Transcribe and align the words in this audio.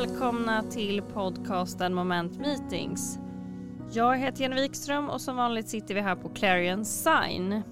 välkomna 0.00 0.62
till 0.62 1.02
podcasten 1.02 1.94
Moment 1.94 2.38
Meetings. 2.38 3.18
Jag 3.92 4.18
heter 4.18 4.42
Jenny 4.42 4.62
Wikström 4.62 5.08
och 5.08 5.20
som 5.20 5.36
vanligt 5.36 5.68
sitter 5.68 5.94
vi 5.94 6.00
här 6.00 6.16
på 6.16 6.28
Clarion 6.28 6.84
Sign. 6.84 7.62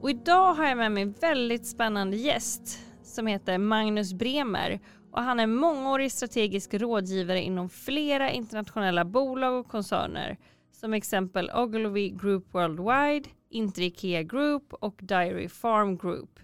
Och 0.00 0.10
idag 0.10 0.54
har 0.54 0.66
jag 0.66 0.78
med 0.78 0.92
mig 0.92 1.02
en 1.02 1.12
väldigt 1.12 1.66
spännande 1.66 2.16
gäst 2.16 2.78
som 3.02 3.26
heter 3.26 3.58
Magnus 3.58 4.12
Bremer 4.12 4.80
och 5.12 5.22
han 5.22 5.40
är 5.40 5.46
mångårig 5.46 6.12
strategisk 6.12 6.74
rådgivare 6.74 7.42
inom 7.42 7.68
flera 7.68 8.30
internationella 8.30 9.04
bolag 9.04 9.54
och 9.54 9.68
koncerner 9.68 10.38
som 10.72 10.94
exempel 10.94 11.50
Ogilvy 11.54 12.10
Group 12.10 12.54
Worldwide, 12.54 13.28
Inter-Ikea 13.50 14.22
Group 14.22 14.72
och 14.72 15.00
Diary 15.02 15.48
Farm 15.48 15.98
Group. 15.98 16.40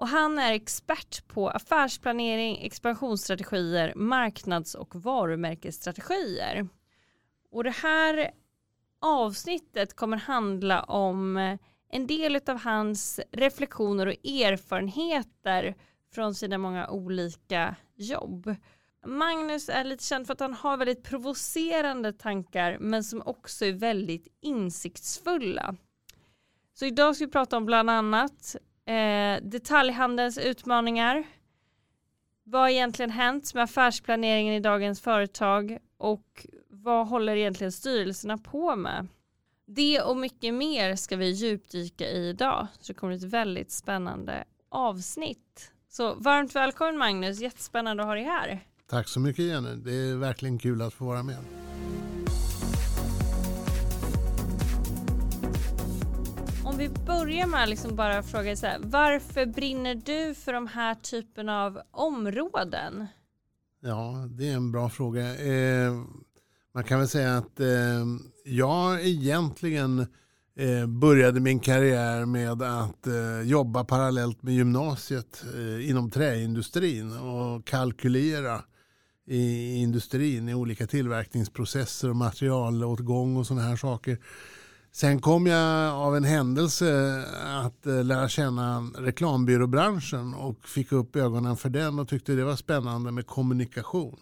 Och 0.00 0.08
han 0.08 0.38
är 0.38 0.52
expert 0.52 1.28
på 1.28 1.50
affärsplanering, 1.50 2.66
expansionsstrategier, 2.66 3.92
marknads 3.96 4.74
och 4.74 4.94
varumärkesstrategier. 4.94 6.68
Och 7.50 7.64
det 7.64 7.70
här 7.70 8.30
avsnittet 9.00 9.96
kommer 9.96 10.16
handla 10.16 10.82
om 10.82 11.36
eh, 11.36 11.58
en 11.90 12.06
del 12.06 12.40
av 12.46 12.58
hans 12.58 13.20
reflektioner 13.32 14.06
och 14.06 14.26
erfarenheter 14.26 15.74
från 16.14 16.34
sina 16.34 16.58
många 16.58 16.88
olika 16.88 17.76
jobb. 17.94 18.54
Magnus 19.06 19.68
är 19.68 19.84
lite 19.84 20.04
känd 20.04 20.26
för 20.26 20.32
att 20.32 20.40
han 20.40 20.54
har 20.54 20.76
väldigt 20.76 21.04
provocerande 21.04 22.12
tankar 22.12 22.78
men 22.80 23.04
som 23.04 23.22
också 23.26 23.64
är 23.64 23.72
väldigt 23.72 24.26
insiktsfulla. 24.40 25.76
Så 26.74 26.86
idag 26.86 27.16
ska 27.16 27.24
vi 27.24 27.32
prata 27.32 27.56
om 27.56 27.66
bland 27.66 27.90
annat 27.90 28.56
eh, 28.86 29.42
detaljhandelns 29.42 30.38
utmaningar. 30.38 31.24
Vad 32.44 32.60
har 32.60 32.68
egentligen 32.68 33.10
hänt 33.10 33.54
med 33.54 33.62
affärsplaneringen 33.62 34.54
i 34.54 34.60
dagens 34.60 35.00
företag 35.00 35.78
och 35.98 36.46
vad 36.68 37.08
håller 37.08 37.36
egentligen 37.36 37.72
styrelserna 37.72 38.38
på 38.38 38.76
med? 38.76 39.08
Det 39.66 40.00
och 40.00 40.16
mycket 40.16 40.54
mer 40.54 40.96
ska 40.96 41.16
vi 41.16 41.30
djupdyka 41.30 42.08
i 42.08 42.28
idag. 42.28 42.66
Så 42.80 42.92
det 42.92 42.98
kommer 42.98 43.14
ett 43.14 43.22
väldigt 43.22 43.70
spännande 43.70 44.44
avsnitt. 44.68 45.72
Så 45.88 46.14
varmt 46.14 46.54
välkommen 46.54 46.98
Magnus, 46.98 47.40
jättespännande 47.40 48.02
att 48.02 48.06
ha 48.06 48.14
dig 48.14 48.24
här. 48.24 48.60
Tack 48.86 49.08
så 49.08 49.20
mycket 49.20 49.44
Jenny, 49.44 49.74
det 49.76 49.92
är 49.92 50.16
verkligen 50.16 50.58
kul 50.58 50.82
att 50.82 50.94
få 50.94 51.04
vara 51.04 51.22
med. 51.22 51.69
Vi 56.80 56.88
börjar 56.88 57.46
med 57.46 57.62
att 57.62 57.68
liksom 57.68 57.96
bara 57.96 58.22
fråga 58.22 58.56
så 58.56 58.66
här, 58.66 58.78
varför 58.82 59.46
brinner 59.46 59.94
du 59.94 60.34
för 60.34 60.52
de 60.52 60.66
här 60.66 60.94
typen 60.94 61.48
av 61.48 61.80
områden? 61.90 63.06
Ja, 63.80 64.28
det 64.30 64.48
är 64.48 64.54
en 64.54 64.72
bra 64.72 64.88
fråga. 64.88 65.36
Eh, 65.36 65.92
man 66.74 66.84
kan 66.84 66.98
väl 66.98 67.08
säga 67.08 67.36
att 67.36 67.60
eh, 67.60 68.04
jag 68.44 69.06
egentligen 69.06 69.98
eh, 70.56 70.86
började 70.86 71.40
min 71.40 71.60
karriär 71.60 72.26
med 72.26 72.62
att 72.62 73.06
eh, 73.06 73.40
jobba 73.44 73.84
parallellt 73.84 74.42
med 74.42 74.54
gymnasiet 74.54 75.44
eh, 75.54 75.90
inom 75.90 76.10
träindustrin 76.10 77.18
och 77.18 77.66
kalkylera 77.66 78.62
i 79.26 79.74
industrin 79.76 80.48
i 80.48 80.54
olika 80.54 80.86
tillverkningsprocesser 80.86 82.08
och 82.08 82.16
materialåtgång 82.16 83.36
och 83.36 83.46
sådana 83.46 83.68
här 83.68 83.76
saker. 83.76 84.18
Sen 84.92 85.20
kom 85.20 85.46
jag 85.46 85.94
av 85.94 86.16
en 86.16 86.24
händelse 86.24 87.22
att 87.44 87.86
eh, 87.86 88.04
lära 88.04 88.28
känna 88.28 88.90
reklambyråbranschen 88.98 90.34
och 90.34 90.68
fick 90.68 90.92
upp 90.92 91.16
ögonen 91.16 91.56
för 91.56 91.68
den 91.68 91.98
och 91.98 92.08
tyckte 92.08 92.32
det 92.32 92.44
var 92.44 92.56
spännande 92.56 93.12
med 93.12 93.26
kommunikation. 93.26 94.20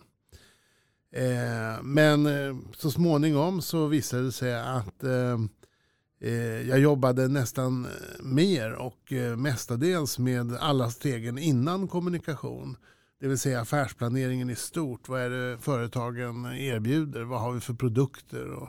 Eh, 1.12 1.82
men 1.82 2.26
eh, 2.26 2.56
så 2.76 2.90
småningom 2.90 3.62
så 3.62 3.86
visade 3.86 4.24
det 4.24 4.32
sig 4.32 4.60
att 4.60 5.04
jag 6.68 6.78
jobbade 6.78 7.28
nästan 7.28 7.86
mer 8.22 8.72
och 8.72 9.12
mestadels 9.36 10.18
med 10.18 10.56
alla 10.56 10.90
stegen 10.90 11.38
innan 11.38 11.88
kommunikation. 11.88 12.76
Det 13.20 13.28
vill 13.28 13.38
säga 13.38 13.60
affärsplaneringen 13.60 14.50
i 14.50 14.54
stort. 14.54 15.08
Vad 15.08 15.20
är 15.20 15.30
det 15.30 15.58
företagen 15.58 16.46
erbjuder? 16.46 17.22
Vad 17.22 17.40
har 17.40 17.52
vi 17.52 17.60
för 17.60 17.74
produkter? 17.74 18.50
Och 18.50 18.68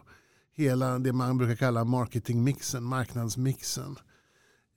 hela 0.59 0.99
det 0.99 1.13
man 1.13 1.37
brukar 1.37 1.55
kalla 1.55 1.83
marketingmixen, 1.83 2.83
marknadsmixen. 2.83 3.97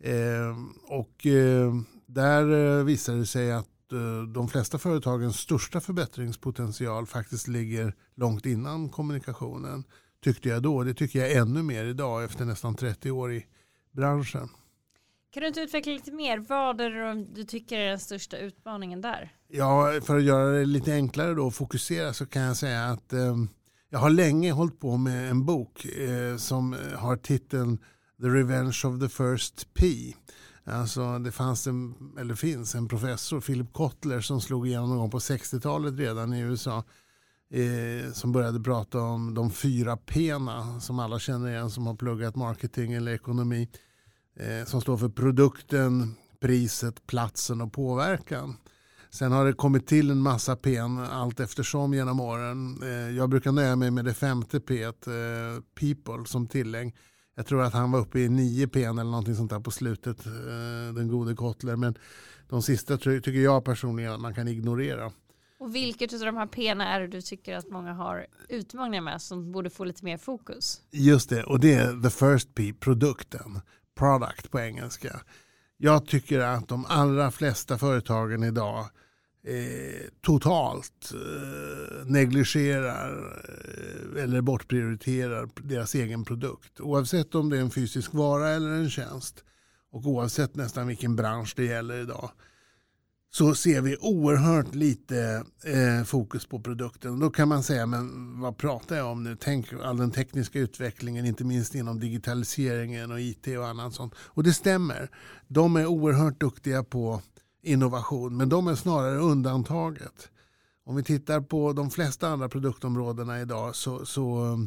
Eh, 0.01 0.57
och 0.89 1.27
eh, 1.27 1.75
där 2.07 2.83
visade 2.83 3.19
det 3.19 3.27
sig 3.27 3.53
att 3.53 3.93
eh, 3.93 4.23
de 4.35 4.49
flesta 4.49 4.79
företagens 4.79 5.37
största 5.37 5.81
förbättringspotential 5.81 7.07
faktiskt 7.07 7.49
ligger 7.49 7.95
långt 8.15 8.47
innan 8.47 8.89
kommunikationen. 8.89 9.85
Tyckte 10.25 10.49
jag 10.49 10.63
då. 10.63 10.83
Det 10.83 10.95
tycker 10.95 11.19
jag 11.19 11.33
ännu 11.33 11.63
mer 11.63 11.85
idag 11.85 12.25
efter 12.25 12.45
nästan 12.45 12.75
30 12.75 13.11
år 13.11 13.33
i 13.33 13.47
branschen. 13.93 14.49
Kan 15.33 15.41
du 15.41 15.47
inte 15.47 15.61
utveckla 15.61 15.93
lite 15.93 16.13
mer? 16.13 16.39
Vad 16.39 16.81
är 16.81 16.91
det 16.91 17.27
du 17.35 17.45
tycker 17.45 17.79
är 17.79 17.89
den 17.89 17.99
största 17.99 18.37
utmaningen 18.37 19.01
där? 19.01 19.33
Ja, 19.49 20.01
för 20.03 20.17
att 20.17 20.23
göra 20.23 20.59
det 20.59 20.65
lite 20.65 20.93
enklare 20.93 21.35
då 21.35 21.47
och 21.47 21.55
fokusera 21.55 22.13
så 22.13 22.27
kan 22.27 22.43
jag 22.43 22.57
säga 22.57 22.85
att 22.85 23.13
eh, 23.13 23.37
jag 23.93 23.99
har 23.99 24.11
länge 24.11 24.53
hållit 24.53 24.81
på 24.81 24.97
med 24.97 25.31
en 25.31 25.45
bok 25.45 25.85
eh, 25.85 26.37
som 26.37 26.75
eh, 26.75 26.99
har 26.99 27.17
titeln 27.17 27.79
The 28.21 28.27
Revenge 28.27 28.81
of 28.85 29.01
the 29.01 29.09
First 29.09 29.75
P. 29.75 29.87
Alltså 30.65 31.19
det 31.19 31.33
fanns 31.33 31.67
en, 31.67 31.95
eller 32.19 32.35
finns 32.35 32.75
en 32.75 32.89
professor, 32.89 33.41
Philip 33.41 33.73
Kotler, 33.73 34.21
som 34.21 34.41
slog 34.41 34.67
igenom 34.69 34.89
någon 34.89 34.99
gång 34.99 35.11
på 35.11 35.19
60-talet 35.19 35.99
redan 35.99 36.35
i 36.35 36.41
USA. 36.41 36.85
Eh, 37.51 38.13
som 38.13 38.33
började 38.33 38.61
prata 38.61 39.01
om 39.01 39.35
de 39.35 39.51
fyra 39.51 39.97
P 39.97 40.33
som 40.81 40.99
alla 40.99 41.19
känner 41.19 41.49
igen 41.49 41.71
som 41.71 41.87
har 41.87 41.95
pluggat 41.95 42.37
marketing 42.37 42.93
eller 42.93 43.13
ekonomi. 43.13 43.69
Eh, 44.37 44.67
som 44.67 44.81
står 44.81 44.97
för 44.97 45.09
produkten, 45.09 46.15
priset, 46.41 47.07
platsen 47.07 47.61
och 47.61 47.73
påverkan. 47.73 48.57
Sen 49.15 49.33
har 49.33 49.45
det 49.45 49.53
kommit 49.53 49.87
till 49.87 50.11
en 50.11 50.19
massa 50.19 50.57
P 50.57 50.79
allt 51.11 51.41
eftersom 51.41 51.95
genom 51.95 52.21
åren. 52.21 52.83
Eh, 52.83 53.17
jag 53.17 53.31
brukar 53.31 53.53
nöja 53.53 53.77
mig 53.77 53.91
med 53.91 54.05
det 54.05 54.15
femte 54.15 54.61
P, 54.61 54.83
eh, 54.83 54.93
people, 55.75 56.27
som 56.27 56.47
tillägg. 56.47 56.97
Jag 57.35 57.47
tror 57.47 57.63
att 57.63 57.73
han 57.73 57.93
var 57.93 58.01
uppe 58.01 58.21
i 58.21 58.29
nio 58.29 58.69
P 58.69 58.85
eller 58.85 59.05
någonting 59.05 59.35
sånt 59.35 59.51
där 59.51 59.61
på 59.61 59.71
slutet, 59.71 60.25
den 60.95 61.09
gode 61.09 61.35
Kotler. 61.35 61.77
Men 61.77 61.95
de 62.49 62.63
sista 62.63 62.99
tycker 62.99 63.31
jag 63.31 63.65
personligen 63.65 64.13
att 64.13 64.21
man 64.21 64.35
kan 64.35 64.49
ignorera. 64.49 65.13
Och 65.59 65.75
vilket 65.75 66.13
av 66.13 66.21
de 66.21 66.37
här 66.37 66.47
P 66.47 66.69
är 66.69 67.01
det 67.01 67.07
du 67.07 67.21
tycker 67.21 67.57
att 67.57 67.71
många 67.71 67.93
har 67.93 68.27
utmaningar 68.49 69.03
med 69.03 69.23
som 69.23 69.53
borde 69.53 69.71
få 69.71 69.85
lite 69.85 70.05
mer 70.05 70.17
fokus? 70.17 70.81
Just 70.91 71.31
det, 71.31 71.45
och 71.45 71.61
det 71.61 71.75
är 71.75 72.03
the 72.03 72.11
first 72.11 72.55
P, 72.55 72.75
produkten 72.81 73.61
product 73.99 74.51
på 74.51 74.61
engelska. 74.61 75.21
Jag 75.77 76.07
tycker 76.07 76.41
att 76.41 76.69
de 76.69 76.87
allra 76.89 77.31
flesta 77.31 77.79
företagen 77.79 78.43
idag 78.43 78.87
eh, 79.47 80.09
totalt 80.21 81.13
eh, 81.13 82.07
negligerar 82.07 83.43
eh, 84.15 84.23
eller 84.23 84.41
bortprioriterar 84.41 85.49
deras 85.63 85.95
egen 85.95 86.25
produkt. 86.25 86.81
Oavsett 86.81 87.35
om 87.35 87.51
det 87.51 87.57
är 87.57 87.61
en 87.61 87.71
fysisk 87.71 88.15
vara 88.15 88.49
eller 88.49 88.71
en 88.71 88.91
tjänst 88.91 89.45
och 89.93 90.07
oavsett 90.07 90.57
nästan 90.57 90.87
vilken 90.87 91.17
bransch 91.17 91.53
det 91.57 91.65
gäller 91.65 92.01
idag 92.01 92.31
så 93.35 93.55
ser 93.55 93.81
vi 93.81 93.97
oerhört 94.01 94.75
lite 94.75 95.45
eh, 95.65 96.05
fokus 96.05 96.47
på 96.47 96.61
produkten. 96.61 97.21
Då 97.21 97.31
kan 97.31 97.49
man 97.49 97.63
säga, 97.63 97.87
men 97.87 98.41
vad 98.41 98.57
pratar 98.57 98.97
jag 98.97 99.07
om 99.07 99.25
nu? 99.25 99.37
Tänk 99.41 99.73
all 99.73 99.97
den 99.97 100.11
tekniska 100.11 100.59
utvecklingen, 100.59 101.27
inte 101.27 101.45
minst 101.45 101.75
inom 101.75 102.01
digitaliseringen 102.01 103.13
och 103.13 103.21
IT 103.21 103.47
och 103.47 103.67
annat 103.67 103.95
sånt. 103.95 104.15
Och 104.19 104.43
det 104.43 104.53
stämmer. 104.53 105.11
De 105.49 105.77
är 105.77 105.87
oerhört 105.87 106.41
duktiga 106.41 106.85
på 106.85 107.23
innovation, 107.63 108.37
men 108.37 108.49
de 108.49 108.67
är 108.67 108.75
snarare 108.75 109.19
undantaget. 109.19 110.31
Om 110.85 110.97
vi 110.97 111.03
tittar 111.03 111.41
på 111.41 111.73
de 111.73 111.91
flesta 111.91 112.29
andra 112.29 112.49
produktområdena 112.49 113.41
idag 113.41 113.77
så, 113.77 114.07
så 114.07 114.59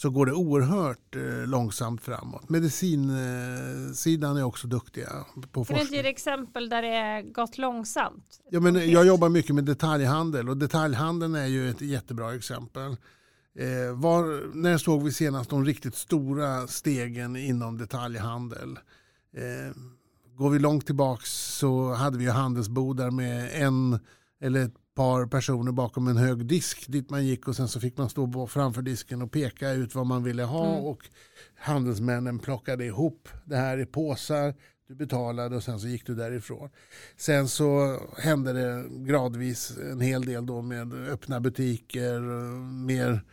så 0.00 0.10
går 0.10 0.26
det 0.26 0.32
oerhört 0.32 1.16
eh, 1.16 1.46
långsamt 1.46 2.02
framåt. 2.02 2.48
Medicinsidan 2.48 4.36
är 4.36 4.42
också 4.42 4.66
duktiga 4.66 5.08
på 5.52 5.64
forskning. 5.64 5.78
Kan 5.78 5.86
du 5.86 5.96
ge 5.96 6.08
exempel 6.08 6.68
där 6.68 6.82
det 6.82 7.22
gått 7.22 7.58
långsamt? 7.58 8.40
Ja, 8.50 8.60
men 8.60 8.90
jag 8.90 9.06
jobbar 9.06 9.28
mycket 9.28 9.54
med 9.54 9.64
detaljhandel 9.64 10.48
och 10.48 10.56
detaljhandeln 10.56 11.34
är 11.34 11.46
ju 11.46 11.70
ett 11.70 11.80
jättebra 11.80 12.34
exempel. 12.34 12.96
Eh, 13.58 13.94
var, 13.94 14.54
när 14.54 14.78
såg 14.78 15.04
vi 15.04 15.12
senast 15.12 15.50
de 15.50 15.64
riktigt 15.64 15.94
stora 15.94 16.66
stegen 16.66 17.36
inom 17.36 17.78
detaljhandel? 17.78 18.78
Eh, 19.36 19.76
går 20.40 20.50
vi 20.50 20.58
långt 20.58 20.86
tillbaka 20.86 21.22
så 21.24 21.92
hade 21.92 22.18
vi 22.18 22.26
handelsbodar 22.26 23.10
med 23.10 23.62
en 23.62 23.98
eller 24.40 24.64
ett 24.64 24.74
par 24.94 25.26
personer 25.26 25.72
bakom 25.72 26.08
en 26.08 26.16
hög 26.16 26.46
disk 26.46 26.88
dit 26.88 27.10
man 27.10 27.26
gick 27.26 27.48
och 27.48 27.56
sen 27.56 27.68
så 27.68 27.80
fick 27.80 27.96
man 27.96 28.10
stå 28.10 28.46
framför 28.46 28.82
disken 28.82 29.22
och 29.22 29.32
peka 29.32 29.70
ut 29.70 29.94
vad 29.94 30.06
man 30.06 30.24
ville 30.24 30.42
ha 30.42 30.72
mm. 30.72 30.84
och 30.84 31.08
handelsmännen 31.54 32.38
plockade 32.38 32.84
ihop 32.84 33.28
det 33.44 33.56
här 33.56 33.78
i 33.78 33.86
påsar, 33.86 34.54
Du 34.88 34.94
betalade 34.94 35.56
och 35.56 35.62
sen 35.62 35.80
så 35.80 35.88
gick 35.88 36.06
du 36.06 36.14
därifrån. 36.14 36.70
Sen 37.16 37.48
så 37.48 37.98
hände 38.18 38.52
det 38.52 38.84
gradvis 38.90 39.78
en 39.90 40.00
hel 40.00 40.24
del 40.24 40.46
då 40.46 40.62
med 40.62 40.94
öppna 40.94 41.40
butiker, 41.40 42.20
mer 42.86 43.24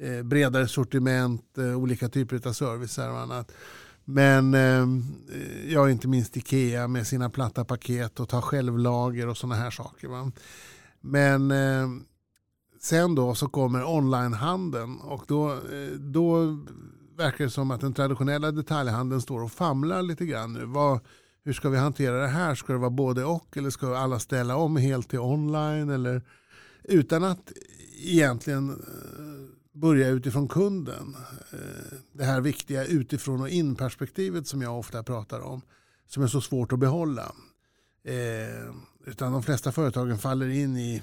eh, 0.00 0.22
bredare 0.22 0.68
sortiment, 0.68 1.58
eh, 1.58 1.78
olika 1.78 2.08
typer 2.08 2.48
av 2.48 2.52
servicer 2.52 3.10
och 3.10 3.18
annat. 3.18 3.52
Men 4.08 4.54
eh, 4.54 4.86
ja, 5.72 5.90
inte 5.90 6.08
minst 6.08 6.36
Ikea 6.36 6.88
med 6.88 7.06
sina 7.06 7.30
platta 7.30 7.64
paket 7.64 8.20
och 8.20 8.28
ta 8.28 8.42
självlager 8.42 9.28
och 9.28 9.36
sådana 9.36 9.54
här 9.54 9.70
saker. 9.70 10.08
Va? 10.08 10.32
Men 11.00 11.50
eh, 11.50 11.88
sen 12.80 13.14
då 13.14 13.34
så 13.34 13.48
kommer 13.48 13.84
onlinehandeln 13.84 15.00
och 15.00 15.24
då, 15.28 15.52
eh, 15.52 15.90
då 15.98 16.58
verkar 17.16 17.44
det 17.44 17.50
som 17.50 17.70
att 17.70 17.80
den 17.80 17.94
traditionella 17.94 18.50
detaljhandeln 18.50 19.20
står 19.20 19.42
och 19.42 19.52
famlar 19.52 20.02
lite 20.02 20.26
grann 20.26 20.52
nu. 20.52 20.64
Vad, 20.64 21.00
hur 21.44 21.52
ska 21.52 21.68
vi 21.68 21.78
hantera 21.78 22.20
det 22.20 22.28
här? 22.28 22.54
Ska 22.54 22.72
det 22.72 22.78
vara 22.78 22.90
både 22.90 23.24
och 23.24 23.56
eller 23.56 23.70
ska 23.70 23.96
alla 23.96 24.18
ställa 24.18 24.56
om 24.56 24.76
helt 24.76 25.10
till 25.10 25.18
online? 25.18 25.90
Eller, 25.90 26.22
utan 26.84 27.24
att 27.24 27.52
egentligen 28.04 28.70
eh, 28.70 29.45
börja 29.76 30.08
utifrån 30.08 30.48
kunden. 30.48 31.16
Eh, 31.52 31.98
det 32.12 32.24
här 32.24 32.40
viktiga 32.40 32.84
utifrån 32.84 33.40
och 33.40 33.48
in 33.48 33.76
perspektivet 33.76 34.46
som 34.46 34.62
jag 34.62 34.78
ofta 34.78 35.02
pratar 35.02 35.40
om. 35.40 35.62
Som 36.06 36.22
är 36.22 36.26
så 36.26 36.40
svårt 36.40 36.72
att 36.72 36.78
behålla. 36.78 37.32
Eh, 38.04 38.74
utan 39.06 39.32
de 39.32 39.42
flesta 39.42 39.72
företagen 39.72 40.18
faller 40.18 40.48
in 40.48 40.76
i 40.76 41.02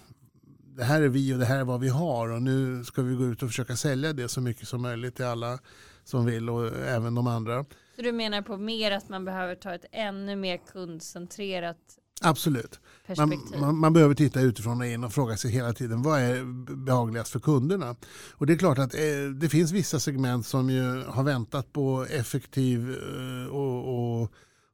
det 0.75 0.83
här 0.83 1.01
är 1.01 1.07
vi 1.07 1.33
och 1.33 1.39
det 1.39 1.45
här 1.45 1.59
är 1.59 1.63
vad 1.63 1.79
vi 1.79 1.89
har 1.89 2.29
och 2.29 2.41
nu 2.41 2.83
ska 2.83 3.01
vi 3.01 3.15
gå 3.15 3.25
ut 3.25 3.43
och 3.43 3.49
försöka 3.49 3.75
sälja 3.75 4.13
det 4.13 4.29
så 4.29 4.41
mycket 4.41 4.67
som 4.67 4.81
möjligt 4.81 5.15
till 5.15 5.25
alla 5.25 5.59
som 6.03 6.25
vill 6.25 6.49
och 6.49 6.67
även 6.77 7.15
de 7.15 7.27
andra. 7.27 7.65
Så 7.95 8.01
du 8.01 8.11
menar 8.11 8.41
på 8.41 8.57
mer 8.57 8.91
att 8.91 9.09
man 9.09 9.25
behöver 9.25 9.55
ta 9.55 9.73
ett 9.73 9.85
ännu 9.91 10.35
mer 10.35 10.57
kundcentrerat 10.57 11.97
Absolut. 12.23 12.79
Man, 13.17 13.39
man, 13.59 13.77
man, 13.77 13.93
behöver 13.93 14.15
titta 14.15 14.41
utifrån 14.41 14.81
och 14.81 14.87
in 14.87 15.03
och 15.03 15.13
fråga 15.13 15.37
sig 15.37 15.51
hela 15.51 15.73
tiden 15.73 16.01
vad 16.01 16.21
är 16.21 16.43
behagligast 16.75 17.31
för 17.31 17.39
kunderna. 17.39 17.95
Och 18.31 18.45
det 18.45 18.53
är 18.53 18.57
klart 18.57 18.77
att 18.77 18.93
eh, 18.93 19.01
det 19.35 19.49
finns 19.49 19.71
vissa 19.71 19.99
segment 19.99 20.45
som 20.45 20.69
ju 20.69 21.03
har 21.03 21.23
väntat 21.23 21.73
på 21.73 22.05
effektiv 22.09 22.89
eh, 22.91 23.47
och, 23.47 24.21
och, 24.21 24.31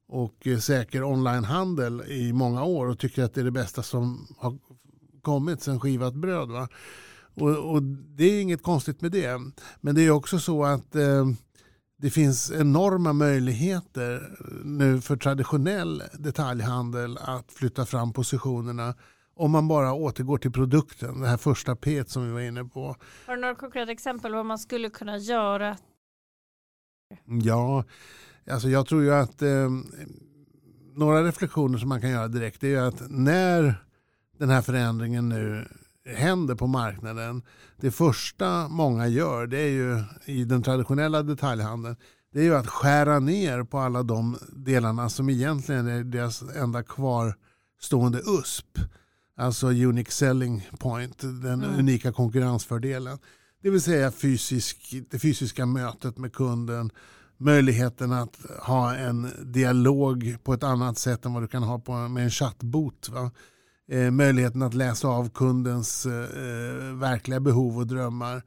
och 0.07 0.47
säker 0.61 1.03
onlinehandel 1.03 2.03
i 2.07 2.33
många 2.33 2.63
år 2.63 2.87
och 2.87 2.99
tycker 2.99 3.23
att 3.23 3.33
det 3.33 3.41
är 3.41 3.45
det 3.45 3.51
bästa 3.51 3.83
som 3.83 4.27
har 4.37 4.57
kommit 5.21 5.61
sen 5.61 5.79
skivat 5.79 6.13
bröd. 6.13 6.49
Va? 6.49 6.67
Och, 7.33 7.71
och 7.71 7.83
det 7.83 8.23
är 8.23 8.41
inget 8.41 8.63
konstigt 8.63 9.01
med 9.01 9.11
det. 9.11 9.41
Men 9.81 9.95
det 9.95 10.01
är 10.01 10.11
också 10.11 10.39
så 10.39 10.65
att 10.65 10.95
eh, 10.95 11.25
det 12.01 12.09
finns 12.09 12.51
enorma 12.51 13.13
möjligheter 13.13 14.37
nu 14.63 15.01
för 15.01 15.17
traditionell 15.17 16.03
detaljhandel 16.13 17.17
att 17.17 17.51
flytta 17.51 17.85
fram 17.85 18.13
positionerna 18.13 18.93
om 19.35 19.51
man 19.51 19.67
bara 19.67 19.93
återgår 19.93 20.37
till 20.37 20.51
produkten, 20.51 21.21
det 21.21 21.27
här 21.27 21.37
första 21.37 21.75
P 21.75 22.03
som 22.07 22.25
vi 22.25 22.31
var 22.31 22.39
inne 22.39 22.65
på. 22.65 22.95
Har 23.25 23.35
du 23.35 23.41
några 23.41 23.55
konkreta 23.55 23.91
exempel 23.91 24.33
vad 24.33 24.45
man 24.45 24.59
skulle 24.59 24.89
kunna 24.89 25.17
göra? 25.17 25.77
Ja, 27.25 27.83
alltså 28.51 28.69
jag 28.69 28.87
tror 28.87 29.03
ju 29.03 29.13
att 29.13 29.41
eh, 29.41 29.69
några 30.93 31.23
reflektioner 31.23 31.77
som 31.77 31.89
man 31.89 32.01
kan 32.01 32.09
göra 32.09 32.27
direkt 32.27 32.63
är 32.63 32.81
att 32.81 33.01
när 33.09 33.75
den 34.37 34.49
här 34.49 34.61
förändringen 34.61 35.29
nu 35.29 35.67
händer 36.15 36.55
på 36.55 36.67
marknaden. 36.67 37.41
Det 37.77 37.91
första 37.91 38.67
många 38.67 39.07
gör 39.07 39.47
det 39.47 39.59
är 39.59 39.69
ju 39.69 40.03
i 40.25 40.43
den 40.45 40.63
traditionella 40.63 41.23
detaljhandeln 41.23 41.95
det 42.31 42.39
är 42.39 42.43
ju 42.43 42.55
att 42.55 42.67
skära 42.67 43.19
ner 43.19 43.63
på 43.63 43.79
alla 43.79 44.03
de 44.03 44.37
delarna 44.51 45.09
som 45.09 45.29
egentligen 45.29 45.87
är 45.87 46.03
deras 46.03 46.41
enda 46.41 46.83
kvarstående 46.83 48.19
USP. 48.19 48.79
Alltså 49.37 49.67
unique 49.67 50.11
selling 50.11 50.69
point, 50.79 51.19
den 51.19 51.63
mm. 51.63 51.79
unika 51.79 52.11
konkurrensfördelen. 52.11 53.17
Det 53.61 53.69
vill 53.69 53.81
säga 53.81 54.11
fysisk, 54.11 54.95
det 55.09 55.19
fysiska 55.19 55.65
mötet 55.65 56.17
med 56.17 56.33
kunden, 56.33 56.91
möjligheten 57.37 58.11
att 58.11 58.37
ha 58.59 58.95
en 58.95 59.31
dialog 59.43 60.37
på 60.43 60.53
ett 60.53 60.63
annat 60.63 60.97
sätt 60.97 61.25
än 61.25 61.33
vad 61.33 61.43
du 61.43 61.47
kan 61.47 61.63
ha 61.63 61.79
på, 61.79 61.91
med 61.91 62.23
en 62.23 62.29
chattbot. 62.29 63.09
Va? 63.09 63.31
Eh, 63.89 64.11
möjligheten 64.11 64.61
att 64.61 64.73
läsa 64.73 65.07
av 65.07 65.29
kundens 65.29 66.05
eh, 66.05 66.13
eh, 66.13 66.95
verkliga 66.95 67.39
behov 67.39 67.77
och 67.77 67.87
drömmar. 67.87 68.43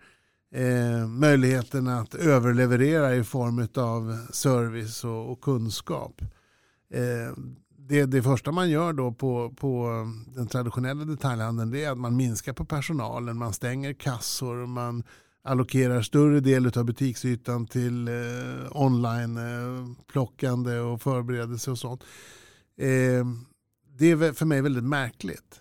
Eh, 0.54 1.06
möjligheten 1.06 1.88
att 1.88 2.14
överleverera 2.14 3.14
i 3.14 3.24
form 3.24 3.68
av 3.74 4.26
service 4.32 5.04
och, 5.04 5.32
och 5.32 5.40
kunskap. 5.40 6.22
Eh, 6.94 7.36
det, 7.88 8.04
det 8.04 8.22
första 8.22 8.52
man 8.52 8.70
gör 8.70 8.92
då 8.92 9.12
på, 9.12 9.54
på 9.56 9.88
den 10.34 10.46
traditionella 10.46 11.04
detaljhandeln 11.04 11.70
det 11.70 11.84
är 11.84 11.90
att 11.90 11.98
man 11.98 12.16
minskar 12.16 12.52
på 12.52 12.64
personalen, 12.64 13.36
man 13.36 13.52
stänger 13.52 13.92
kassor, 13.92 14.66
man 14.66 15.02
allokerar 15.44 16.02
större 16.02 16.40
del 16.40 16.78
av 16.78 16.84
butiksytan 16.84 17.66
till 17.66 18.08
eh, 18.08 18.14
online 18.70 19.36
eh, 19.36 19.96
plockande 20.12 20.78
och 20.78 21.02
förberedelse 21.02 21.70
och 21.70 21.78
sånt. 21.78 22.04
Eh, 22.78 23.26
det 24.02 24.10
är 24.10 24.32
för 24.32 24.46
mig 24.46 24.62
väldigt 24.62 24.84
märkligt. 24.84 25.60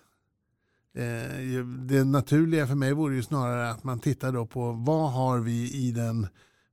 Eh, 0.96 1.64
det 1.64 2.04
naturliga 2.04 2.66
för 2.66 2.74
mig 2.74 2.92
vore 2.92 3.14
ju 3.14 3.22
snarare 3.22 3.70
att 3.70 3.84
man 3.84 4.00
tittar 4.00 4.32
då 4.32 4.46
på 4.46 4.72
vad 4.72 5.12
har 5.12 5.38
vi 5.38 5.72
i 5.72 5.92
den, 5.92 6.26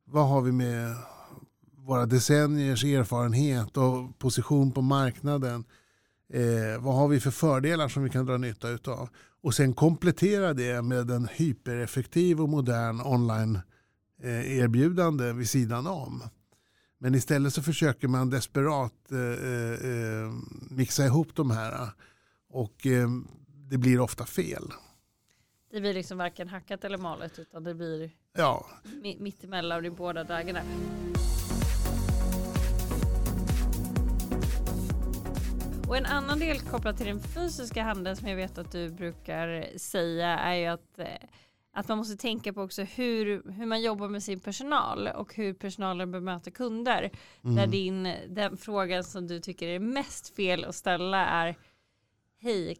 vad 0.05 0.27
har 0.29 0.41
vi 0.41 0.51
med 0.51 0.95
våra 1.77 2.05
decenniers 2.05 2.83
erfarenhet 2.83 3.77
och 3.77 4.19
position 4.19 4.71
på 4.71 4.81
marknaden. 4.81 5.63
Eh, 6.33 6.81
vad 6.81 6.95
har 6.95 7.07
vi 7.07 7.19
för 7.19 7.31
fördelar 7.31 7.87
som 7.87 8.03
vi 8.03 8.09
kan 8.09 8.25
dra 8.25 8.37
nytta 8.37 8.67
av? 8.91 9.09
Och 9.41 9.53
sen 9.53 9.73
komplettera 9.73 10.53
det 10.53 10.81
med 10.81 11.11
en 11.11 11.27
hypereffektiv 11.31 12.41
och 12.41 12.49
modern 12.49 13.01
online 13.01 13.59
eh, 14.23 14.57
erbjudande 14.57 15.33
vid 15.33 15.49
sidan 15.49 15.87
om. 15.87 16.23
Men 17.01 17.15
istället 17.15 17.53
så 17.53 17.61
försöker 17.61 18.07
man 18.07 18.29
desperat 18.29 19.11
eh, 19.11 19.19
eh, 19.89 20.31
mixa 20.69 21.05
ihop 21.05 21.35
de 21.35 21.51
här 21.51 21.89
och 22.49 22.87
eh, 22.87 23.09
det 23.47 23.77
blir 23.77 23.99
ofta 23.99 24.25
fel. 24.25 24.63
Det 25.71 25.81
blir 25.81 25.93
liksom 25.93 26.17
varken 26.17 26.47
hackat 26.47 26.83
eller 26.83 26.97
malet 26.97 27.39
utan 27.39 27.63
det 27.63 27.75
blir 27.75 28.11
ja. 28.33 28.65
mittemellan 29.19 29.85
i 29.85 29.89
båda 29.89 30.23
dagarna. 30.23 30.61
Och 35.87 35.97
en 35.97 36.05
annan 36.05 36.39
del 36.39 36.59
kopplat 36.59 36.97
till 36.97 37.07
den 37.07 37.19
fysiska 37.19 37.83
handeln 37.83 38.15
som 38.15 38.27
jag 38.27 38.35
vet 38.35 38.57
att 38.57 38.71
du 38.71 38.89
brukar 38.89 39.77
säga 39.77 40.39
är 40.39 40.55
ju 40.55 40.65
att 40.65 40.99
eh, 40.99 41.05
att 41.79 41.87
man 41.87 41.97
måste 41.97 42.17
tänka 42.17 42.53
på 42.53 42.61
också 42.61 42.83
hur, 42.83 43.51
hur 43.51 43.65
man 43.65 43.81
jobbar 43.81 44.07
med 44.07 44.23
sin 44.23 44.39
personal 44.39 45.07
och 45.07 45.35
hur 45.35 45.53
personalen 45.53 46.11
bemöter 46.11 46.51
kunder. 46.51 47.11
Mm. 47.43 47.55
Där 47.55 47.67
din, 47.67 48.13
den 48.27 48.57
frågan 48.57 49.03
som 49.03 49.27
du 49.27 49.39
tycker 49.39 49.67
är 49.67 49.79
mest 49.79 50.35
fel 50.35 50.65
att 50.65 50.75
ställa 50.75 51.25
är 51.25 51.55
Hej, 52.41 52.77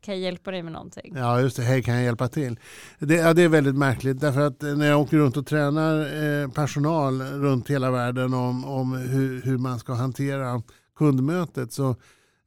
kan 0.00 0.14
jag 0.14 0.18
hjälpa 0.18 0.50
dig 0.50 0.62
med 0.62 0.72
någonting? 0.72 1.12
Ja, 1.16 1.40
just 1.40 1.56
det. 1.56 1.62
Hej, 1.62 1.82
kan 1.82 1.94
jag 1.94 2.04
hjälpa 2.04 2.28
till? 2.28 2.58
Det, 2.98 3.14
ja, 3.14 3.34
det 3.34 3.42
är 3.42 3.48
väldigt 3.48 3.74
märkligt 3.74 4.20
därför 4.20 4.40
att 4.40 4.62
när 4.62 4.86
jag 4.86 5.00
åker 5.00 5.16
runt 5.16 5.36
och 5.36 5.46
tränar 5.46 6.00
eh, 6.42 6.50
personal 6.50 7.22
runt 7.22 7.70
hela 7.70 7.90
världen 7.90 8.34
om, 8.34 8.64
om 8.64 8.92
hur, 8.92 9.42
hur 9.42 9.58
man 9.58 9.78
ska 9.78 9.92
hantera 9.92 10.62
kundmötet 10.96 11.72
så 11.72 11.96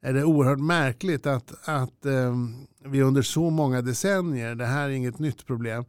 är 0.06 0.12
det 0.12 0.24
oerhört 0.24 0.58
märkligt 0.58 1.26
att, 1.26 1.68
att 1.68 2.06
eh, 2.06 2.36
vi 2.84 3.02
under 3.02 3.22
så 3.22 3.50
många 3.50 3.82
decennier, 3.82 4.54
det 4.54 4.66
här 4.66 4.88
är 4.88 4.92
inget 4.92 5.18
nytt 5.18 5.46
problem, 5.46 5.84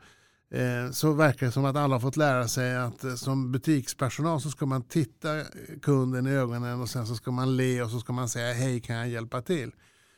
eh, 0.51 0.91
så 0.91 1.13
verkar 1.13 1.45
det 1.45 1.51
som 1.51 1.65
att 1.65 1.75
alla 1.75 1.95
har 1.95 1.99
fått 1.99 2.17
lära 2.17 2.47
sig 2.47 2.77
att 2.77 3.03
eh, 3.03 3.15
som 3.15 3.51
butikspersonal 3.51 4.41
så 4.41 4.49
ska 4.49 4.65
man 4.65 4.81
titta 4.83 5.43
kunden 5.81 6.27
i 6.27 6.31
ögonen 6.31 6.81
och 6.81 6.89
sen 6.89 7.07
så 7.07 7.15
ska 7.15 7.31
man 7.31 7.57
le 7.57 7.81
och 7.81 7.89
så 7.89 7.99
ska 7.99 8.13
man 8.13 8.29
säga 8.29 8.53
hej 8.53 8.79
kan 8.79 8.95
jag 8.95 9.09
hjälpa 9.09 9.41
till. 9.41 9.71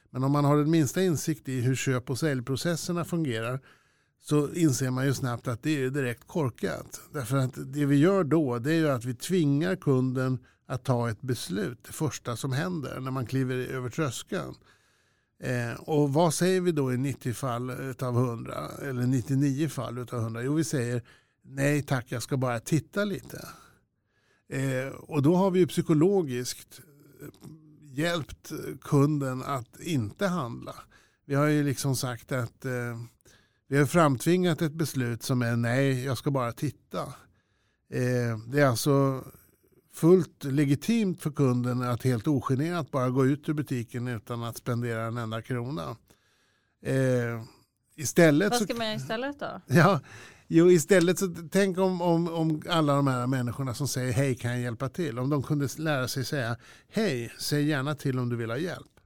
Men 0.10 0.24
om 0.24 0.32
man 0.32 0.46
har 0.46 0.58
den 0.58 0.72
minsta 0.72 1.02
insikt 1.02 1.50
i 1.50 1.62
hur 1.62 1.76
köp 1.76 2.10
och 2.10 2.20
säljprocesserna 2.20 3.06
fungerar 3.06 3.60
så 4.22 4.54
inser 4.54 4.92
man 4.92 5.06
ju 5.06 5.14
snabbt 5.14 5.48
att 5.48 5.64
det 5.64 5.84
är 5.84 5.90
direkt 5.90 6.28
korkat. 6.28 7.02
Därför 7.14 7.38
att 7.38 7.54
det 7.56 7.86
vi 7.86 7.96
gör 7.96 8.24
då 8.24 8.60
det 8.60 8.72
är 8.72 8.78
ju 8.78 8.90
att 8.90 9.06
vi 9.06 9.14
tvingar 9.14 9.76
kunden 9.76 10.40
att 10.70 10.84
ta 10.84 11.10
ett 11.10 11.22
beslut, 11.22 11.84
det 11.84 11.94
första 11.94 12.36
som 12.36 12.52
händer 12.52 13.00
när 13.00 13.12
man 13.12 13.26
kliver 13.26 13.56
över 13.56 13.90
tröskeln. 13.90 14.56
Eh, 15.44 15.74
och 15.74 16.14
vad 16.14 16.34
säger 16.34 16.62
vi 16.62 16.72
då 16.72 16.94
i 16.94 16.98
90 16.98 17.34
fall 17.34 17.70
av 18.02 18.18
100 18.18 18.70
eller 18.82 19.06
99 19.06 19.70
fall 19.70 20.00
av 20.00 20.20
100? 20.20 20.44
Jo, 20.44 20.54
vi 20.54 20.64
säger 20.64 21.02
nej 21.42 21.82
tack, 21.82 22.06
jag 22.10 22.24
ska 22.24 22.38
bara 22.38 22.60
titta 22.60 23.06
lite. 23.06 23.48
Eh, 24.50 24.88
och 24.88 25.22
då 25.22 25.36
har 25.36 25.52
vi 25.52 25.60
ju 25.60 25.68
psykologiskt 25.68 26.80
eh, 27.22 27.28
hjälpt 27.82 28.52
kunden 28.82 29.44
att 29.44 29.80
inte 29.80 30.28
handla. 30.28 30.76
Vi 31.26 31.36
har 31.36 31.46
ju 31.46 31.64
liksom 31.64 31.96
sagt 31.96 32.32
att 32.32 32.66
eh, 32.66 33.00
vi 33.68 33.78
har 33.78 33.86
framtvingat 33.86 34.62
ett 34.62 34.74
beslut 34.74 35.24
som 35.24 35.42
är 35.42 35.56
nej, 35.56 36.06
jag 36.06 36.18
ska 36.18 36.32
bara 36.32 36.52
titta. 36.52 37.02
Eh, 37.94 38.38
det 38.48 38.62
är 38.62 38.66
alltså 38.66 39.24
fullt 40.00 40.44
legitimt 40.44 41.22
för 41.22 41.32
kunden 41.32 41.82
att 41.82 42.04
helt 42.04 42.28
ogenerat 42.28 42.92
bara 42.92 43.10
gå 43.10 43.26
ut 43.26 43.50
ur 43.50 43.54
butiken 43.54 44.08
utan 44.08 44.44
att 44.44 44.58
spendera 44.58 45.06
en 45.06 45.18
enda 45.18 45.42
krona. 45.42 45.96
Eh, 46.86 47.44
istället 47.96 48.52
Vad 48.52 48.62
ska 48.62 48.74
man 48.74 48.88
göra 48.88 48.96
istället 48.96 49.40
då? 49.40 49.62
Ja, 49.76 50.00
jo, 50.48 50.72
istället 50.72 51.20
så 51.20 51.36
tänk 51.52 51.78
om, 51.78 52.02
om, 52.02 52.28
om 52.28 52.62
alla 52.70 52.96
de 52.96 53.08
här 53.08 53.28
människorna 53.28 53.74
som 53.74 53.88
säger 53.88 54.14
hej 54.14 54.36
kan 54.36 54.52
jag 54.52 54.62
hjälpa 54.62 54.90
till. 54.90 55.20
Om 55.20 55.30
de 55.30 55.44
kunde 55.44 55.68
lära 55.78 56.08
sig 56.08 56.26
säga 56.26 56.58
hej, 56.90 57.34
säg 57.40 57.66
gärna 57.66 57.96
till 57.96 58.20
om 58.20 58.30
du 58.30 58.36
vill 58.36 58.50
ha 58.50 58.58
hjälp. 58.58 58.99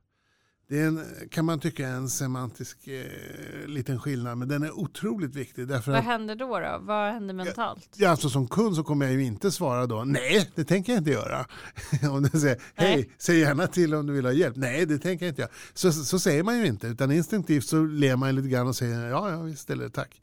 Det 0.67 0.79
är 0.79 0.87
en, 0.87 1.05
kan 1.29 1.45
man 1.45 1.59
tycka 1.59 1.87
är 1.87 1.93
en 1.93 2.09
semantisk 2.09 2.87
eh, 2.87 3.67
liten 3.67 3.99
skillnad 3.99 4.37
men 4.37 4.47
den 4.47 4.63
är 4.63 4.71
otroligt 4.79 5.35
viktig. 5.35 5.67
Därför 5.67 5.91
Vad 5.91 5.99
att, 5.99 6.05
händer 6.05 6.35
då? 6.35 6.59
då? 6.59 6.79
Vad 6.81 7.13
händer 7.13 7.33
mentalt? 7.33 7.89
ja, 7.95 8.09
alltså 8.09 8.29
som 8.29 8.47
kund 8.47 8.75
så 8.75 8.83
kommer 8.83 9.05
jag 9.05 9.13
ju 9.15 9.23
inte 9.23 9.51
svara 9.51 9.87
då 9.87 10.03
nej 10.03 10.51
det 10.55 10.63
tänker 10.63 10.93
jag 10.93 10.99
inte 10.99 11.11
göra. 11.11 11.45
om 12.11 12.23
du 12.23 12.39
säger 12.39 12.61
hej 12.75 13.09
säg 13.17 13.39
gärna 13.39 13.67
till 13.67 13.93
om 13.95 14.07
du 14.07 14.13
vill 14.13 14.25
ha 14.25 14.31
hjälp. 14.33 14.55
Nej 14.55 14.85
det 14.85 14.97
tänker 14.97 15.25
jag 15.25 15.31
inte 15.31 15.41
göra. 15.41 15.51
Så, 15.73 15.91
så 15.91 16.19
säger 16.19 16.43
man 16.43 16.59
ju 16.59 16.65
inte 16.65 16.87
utan 16.87 17.11
instinktivt 17.11 17.65
så 17.65 17.83
ler 17.83 18.15
man 18.15 18.35
lite 18.35 18.47
grann 18.47 18.67
och 18.67 18.75
säger 18.75 19.09
ja 19.09 19.31
ja 19.31 19.41
visst 19.41 19.69
eller 19.69 19.89
tack. 19.89 20.21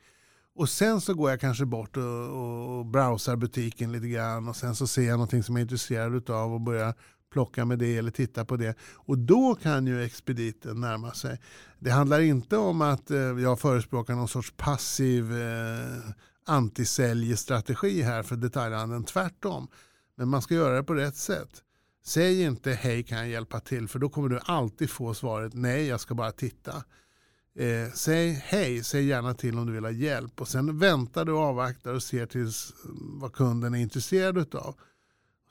Och 0.54 0.68
sen 0.68 1.00
så 1.00 1.14
går 1.14 1.30
jag 1.30 1.40
kanske 1.40 1.64
bort 1.64 1.96
och, 1.96 2.28
och, 2.28 2.78
och 2.78 2.86
browsar 2.86 3.36
butiken 3.36 3.92
lite 3.92 4.08
grann 4.08 4.48
och 4.48 4.56
sen 4.56 4.76
så 4.76 4.86
ser 4.86 5.02
jag 5.02 5.12
någonting 5.12 5.42
som 5.42 5.56
jag 5.56 5.60
är 5.60 5.62
intresserad 5.62 6.30
av 6.30 6.54
och 6.54 6.60
börjar 6.60 6.94
plocka 7.30 7.64
med 7.64 7.78
det 7.78 7.96
eller 7.96 8.10
titta 8.10 8.44
på 8.44 8.56
det. 8.56 8.74
Och 8.94 9.18
då 9.18 9.54
kan 9.54 9.86
ju 9.86 10.04
expediten 10.04 10.80
närma 10.80 11.12
sig. 11.12 11.40
Det 11.78 11.90
handlar 11.90 12.20
inte 12.20 12.56
om 12.56 12.82
att 12.82 13.10
eh, 13.10 13.18
jag 13.18 13.60
förespråkar 13.60 14.14
någon 14.14 14.28
sorts 14.28 14.52
passiv 14.56 15.40
eh, 15.40 16.10
antisäljstrategi 16.46 18.02
här 18.02 18.22
för 18.22 18.36
detaljhandeln. 18.36 19.04
Tvärtom. 19.04 19.68
Men 20.14 20.28
man 20.28 20.42
ska 20.42 20.54
göra 20.54 20.76
det 20.76 20.82
på 20.82 20.94
rätt 20.94 21.16
sätt. 21.16 21.62
Säg 22.04 22.42
inte 22.42 22.72
hej 22.72 23.02
kan 23.02 23.18
jag 23.18 23.28
hjälpa 23.28 23.60
till 23.60 23.88
för 23.88 23.98
då 23.98 24.08
kommer 24.08 24.28
du 24.28 24.40
alltid 24.44 24.90
få 24.90 25.14
svaret 25.14 25.54
nej 25.54 25.86
jag 25.86 26.00
ska 26.00 26.14
bara 26.14 26.32
titta. 26.32 26.84
Eh, 27.58 27.92
säg 27.94 28.42
hej, 28.44 28.84
säg 28.84 29.06
gärna 29.06 29.34
till 29.34 29.58
om 29.58 29.66
du 29.66 29.72
vill 29.72 29.84
ha 29.84 29.90
hjälp 29.90 30.40
och 30.40 30.48
sen 30.48 30.78
väntar 30.78 31.24
du 31.24 31.32
och 31.32 31.38
avvaktar 31.38 31.94
och 31.94 32.02
ser 32.02 32.26
tills 32.26 32.74
mm, 32.84 33.18
vad 33.20 33.32
kunden 33.32 33.74
är 33.74 33.78
intresserad 33.78 34.54
av. 34.54 34.74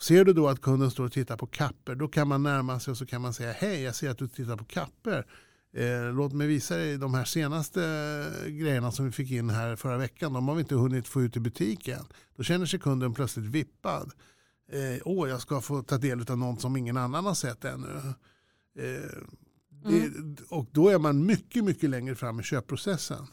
Ser 0.01 0.25
du 0.25 0.33
då 0.33 0.47
att 0.47 0.61
kunden 0.61 0.91
står 0.91 1.05
och 1.05 1.11
tittar 1.11 1.37
på 1.37 1.47
kapper 1.47 1.95
då 1.95 2.07
kan 2.07 2.27
man 2.27 2.43
närma 2.43 2.79
sig 2.79 2.91
och 2.91 2.97
så 2.97 3.05
kan 3.05 3.21
man 3.21 3.33
säga 3.33 3.51
hej 3.51 3.81
jag 3.81 3.95
ser 3.95 4.09
att 4.09 4.17
du 4.17 4.27
tittar 4.27 4.57
på 4.57 4.65
kapper. 4.65 5.25
Eh, 5.73 6.13
låt 6.13 6.33
mig 6.33 6.47
visa 6.47 6.77
dig 6.77 6.97
de 6.97 7.13
här 7.13 7.25
senaste 7.25 7.79
grejerna 8.45 8.91
som 8.91 9.05
vi 9.05 9.11
fick 9.11 9.31
in 9.31 9.49
här 9.49 9.75
förra 9.75 9.97
veckan. 9.97 10.33
De 10.33 10.47
har 10.47 10.55
vi 10.55 10.61
inte 10.61 10.75
hunnit 10.75 11.07
få 11.07 11.21
ut 11.21 11.37
i 11.37 11.39
butiken. 11.39 12.05
Då 12.35 12.43
känner 12.43 12.65
sig 12.65 12.79
kunden 12.79 13.13
plötsligt 13.13 13.45
vippad. 13.45 14.11
Eh, 14.71 15.01
Åh, 15.05 15.29
jag 15.29 15.41
ska 15.41 15.61
få 15.61 15.83
ta 15.83 15.97
del 15.97 16.31
av 16.31 16.37
något 16.37 16.61
som 16.61 16.77
ingen 16.77 16.97
annan 16.97 17.25
har 17.25 17.33
sett 17.33 17.65
ännu. 17.65 18.13
Eh, 18.79 19.09
det, 19.83 20.11
och 20.49 20.67
då 20.71 20.89
är 20.89 20.99
man 20.99 21.25
mycket, 21.25 21.63
mycket 21.63 21.89
längre 21.89 22.15
fram 22.15 22.39
i 22.39 22.43
köpprocessen. 22.43 23.27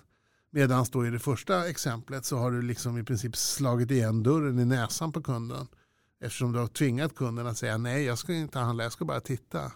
Medan 0.50 0.86
då 0.92 1.06
i 1.06 1.10
det 1.10 1.18
första 1.18 1.68
exemplet 1.68 2.24
så 2.24 2.36
har 2.36 2.50
du 2.50 2.62
liksom 2.62 2.98
i 2.98 3.04
princip 3.04 3.36
slagit 3.36 3.90
igen 3.90 4.22
dörren 4.22 4.58
i 4.58 4.64
näsan 4.64 5.12
på 5.12 5.22
kunden. 5.22 5.66
Eftersom 6.20 6.52
du 6.52 6.58
har 6.58 6.66
tvingat 6.66 7.14
kunden 7.14 7.46
att 7.46 7.58
säga 7.58 7.78
nej, 7.78 8.04
jag 8.04 8.18
ska 8.18 8.34
inte 8.34 8.58
handla, 8.58 8.82
jag 8.82 8.92
ska 8.92 9.04
bara 9.04 9.20
titta. 9.20 9.72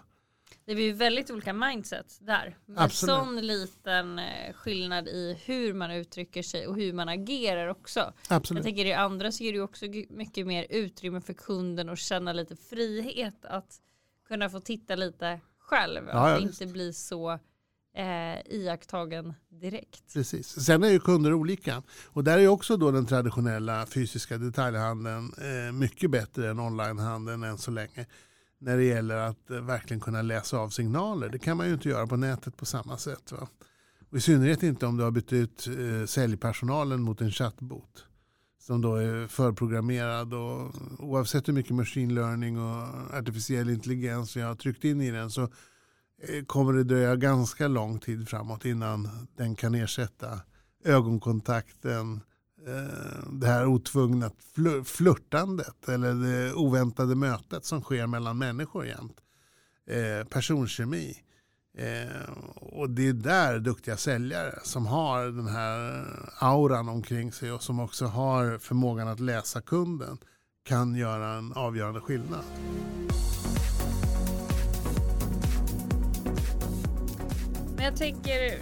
Det 0.65 0.75
blir 0.75 0.93
väldigt 0.93 1.31
olika 1.31 1.53
mindset 1.53 2.19
där. 2.21 2.57
Med 2.67 2.93
sån 2.93 3.47
liten 3.47 4.19
eh, 4.19 4.53
skillnad 4.55 5.09
i 5.09 5.39
hur 5.45 5.75
man 5.75 5.91
uttrycker 5.91 6.43
sig 6.43 6.67
och 6.67 6.77
hur 6.77 6.93
man 6.93 7.09
agerar 7.09 7.69
också. 7.69 8.13
Jag 8.29 8.37
Absolut. 8.37 8.63
tänker 8.63 8.85
i 8.85 8.93
andra 8.93 9.33
så 9.33 9.45
ger 9.45 9.53
det 9.53 9.61
också 9.61 9.87
mycket 10.09 10.47
mer 10.47 10.67
utrymme 10.71 11.21
för 11.21 11.33
kunden 11.33 11.89
att 11.89 11.99
känna 11.99 12.33
lite 12.33 12.57
frihet 12.57 13.45
att 13.45 13.81
kunna 14.29 14.51
få 14.51 14.61
titta 14.61 14.97
lite 14.97 15.41
själv. 15.59 16.07
Ja, 16.07 16.31
ja, 16.31 16.37
och 16.37 16.45
visst. 16.45 16.61
inte 16.61 16.73
bli 16.73 16.93
så 16.93 17.39
eh, 17.95 18.57
iakttagen 18.57 19.35
direkt. 19.49 20.13
Precis. 20.13 20.65
Sen 20.65 20.85
är 20.85 20.89
ju 20.89 21.01
kunder 21.01 21.33
olika. 21.33 21.83
Och 22.07 22.25
där 22.25 22.39
är 22.39 22.43
ju 22.43 22.49
också 22.49 22.77
då 22.77 22.91
den 22.91 23.07
traditionella 23.07 23.87
fysiska 23.87 24.39
detaljhandeln 24.39 25.33
eh, 25.39 25.73
mycket 25.73 26.11
bättre 26.11 26.51
än 26.51 26.61
onlinehandeln 26.61 27.43
än 27.43 27.59
så 27.59 27.71
länge. 27.71 28.07
När 28.59 28.77
det 28.77 28.85
gäller 28.85 29.17
att 29.17 29.51
eh, 29.51 29.61
verkligen 29.61 30.01
kunna 30.01 30.23
läsa 30.23 30.59
av 30.59 30.69
signaler. 30.69 31.29
Det 31.29 31.39
kan 31.39 31.57
man 31.57 31.67
ju 31.67 31.73
inte 31.73 31.89
göra 31.89 32.07
på 32.07 32.17
nätet 32.17 32.57
på 32.57 32.67
samma 32.67 32.99
sätt. 32.99 33.33
Va? 33.33 33.49
Och 34.11 34.17
I 34.17 34.21
synnerhet 34.21 34.63
inte 34.63 34.87
om 34.87 34.97
du 34.97 35.05
har 35.05 35.11
bytt 35.11 35.33
ut 35.33 35.69
eh, 35.69 36.07
säljpersonalen 36.07 37.03
mot 37.03 37.21
en 37.21 37.31
chattbot. 37.31 38.07
Som 38.59 38.81
då 38.81 38.95
är 38.95 39.27
förprogrammerad 39.27 40.35
och 40.35 40.75
oavsett 40.99 41.49
hur 41.49 41.53
mycket 41.53 41.75
machine 41.75 42.15
learning 42.15 42.59
och 42.59 43.15
artificiell 43.15 43.71
intelligens 43.71 44.37
jag 44.37 44.47
har 44.47 44.55
tryckt 44.55 44.85
in 44.85 45.01
i 45.01 45.11
den 45.11 45.31
så 45.31 45.49
Eh, 46.23 46.45
kommer 46.45 46.73
det 46.73 46.85
dröja 46.85 47.17
ganska 47.17 47.69
lång 47.69 47.99
tid 47.99 48.29
framåt 48.29 48.65
innan 48.65 49.09
den 49.37 49.57
kan 49.57 49.75
ersätta 49.75 50.41
ögonkontakten, 50.85 52.21
eh, 52.67 53.31
det 53.33 53.47
här 53.47 53.67
otvungna 53.67 54.31
flörtandet 54.85 55.89
eller 55.89 56.15
det 56.15 56.55
oväntade 56.55 57.15
mötet 57.15 57.65
som 57.65 57.83
sker 57.83 58.07
mellan 58.07 58.39
människor 58.39 58.87
jämt. 58.87 59.17
Eh, 59.87 60.27
personkemi. 60.27 61.17
Och 62.55 62.91
det 62.91 63.09
är 63.09 63.13
där 63.13 63.59
duktiga 63.59 63.97
säljare 63.97 64.59
som 64.63 64.87
har 64.87 65.25
den 65.25 65.47
här 65.47 66.07
auran 66.39 66.89
omkring 66.89 67.33
sig 67.33 67.53
och 67.53 67.63
som 67.63 67.81
också 67.81 68.07
har 68.07 68.59
förmågan 68.59 69.09
att 69.09 69.21
läsa 69.21 69.61
kunden 69.61 70.19
kan 70.65 70.95
göra 70.95 71.33
en 71.33 71.53
avgörande 71.53 72.01
skillnad. 72.01 72.45
Men 77.81 77.87
jag 77.87 77.97
tänker 77.97 78.59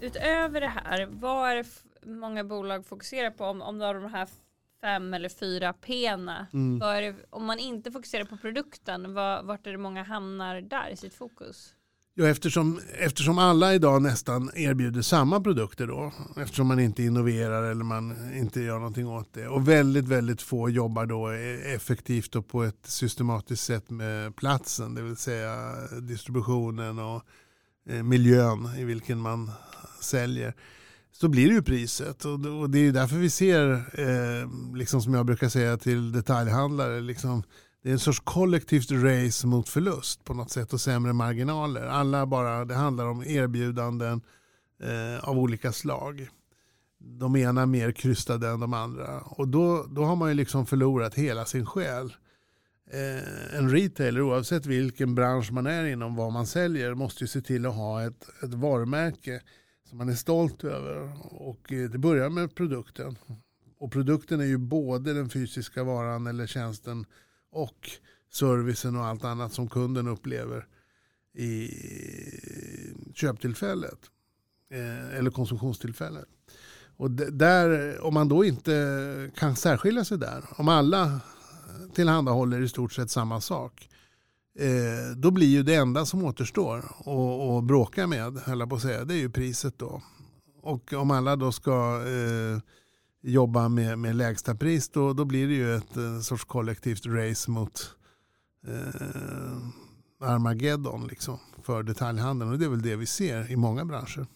utöver 0.00 0.60
det 0.60 0.68
här, 0.68 1.08
vad 1.10 1.50
är 1.50 1.56
det 1.56 1.66
många 2.10 2.44
bolag 2.44 2.86
fokuserar 2.86 3.30
på 3.30 3.44
om, 3.44 3.62
om 3.62 3.78
du 3.78 3.84
har 3.84 3.94
de 3.94 4.12
här 4.12 4.28
fem 4.80 5.14
eller 5.14 5.28
fyra 5.28 5.72
P'na? 5.72 6.46
Mm. 6.52 6.78
Det, 6.78 7.14
om 7.30 7.44
man 7.44 7.58
inte 7.58 7.90
fokuserar 7.90 8.24
på 8.24 8.36
produkten, 8.36 9.14
vad, 9.14 9.44
vart 9.44 9.66
är 9.66 9.72
det 9.72 9.78
många 9.78 10.02
hamnar 10.02 10.60
där 10.60 10.90
i 10.92 10.96
sitt 10.96 11.14
fokus? 11.14 11.74
Ja, 12.14 12.26
eftersom, 12.26 12.80
eftersom 12.98 13.38
alla 13.38 13.74
idag 13.74 14.02
nästan 14.02 14.50
erbjuder 14.54 15.02
samma 15.02 15.40
produkter 15.40 15.86
då, 15.86 16.12
eftersom 16.36 16.66
man 16.66 16.80
inte 16.80 17.02
innoverar 17.02 17.62
eller 17.62 17.84
man 17.84 18.34
inte 18.34 18.60
gör 18.60 18.78
någonting 18.78 19.08
åt 19.08 19.32
det. 19.32 19.48
Och 19.48 19.68
väldigt, 19.68 20.08
väldigt 20.08 20.42
få 20.42 20.68
jobbar 20.70 21.06
då 21.06 21.32
e- 21.32 21.74
effektivt 21.74 22.36
och 22.36 22.48
på 22.48 22.62
ett 22.62 22.86
systematiskt 22.86 23.64
sätt 23.64 23.90
med 23.90 24.36
platsen, 24.36 24.94
det 24.94 25.02
vill 25.02 25.16
säga 25.16 25.74
distributionen 26.00 26.98
och 26.98 27.22
Eh, 27.88 28.02
miljön 28.02 28.68
i 28.78 28.84
vilken 28.84 29.18
man 29.20 29.50
säljer. 30.00 30.54
Så 31.12 31.28
blir 31.28 31.48
det 31.48 31.54
ju 31.54 31.62
priset 31.62 32.24
och 32.24 32.70
det- 32.70 32.78
är 32.78 32.82
ju 32.82 32.92
därför 32.92 33.16
vi 33.16 33.30
ser, 33.30 33.72
eh, 34.00 34.48
liksom 34.76 35.02
som 35.02 35.14
jag 35.14 35.26
brukar 35.26 35.48
säga 35.48 35.76
till 35.76 36.12
detaljhandlare, 36.12 37.00
liksom, 37.00 37.42
det 37.82 37.88
är 37.88 37.92
en 37.92 37.98
sorts 37.98 38.20
kollektivt 38.24 38.90
race 38.90 39.46
mot 39.46 39.68
förlust 39.68 40.24
på 40.24 40.34
något 40.34 40.50
sätt 40.50 40.72
och 40.72 40.80
sämre 40.80 41.12
marginaler. 41.12 41.86
Alla 41.86 42.26
bara, 42.26 42.64
det 42.64 42.74
handlar 42.74 43.06
om 43.06 43.22
erbjudanden 43.24 44.20
eh, 44.82 45.28
av 45.28 45.38
olika 45.38 45.72
slag. 45.72 46.28
De 46.98 47.36
ena 47.36 47.66
mer 47.66 47.92
krystade 47.92 48.48
än 48.48 48.60
de 48.60 48.72
andra. 48.74 49.20
Och 49.20 49.48
då, 49.48 49.86
då 49.90 50.04
har 50.04 50.16
man 50.16 50.28
ju 50.28 50.34
liksom 50.34 50.66
förlorat 50.66 51.14
hela 51.14 51.44
sin 51.44 51.66
själ. 51.66 52.14
Eh, 52.90 53.58
en 53.58 53.70
retailer, 53.70 54.20
oavsett 54.20 54.66
vilken 54.66 55.14
bransch 55.14 55.52
man 55.52 55.66
är 55.66 55.84
inom, 55.84 56.16
vad 56.16 56.32
man 56.32 56.46
säljer, 56.46 56.94
måste 56.94 57.24
ju 57.24 57.28
se 57.28 57.40
till 57.40 57.66
att 57.66 57.74
ha 57.74 58.02
ett, 58.06 58.28
ett 58.42 58.54
varumärke 58.54 59.42
som 59.88 59.98
man 59.98 60.08
är 60.08 60.14
stolt 60.14 60.64
över. 60.64 61.12
Och 61.24 61.72
eh, 61.72 61.90
det 61.90 61.98
börjar 61.98 62.30
med 62.30 62.54
produkten. 62.54 63.18
Och 63.78 63.92
produkten 63.92 64.40
är 64.40 64.44
ju 64.44 64.58
både 64.58 65.14
den 65.14 65.30
fysiska 65.30 65.84
varan 65.84 66.26
eller 66.26 66.46
tjänsten 66.46 67.06
och 67.50 67.90
servicen 68.32 68.96
och 68.96 69.04
allt 69.04 69.24
annat 69.24 69.52
som 69.52 69.68
kunden 69.68 70.08
upplever 70.08 70.66
i 71.34 71.70
köptillfället 73.14 73.98
eh, 74.70 75.18
eller 75.18 75.30
konsumtionstillfället. 75.30 76.28
Och 76.96 77.10
där, 77.10 78.00
om 78.00 78.14
man 78.14 78.28
då 78.28 78.44
inte 78.44 79.30
kan 79.36 79.56
särskilja 79.56 80.04
sig 80.04 80.18
där, 80.18 80.44
om 80.56 80.68
alla 80.68 81.20
tillhandahåller 81.96 82.60
i 82.60 82.68
stort 82.68 82.92
sett 82.92 83.10
samma 83.10 83.40
sak, 83.40 83.88
eh, 84.58 85.16
då 85.16 85.30
blir 85.30 85.46
ju 85.46 85.62
det 85.62 85.74
enda 85.74 86.06
som 86.06 86.24
återstår 86.24 87.08
och, 87.08 87.62
bråka 87.62 88.06
med, 88.06 88.38
höll 88.38 88.60
jag 88.60 88.68
på 88.68 88.76
att 88.76 88.82
säga, 88.82 89.04
det 89.04 89.14
är 89.14 89.18
ju 89.18 89.30
priset 89.30 89.78
då. 89.78 90.02
Och 90.62 90.92
om 90.92 91.10
alla 91.10 91.36
då 91.36 91.52
ska 91.52 92.02
eh, 92.06 92.58
jobba 93.22 93.68
med, 93.68 93.98
med 93.98 94.16
lägsta 94.16 94.54
pris 94.54 94.88
då, 94.88 95.12
då 95.12 95.24
blir 95.24 95.48
det 95.48 95.54
ju 95.54 95.76
ett 95.76 95.96
eh, 95.96 96.20
sorts 96.20 96.44
kollektivt 96.44 97.06
race 97.06 97.50
mot 97.50 97.96
eh, 98.66 100.28
Armageddon 100.28 101.06
liksom, 101.06 101.38
för 101.62 101.82
detaljhandeln. 101.82 102.52
Och 102.52 102.58
det 102.58 102.64
är 102.64 102.68
väl 102.68 102.82
det 102.82 102.96
vi 102.96 103.06
ser 103.06 103.50
i 103.50 103.56
många 103.56 103.84
branscher. 103.84 104.26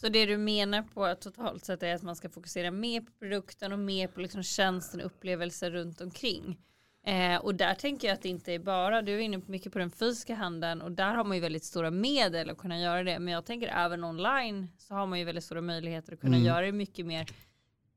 Så 0.00 0.08
det 0.08 0.26
du 0.26 0.36
menar 0.36 0.82
på 0.82 1.14
totalt 1.20 1.64
sett 1.64 1.82
är 1.82 1.94
att 1.94 2.02
man 2.02 2.16
ska 2.16 2.28
fokusera 2.28 2.70
mer 2.70 3.00
på 3.00 3.12
produkten 3.18 3.72
och 3.72 3.78
mer 3.78 4.08
på 4.08 4.20
liksom 4.20 4.42
tjänsten 4.42 5.00
och 5.00 5.06
upplevelser 5.06 5.70
runt 5.70 6.00
omkring. 6.00 6.58
Eh, 7.06 7.36
och 7.36 7.54
där 7.54 7.74
tänker 7.74 8.08
jag 8.08 8.14
att 8.14 8.22
det 8.22 8.28
inte 8.28 8.52
är 8.52 8.58
bara, 8.58 9.02
du 9.02 9.14
är 9.14 9.18
inne 9.18 9.40
mycket 9.46 9.72
på 9.72 9.78
den 9.78 9.90
fysiska 9.90 10.34
handeln 10.34 10.82
och 10.82 10.92
där 10.92 11.14
har 11.14 11.24
man 11.24 11.36
ju 11.36 11.40
väldigt 11.40 11.64
stora 11.64 11.90
medel 11.90 12.50
att 12.50 12.58
kunna 12.58 12.80
göra 12.80 13.02
det. 13.02 13.18
Men 13.18 13.34
jag 13.34 13.44
tänker 13.44 13.68
även 13.68 14.04
online 14.04 14.68
så 14.78 14.94
har 14.94 15.06
man 15.06 15.18
ju 15.18 15.24
väldigt 15.24 15.44
stora 15.44 15.60
möjligheter 15.60 16.12
att 16.12 16.20
kunna 16.20 16.36
mm. 16.36 16.46
göra 16.46 16.66
det 16.66 16.72
mycket 16.72 17.06
mer 17.06 17.26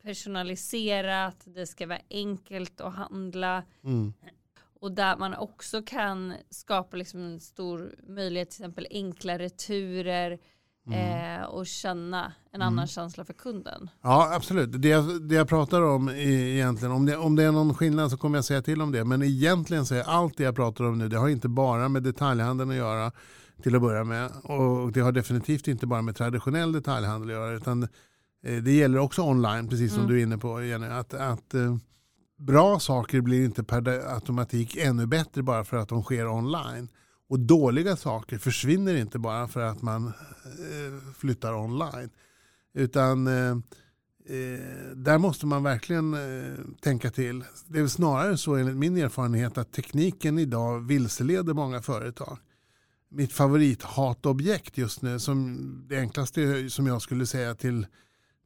personaliserat, 0.04 1.44
det 1.46 1.68
ska 1.68 1.88
vara 1.88 2.02
enkelt 2.10 2.82
att 2.82 2.94
handla. 2.94 3.64
Mm. 3.84 4.14
Och 4.80 4.92
där 4.92 5.18
man 5.18 5.36
också 5.36 5.82
kan 5.82 6.34
skapa 6.50 6.98
liksom 6.98 7.20
en 7.22 7.40
stor 7.40 7.96
möjlighet, 8.08 8.50
till 8.50 8.62
exempel 8.62 8.88
enkla 8.92 9.40
returer, 9.40 10.40
Mm. 10.94 11.42
Eh, 11.42 11.46
och 11.46 11.68
känna 11.68 12.34
en 12.52 12.62
annan 12.62 12.74
mm. 12.74 12.88
känsla 12.88 13.26
för 13.26 13.34
kunden. 13.34 13.90
Ja 14.02 14.36
absolut, 14.36 14.82
det 14.82 14.88
jag, 14.88 15.22
det 15.22 15.36
jag 15.36 15.50
pratar 15.50 15.82
om 15.82 16.10
egentligen, 16.10 16.92
om 16.92 17.06
det, 17.06 17.18
om 17.18 17.36
det 17.36 17.44
är 17.44 17.52
någon 17.52 17.76
skillnad 17.76 18.12
så 18.12 18.18
kommer 18.18 18.38
jag 18.38 18.46
säga 18.46 18.62
till 18.62 18.82
om 18.82 18.92
det. 18.92 19.04
Men 19.04 19.24
egentligen 19.24 19.86
så 19.86 19.96
är 19.96 20.04
allt 20.04 20.38
det 20.38 20.44
jag 20.44 20.56
pratar 20.56 20.84
om 20.84 20.98
nu, 20.98 21.08
det 21.08 21.18
har 21.18 21.30
inte 21.30 21.48
bara 21.48 21.90
med 21.90 22.04
detaljhandeln 22.04 22.70
att 22.70 22.78
göra 22.78 23.12
till 23.64 23.76
att 23.76 23.82
börja 23.82 24.04
med. 24.04 24.32
Och 24.44 24.92
det 24.92 25.00
har 25.00 25.12
definitivt 25.12 25.68
inte 25.68 25.88
bara 25.88 26.02
med 26.02 26.16
traditionell 26.16 26.72
detaljhandel 26.72 27.30
att 27.30 27.36
göra. 27.36 27.52
Utan 27.52 27.84
eh, 28.44 28.64
det 28.64 28.72
gäller 28.72 29.00
också 29.00 29.22
online, 29.22 29.68
precis 29.70 29.92
som 29.92 30.00
mm. 30.00 30.12
du 30.12 30.20
är 30.20 30.24
inne 30.24 30.38
på 30.38 30.64
Jenny. 30.64 30.88
Att, 30.88 31.14
att 31.14 31.54
eh, 31.54 31.78
bra 32.38 32.80
saker 32.80 33.22
blir 33.22 33.46
inte 33.46 33.64
per 33.64 34.14
automatik 34.14 34.78
ännu 34.78 35.06
bättre 35.06 35.44
bara 35.44 35.64
för 35.64 35.78
att 35.78 35.90
de 35.90 36.04
sker 36.04 36.28
online. 36.28 36.90
Och 37.30 37.40
dåliga 37.40 37.96
saker 37.96 38.38
försvinner 38.38 38.96
inte 38.96 39.20
bara 39.20 39.48
för 39.48 39.62
att 39.62 39.82
man 39.82 40.08
eh, 40.08 41.14
flyttar 41.18 41.54
online. 41.54 42.10
Utan 42.74 43.28
eh, 43.28 43.52
eh 44.26 44.60
där 44.96 45.18
måste 45.18 45.46
man 45.46 45.64
verkligen 45.64 46.14
eh, 46.14 46.56
tänka 46.82 47.12
till. 47.12 47.44
Det 47.68 47.80
är 47.80 47.88
snarare 47.88 48.38
så 48.38 48.56
enligt 48.56 48.76
min 48.76 48.98
erfarenhet 48.98 49.58
att 49.58 49.72
tekniken 49.72 50.40
idag 50.40 50.80
vilseleder 50.88 51.54
många 51.54 51.82
företag. 51.82 52.38
Mitt 53.10 53.34
favorithatobjekt 53.34 54.78
just 54.78 55.02
nu, 55.02 55.20
som 55.20 55.58
det 55.90 55.98
enklaste 56.00 56.70
som 56.70 56.88
jag 56.88 57.02
skulle 57.02 57.26
säga 57.26 57.56
till, 57.56 57.88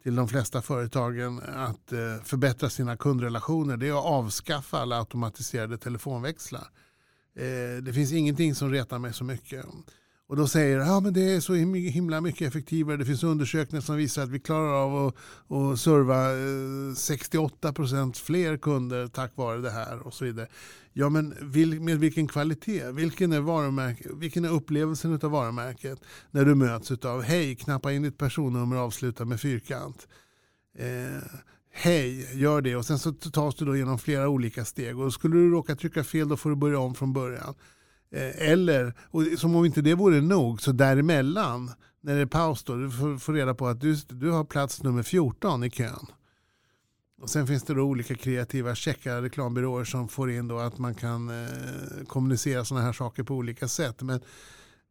till 0.04 0.16
de 0.16 0.28
flesta 0.28 0.62
företagen 0.62 1.42
att 1.56 1.92
eh, 1.92 2.24
förbättra 2.24 2.70
sina 2.70 2.98
kundrelationer, 2.98 3.78
det 3.78 3.88
är 3.88 4.00
att 4.00 4.06
avskaffa 4.06 4.80
alla 4.80 5.00
automatiserade 5.00 5.78
telefonväxlar. 5.78 6.68
Eh, 7.36 7.84
det 7.84 7.94
finns 7.94 8.12
ingenting 8.12 8.56
som 8.56 8.72
retar 8.72 9.00
mig 9.00 9.14
så 9.14 9.24
mycket. 9.24 9.66
Och 10.28 10.36
då 10.36 10.48
säger 10.48 10.80
att 10.80 10.88
ja, 10.88 11.12
det 11.12 11.34
är 11.36 11.40
så 11.40 11.54
himla 11.54 12.22
mycket 12.22 12.48
effektivare. 12.48 12.98
Det 12.98 13.06
finns 13.06 13.24
undersökningar 13.24 13.82
som 13.82 13.96
visar 13.96 14.24
att 14.24 14.30
vi 14.30 14.40
klarar 14.40 14.74
av 14.74 15.08
att, 15.08 15.16
att 15.52 15.80
serva 15.80 16.32
eh, 16.32 16.94
68% 16.94 18.14
fler 18.14 18.58
kunder 18.58 19.08
tack 19.08 19.32
vare 19.36 19.62
det 19.62 19.72
här 19.72 20.00
och 20.08 20.14
så 20.14 20.26
vidare. 20.26 20.48
Ja, 20.94 21.10
men 21.10 21.30
med 21.86 22.00
vilken 22.00 22.28
kvalitet? 22.28 22.92
Vilken 22.92 23.32
är, 23.34 23.40
varumärke, 23.40 24.10
vilken 24.14 24.46
är 24.46 24.50
upplevelsen 24.50 25.14
av 25.14 25.32
varumärket 25.32 26.00
när 26.32 26.46
du 26.46 26.56
möts 26.56 26.92
av 26.92 27.22
hej, 27.22 27.56
knappa 27.56 27.92
in 27.92 28.02
ditt 28.02 28.18
personnummer 28.18 28.76
och 28.76 28.82
avsluta 28.82 29.26
med 29.26 29.42
fyrkant. 29.42 30.08
Eh, 30.78 31.24
hej, 31.74 32.30
gör 32.42 32.62
det 32.62 32.76
och 32.76 32.86
sen 32.86 33.00
så 33.00 33.12
tas 33.14 33.56
du 33.56 33.66
då 33.66 33.78
genom 33.78 34.00
flera 34.00 34.30
olika 34.30 34.66
steg 34.66 35.00
och 35.00 35.14
skulle 35.14 35.36
du 35.36 35.50
råka 35.50 35.76
trycka 35.76 36.04
fel 36.04 36.28
då 36.28 36.38
får 36.38 36.50
du 36.50 36.56
börja 36.56 36.80
om 36.80 36.96
från 36.96 37.14
början. 37.14 37.56
Eh, 38.12 38.52
eller, 38.52 38.94
och 39.02 39.24
som 39.38 39.56
om 39.56 39.66
inte 39.66 39.82
det 39.82 39.94
vore 39.94 40.22
nog, 40.22 40.62
så 40.62 40.72
däremellan 40.72 41.72
när 42.02 42.16
det 42.16 42.22
är 42.22 42.26
paus 42.26 42.64
då, 42.64 42.76
du 42.76 42.92
får, 42.92 43.18
får 43.18 43.34
reda 43.34 43.54
på 43.54 43.68
att 43.68 43.82
du, 43.82 43.96
du 43.96 44.30
har 44.30 44.44
plats 44.44 44.84
nummer 44.84 45.04
14 45.04 45.64
i 45.64 45.70
kön. 45.70 46.06
Och 47.22 47.30
sen 47.30 47.48
finns 47.48 47.64
det 47.64 47.74
då 47.74 47.82
olika 47.82 48.16
kreativa 48.16 48.76
checkar, 48.76 49.22
reklambyråer 49.22 49.84
som 49.84 50.08
får 50.08 50.32
in 50.32 50.48
då 50.48 50.60
att 50.60 50.78
man 50.78 50.96
kan 50.96 51.30
eh, 51.30 52.06
kommunicera 52.08 52.66
sådana 52.66 52.86
här 52.86 52.94
saker 52.94 53.24
på 53.24 53.36
olika 53.36 53.68
sätt. 53.68 54.02
Men, 54.02 54.20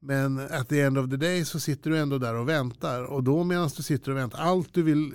men 0.01 0.39
at 0.39 0.69
the 0.69 0.81
end 0.81 0.99
of 0.99 1.11
the 1.11 1.17
day 1.17 1.45
så 1.45 1.61
sitter 1.61 1.91
du 1.91 1.99
ändå 1.99 2.19
där 2.19 2.35
och 2.35 2.49
väntar. 2.49 3.05
Och 3.05 3.23
då 3.23 3.45
medan 3.45 3.71
du 3.77 3.83
sitter 3.83 4.11
och 4.11 4.17
väntar, 4.17 4.39
allt 4.39 4.75
du 4.75 4.83
vill, 4.83 5.15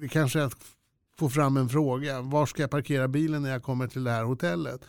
det 0.00 0.08
kanske 0.08 0.40
är 0.40 0.44
att 0.44 0.56
få 1.18 1.28
fram 1.28 1.56
en 1.56 1.68
fråga. 1.68 2.20
Var 2.20 2.46
ska 2.46 2.62
jag 2.62 2.70
parkera 2.70 3.08
bilen 3.08 3.42
när 3.42 3.50
jag 3.50 3.62
kommer 3.62 3.88
till 3.88 4.04
det 4.04 4.10
här 4.10 4.24
hotellet? 4.24 4.80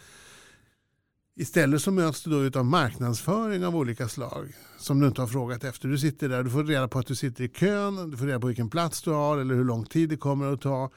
Istället 1.36 1.82
så 1.82 1.92
möts 1.92 2.24
du 2.24 2.50
då 2.50 2.60
av 2.60 2.66
marknadsföring 2.66 3.66
av 3.66 3.76
olika 3.76 4.08
slag 4.08 4.54
som 4.78 5.00
du 5.00 5.08
inte 5.08 5.22
har 5.22 5.28
frågat 5.28 5.64
efter. 5.64 5.88
Du 5.88 5.98
sitter 5.98 6.30
där, 6.30 6.44
du 6.44 6.50
får 6.50 6.64
reda 6.64 6.88
på 6.88 7.00
att 7.00 7.08
du 7.08 7.16
sitter 7.16 7.44
i 7.44 7.50
kön, 7.50 8.12
du 8.12 8.18
får 8.18 8.26
reda 8.26 8.40
på 8.40 8.48
vilken 8.48 8.70
plats 8.70 9.02
du 9.02 9.12
har 9.12 9.38
eller 9.38 9.56
hur 9.56 9.64
lång 9.64 9.86
tid 9.86 10.10
det 10.10 10.18
kommer 10.18 10.54
att 10.54 10.62
ta. 10.62 10.92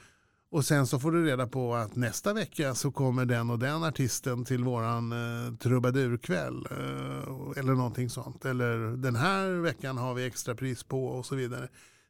Och 0.51 0.65
sen 0.65 0.87
så 0.87 0.99
får 0.99 1.11
du 1.11 1.25
reda 1.25 1.47
på 1.47 1.75
att 1.75 1.95
nästa 1.95 2.33
vecka 2.33 2.75
så 2.75 2.91
kommer 2.91 3.25
den 3.25 3.49
och 3.49 3.59
den 3.59 3.83
artisten 3.83 4.45
till 4.45 4.63
våran 4.63 5.11
eh, 5.11 5.55
trubadurkväll 5.55 6.67
eh, 6.71 7.59
eller 7.59 7.73
någonting 7.73 8.09
sånt. 8.09 8.45
Eller 8.45 8.77
den 8.97 9.15
här 9.15 9.49
veckan 9.49 9.97
har 9.97 10.13
vi 10.13 10.25
extra 10.25 10.55
pris 10.55 10.83
på 10.83 11.05
och 11.05 11.25
så 11.25 11.35
vidare. 11.35 11.67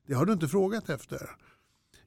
Det 0.07 0.13
har 0.13 0.25
du 0.25 0.33
inte 0.33 0.47
frågat 0.47 0.89
efter. 0.89 1.29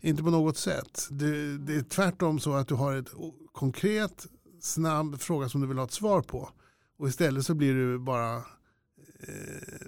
Inte 0.06 0.22
på 0.22 0.30
något 0.30 0.56
sätt. 0.56 1.08
Det, 1.10 1.58
det, 1.58 1.74
är 1.74 1.82
tvärtom 1.82 2.40
så 2.40 2.54
att 2.54 2.68
du 2.68 2.74
har 2.74 2.96
ett 2.96 3.08
konkret, 3.52 4.26
snabb 4.60 5.20
fråga 5.20 5.48
som 5.48 5.60
du 5.60 5.66
vill 5.66 5.78
ha 5.78 5.84
ett 5.84 5.92
svar 5.92 6.22
på. 6.22 6.50
Och 6.96 7.08
istället 7.08 7.46
så 7.46 7.54
blir 7.54 7.74
du 7.74 7.98
bara 7.98 8.36
eh, 8.36 9.86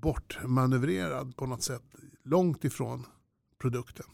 bortmanövrerad 0.00 1.36
på 1.36 1.46
något 1.46 1.62
sätt. 1.62 1.82
Långt 2.24 2.64
ifrån 2.64 3.06
produkten. 3.58 4.06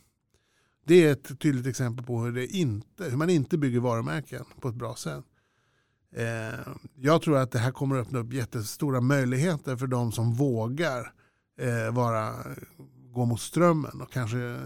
Det 0.85 1.07
är 1.07 1.13
ett 1.13 1.41
tydligt 1.41 1.67
exempel 1.67 2.07
på 2.07 2.21
hur, 2.21 2.33
det 2.33 2.47
inte, 2.47 3.05
hur 3.05 3.17
man 3.17 3.31
inte 3.31 3.59
bygger 3.59 3.81
varumärken 3.81 4.45
på 4.61 4.69
ett 4.69 4.75
bra 4.75 4.95
sätt. 4.95 5.25
Eh, 6.13 6.75
jag 6.95 7.23
tror 7.23 7.37
att 7.37 7.51
det 7.51 7.59
här 7.59 7.73
kommer 7.73 7.97
att 7.97 8.07
öppna 8.07 8.19
upp 8.19 8.33
jättestora 8.33 9.01
möjligheter 9.01 9.77
för 9.77 9.87
de 9.87 10.13
som 10.13 10.35
vågar 10.35 11.13
eh, 11.59 11.95
vara, 11.95 12.35
gå 13.13 13.25
mot 13.25 13.41
strömmen 13.41 14.01
och 14.01 14.13
kanske 14.13 14.61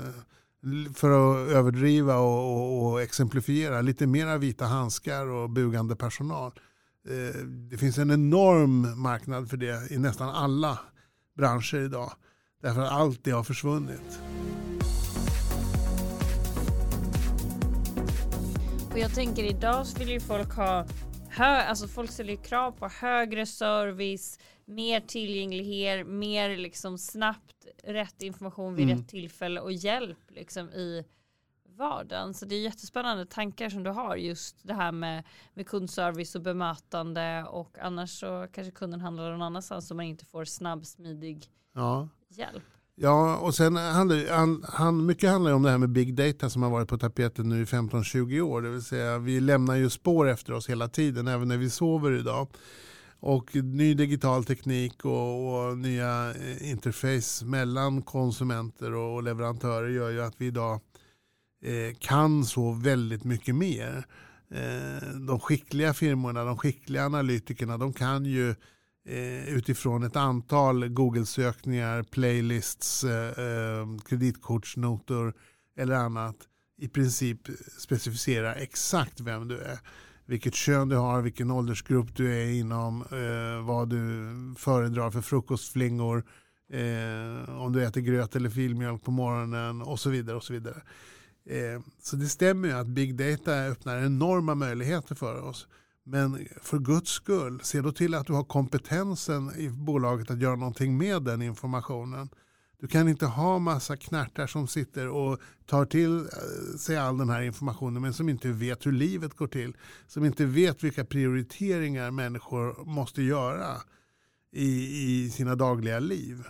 för 0.94 1.10
att 1.10 1.50
överdriva 1.50 2.16
och, 2.16 2.54
och, 2.54 2.92
och, 2.92 3.02
exemplifiera, 3.02 3.80
lite 3.80 4.06
mera 4.06 4.38
vita 4.38 4.64
handskar 4.64 5.26
och 5.26 5.50
bugande 5.50 5.96
personal. 5.96 6.52
Eh, 7.08 7.40
det 7.44 7.78
finns 7.78 7.98
en 7.98 8.10
enorm 8.10 9.02
marknad 9.02 9.50
för 9.50 9.56
det 9.56 9.90
i 9.90 9.98
nästan 9.98 10.28
alla 10.28 10.78
branscher 11.36 11.76
idag. 11.84 12.12
Därför 12.62 12.80
att 12.80 12.92
allt 12.92 13.24
det 13.24 13.30
har 13.30 13.44
försvunnit. 13.44 14.20
Och 18.90 18.98
jag 18.98 19.14
tänker 19.14 19.44
idag 19.44 19.86
så 19.86 19.98
vill 19.98 20.08
ju 20.08 20.20
folk 20.20 20.52
ha 20.52 20.86
hö, 21.28 21.62
alltså 21.62 21.88
folk 21.88 22.10
ställer 22.10 22.36
krav 22.36 22.72
på 22.72 22.88
högre 22.88 23.46
service, 23.46 24.38
mer 24.68 25.00
tillgänglighet, 25.00 26.06
mer 26.06 26.56
liksom 26.56 26.98
snabbt 26.98 27.66
rätt 27.84 28.22
information 28.22 28.74
vid 28.74 28.84
mm. 28.84 28.98
rätt 28.98 29.08
tillfälle 29.08 29.60
och 29.60 29.72
hjälp 29.72 30.18
liksom 30.28 30.70
i 30.70 31.04
vardagen. 31.76 32.34
Så 32.34 32.46
det 32.46 32.54
är 32.54 32.60
jättespännande 32.60 33.26
tankar 33.26 33.68
som 33.68 33.82
du 33.82 33.90
har 33.90 34.16
just 34.16 34.56
det 34.62 34.74
här 34.74 34.92
med, 34.92 35.24
med 35.54 35.66
kundservice 35.66 36.34
och 36.34 36.42
bemötande 36.42 37.44
och 37.44 37.78
annars 37.78 38.20
så 38.20 38.46
kanske 38.52 38.70
kunden 38.70 39.00
handlar 39.00 39.30
någon 39.30 39.42
annanstans 39.42 39.88
så 39.88 39.94
man 39.94 40.06
inte 40.06 40.24
får 40.24 40.44
snabb, 40.44 40.86
smidig 40.86 41.46
ja. 41.74 42.08
hjälp. 42.28 42.62
Ja, 43.00 43.36
och 43.36 43.54
sen 43.54 43.76
handlar 43.76 44.36
han, 44.36 44.64
han, 44.68 45.06
mycket 45.06 45.30
handlar 45.30 45.52
om 45.52 45.62
det 45.62 45.70
här 45.70 45.78
med 45.78 45.90
big 45.90 46.14
data 46.14 46.50
som 46.50 46.62
har 46.62 46.70
varit 46.70 46.88
på 46.88 46.98
tapeten 46.98 47.48
nu 47.48 47.62
i 47.62 47.64
15-20 47.64 48.40
år. 48.40 48.62
Det 48.62 48.70
vill 48.70 48.82
säga 48.82 49.18
vi 49.18 49.40
lämnar 49.40 49.74
ju 49.74 49.90
spår 49.90 50.28
efter 50.28 50.52
oss 50.52 50.68
hela 50.68 50.88
tiden, 50.88 51.28
även 51.28 51.48
när 51.48 51.56
vi 51.56 51.70
sover 51.70 52.12
idag. 52.12 52.48
Och 53.20 53.56
ny 53.56 53.94
digital 53.94 54.44
teknik 54.44 55.04
och, 55.04 55.68
och 55.68 55.78
nya 55.78 56.34
eh, 56.34 56.70
interface 56.70 57.44
mellan 57.44 58.02
konsumenter 58.02 58.94
och 58.94 59.22
leverantörer 59.22 59.88
gör 59.88 60.10
ju 60.10 60.22
att 60.22 60.34
vi 60.40 60.46
idag 60.46 60.80
eh, 61.62 61.96
kan 61.98 62.44
så 62.44 62.72
väldigt 62.72 63.24
mycket 63.24 63.54
mer. 63.54 64.06
Eh, 64.50 65.08
de 65.26 65.40
skickliga 65.40 65.94
firmorna, 65.94 66.44
de 66.44 66.58
skickliga 66.58 67.06
analytikerna, 67.06 67.78
de 67.78 67.92
kan 67.92 68.24
ju 68.24 68.50
eh, 69.08 69.48
utifrån 69.48 70.02
ett 70.02 70.16
antal 70.16 70.88
Google-sökningar, 70.88 72.02
playlists, 72.02 73.04
eh, 73.04 73.44
eh, 73.44 73.86
kreditkortsnotor 74.08 75.34
eller 75.76 75.94
annat 75.94 76.36
i 76.78 76.88
princip 76.88 77.40
specificera 77.78 78.54
exakt 78.54 79.20
vem 79.20 79.48
du 79.48 79.58
är 79.58 79.78
vilket 80.28 80.54
kön 80.54 80.88
du 80.88 80.96
har, 80.96 81.22
vilken 81.22 81.50
åldersgrupp 81.50 82.16
du 82.16 82.34
är 82.34 82.50
inom, 82.50 83.02
eh, 83.02 83.66
vad 83.66 83.88
du 83.88 83.98
föredrar 84.58 85.10
för 85.10 85.20
frukostflingor, 85.20 86.24
eh, 86.72 87.60
om 87.60 87.72
du 87.72 87.84
äter 87.84 88.00
gröt 88.00 88.36
eller 88.36 88.50
filmjölk 88.50 89.02
på 89.02 89.10
morgonen 89.10 89.82
och 89.82 90.00
så 90.00 90.10
vidare. 90.10 90.36
och 90.36 90.44
Så 90.44 90.52
vidare. 90.52 90.82
Eh, 91.46 91.80
så 92.02 92.16
det 92.16 92.26
stämmer 92.26 92.68
ju 92.68 92.74
att 92.74 92.86
big 92.86 93.16
data 93.16 93.54
öppnar 93.54 94.04
enorma 94.04 94.54
möjligheter 94.54 95.14
för 95.14 95.40
oss. 95.40 95.66
Men 96.04 96.48
för 96.62 96.78
guds 96.78 97.10
skull, 97.10 97.60
se 97.62 97.80
då 97.80 97.92
till 97.92 98.14
att 98.14 98.26
du 98.26 98.32
har 98.32 98.44
kompetensen 98.44 99.52
i 99.56 99.68
bolaget 99.68 100.30
att 100.30 100.42
göra 100.42 100.56
någonting 100.56 100.98
med 100.98 101.22
den 101.22 101.42
informationen. 101.42 102.28
Du 102.80 102.88
kan 102.88 103.08
inte 103.08 103.26
ha 103.26 103.58
massa 103.58 103.96
knärtar 103.96 104.46
som 104.46 104.68
sitter 104.68 105.08
och 105.08 105.40
tar 105.66 105.84
till 105.84 106.18
eh, 106.18 106.78
sig 106.78 106.96
all 106.96 107.18
den 107.18 107.30
här 107.30 107.42
informationen 107.42 108.02
men 108.02 108.12
som 108.12 108.28
inte 108.28 108.48
vet 108.48 108.86
hur 108.86 108.92
livet 108.92 109.34
går 109.34 109.46
till. 109.46 109.76
Som 110.06 110.24
inte 110.24 110.44
vet 110.44 110.84
vilka 110.84 111.04
prioriteringar 111.04 112.10
människor 112.10 112.84
måste 112.84 113.22
göra 113.22 113.76
i, 114.52 115.24
i 115.24 115.30
sina 115.30 115.54
dagliga 115.54 115.98
liv. 115.98 116.44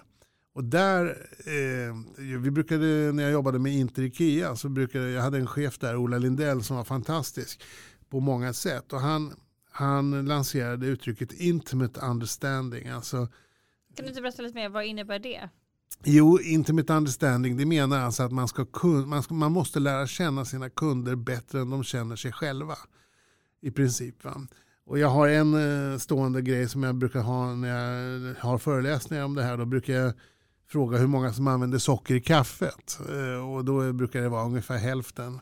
Och 0.52 0.64
där, 0.64 1.06
eh, 1.46 1.94
vi 2.38 2.50
brukade, 2.50 3.12
när 3.12 3.22
jag 3.22 3.32
jobbade 3.32 3.58
med 3.58 3.72
Inter 3.72 4.02
Ikea, 4.02 4.56
så 4.56 4.68
brukade, 4.68 5.10
jag 5.10 5.22
hade 5.22 5.38
en 5.38 5.46
chef 5.46 5.78
där, 5.78 5.96
Ola 5.96 6.18
Lindell, 6.18 6.62
som 6.62 6.76
var 6.76 6.84
fantastisk 6.84 7.62
på 8.08 8.20
många 8.20 8.52
sätt. 8.52 8.92
Och 8.92 9.00
han, 9.00 9.34
han 9.70 10.26
lanserade 10.26 10.86
uttrycket 10.86 11.32
intimate 11.32 12.00
understanding. 12.00 12.88
Alltså, 12.88 13.16
kan 13.96 14.04
du 14.04 14.08
inte 14.08 14.22
berätta 14.22 14.42
lite 14.42 14.54
mer, 14.54 14.68
vad 14.68 14.84
innebär 14.84 15.18
det? 15.18 15.48
Jo, 16.04 16.38
intimate 16.40 16.92
understanding, 16.92 17.56
det 17.56 17.66
menar 17.66 18.00
alltså 18.00 18.22
att 18.22 18.32
man, 18.32 18.48
ska, 18.48 18.66
man, 19.06 19.22
ska, 19.22 19.34
man 19.34 19.52
måste 19.52 19.80
lära 19.80 20.06
känna 20.06 20.44
sina 20.44 20.70
kunder 20.70 21.16
bättre 21.16 21.60
än 21.60 21.70
de 21.70 21.84
känner 21.84 22.16
sig 22.16 22.32
själva. 22.32 22.76
I 23.60 23.70
princip. 23.70 24.24
Va? 24.24 24.46
Och 24.86 24.98
jag 24.98 25.08
har 25.08 25.28
en 25.28 25.54
eh, 25.54 25.98
stående 25.98 26.42
grej 26.42 26.68
som 26.68 26.82
jag 26.82 26.94
brukar 26.94 27.20
ha 27.20 27.54
när 27.54 27.68
jag 27.68 28.34
har 28.34 28.58
föreläsningar 28.58 29.24
om 29.24 29.34
det 29.34 29.42
här. 29.42 29.56
Då 29.56 29.64
brukar 29.64 29.94
jag 29.94 30.12
fråga 30.68 30.98
hur 30.98 31.06
många 31.06 31.32
som 31.32 31.48
använder 31.48 31.78
socker 31.78 32.14
i 32.14 32.20
kaffet. 32.20 32.98
Eh, 33.08 33.50
och 33.50 33.64
då 33.64 33.92
brukar 33.92 34.22
det 34.22 34.28
vara 34.28 34.44
ungefär 34.44 34.76
hälften. 34.76 35.40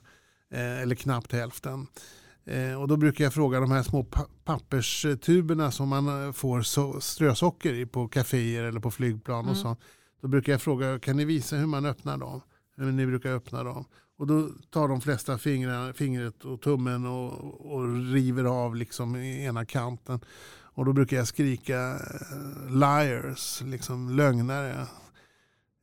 Eh, 0.51 0.83
eller 0.83 0.95
knappt 0.95 1.33
hälften. 1.33 1.87
Och 2.79 2.89
då 2.89 2.97
brukar 2.97 3.25
jag 3.25 3.35
fråga 3.35 3.61
de 3.61 3.71
här 3.71 3.83
små 3.83 4.07
papperstuberna 4.45 5.71
som 5.71 5.89
man 5.89 6.35
får 6.35 6.63
strösocker 7.01 7.75
i 7.75 7.87
på 7.87 8.09
kaféer 8.09 8.65
eller 8.65 8.81
på 8.81 8.91
flygplan 8.91 9.41
mm. 9.41 9.51
och 9.51 9.57
så. 9.57 9.77
Då 10.27 10.31
brukar 10.31 10.53
jag 10.53 10.63
fråga, 10.63 10.99
kan 10.99 11.17
ni 11.17 11.25
visa 11.25 11.57
hur 11.57 11.67
man 11.67 11.87
öppnar 11.87 12.19
dem? 12.19 12.41
Hur 12.77 12.93
ni 12.93 13.07
brukar 13.07 13.31
öppna 13.31 13.63
dem. 13.63 13.85
Och 14.19 14.27
då 14.27 14.49
tar 14.71 14.89
de 14.89 15.01
flesta 15.01 15.39
fingrar, 15.39 15.93
fingret 15.93 16.45
och 16.45 16.61
tummen 16.61 17.07
och, 17.07 17.33
och 17.73 18.13
river 18.13 18.45
av 18.45 18.77
liksom 18.77 19.17
ena 19.17 19.65
kanten. 19.65 20.21
Och 20.49 20.85
då 20.85 20.93
brukar 20.93 21.17
jag 21.17 21.29
skrika 21.29 21.95
eh, 21.95 22.71
liars, 22.71 23.63
liksom 23.63 24.17
lögnare. 24.17 24.87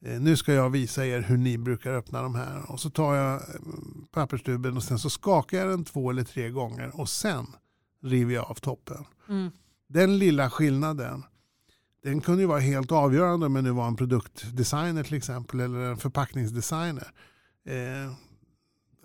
Eh, 0.06 0.22
nu 0.22 0.38
ska 0.38 0.54
jag 0.54 0.70
visa 0.70 1.06
er 1.06 1.22
hur 1.22 1.38
ni 1.38 1.58
brukar 1.58 1.92
öppna 1.92 2.22
de 2.22 2.36
här. 2.36 2.72
Och 2.72 2.80
så 2.80 2.90
tar 2.90 3.16
jag 3.16 3.34
eh, 3.34 3.62
papperstuben 4.12 4.78
och 4.78 4.84
sen 4.84 5.00
så 5.00 5.10
skakar 5.10 5.58
jag 5.58 5.70
den 5.70 5.86
två 5.86 6.10
eller 6.10 6.24
tre 6.24 6.50
gånger 6.50 7.00
och 7.00 7.10
sen 7.10 7.46
river 8.02 8.34
jag 8.34 8.46
av 8.52 8.56
toppen. 8.56 9.06
Mm. 9.30 9.52
Den 9.88 10.18
lilla 10.18 10.50
skillnaden 10.50 11.24
den 12.04 12.22
kunde 12.22 12.42
ju 12.42 12.48
vara 12.48 12.60
helt 12.60 12.92
avgörande 12.92 13.46
om 13.46 13.56
jag 13.56 13.64
nu 13.64 13.72
var 13.72 13.88
en 13.88 13.96
produktdesigner 13.96 15.04
till 15.04 15.18
exempel 15.18 15.60
eller 15.60 15.80
en 15.80 15.98
förpackningsdesigner. 15.98 17.08
Eh, 17.66 18.14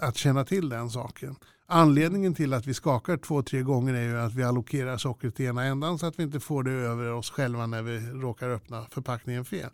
att 0.01 0.17
känna 0.17 0.45
till 0.45 0.69
den 0.69 0.91
saken. 0.91 1.37
Anledningen 1.67 2.35
till 2.35 2.55
att 2.55 2.67
vi 2.67 2.75
skakar 2.75 3.17
två, 3.17 3.43
tre 3.43 3.63
gånger 3.63 3.95
är 3.95 4.03
ju 4.03 4.19
att 4.19 4.35
vi 4.35 4.43
allokerar 4.43 4.97
sockret 4.97 5.35
till 5.35 5.47
ena 5.47 5.65
ändan 5.65 5.99
så 5.99 6.07
att 6.07 6.19
vi 6.19 6.23
inte 6.23 6.41
får 6.41 6.63
det 6.63 6.71
över 6.71 7.13
oss 7.13 7.31
själva 7.31 7.67
när 7.67 7.83
vi 7.83 8.01
råkar 8.01 8.49
öppna 8.49 8.87
förpackningen 8.91 9.45
fel. 9.45 9.71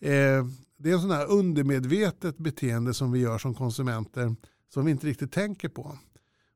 Eh, 0.00 0.46
det 0.76 0.90
är 0.90 0.94
en 0.94 1.00
sån 1.00 1.10
här 1.10 1.30
undermedvetet 1.30 2.38
beteende 2.38 2.94
som 2.94 3.12
vi 3.12 3.18
gör 3.18 3.38
som 3.38 3.54
konsumenter 3.54 4.36
som 4.74 4.84
vi 4.84 4.90
inte 4.90 5.06
riktigt 5.06 5.32
tänker 5.32 5.68
på. 5.68 5.98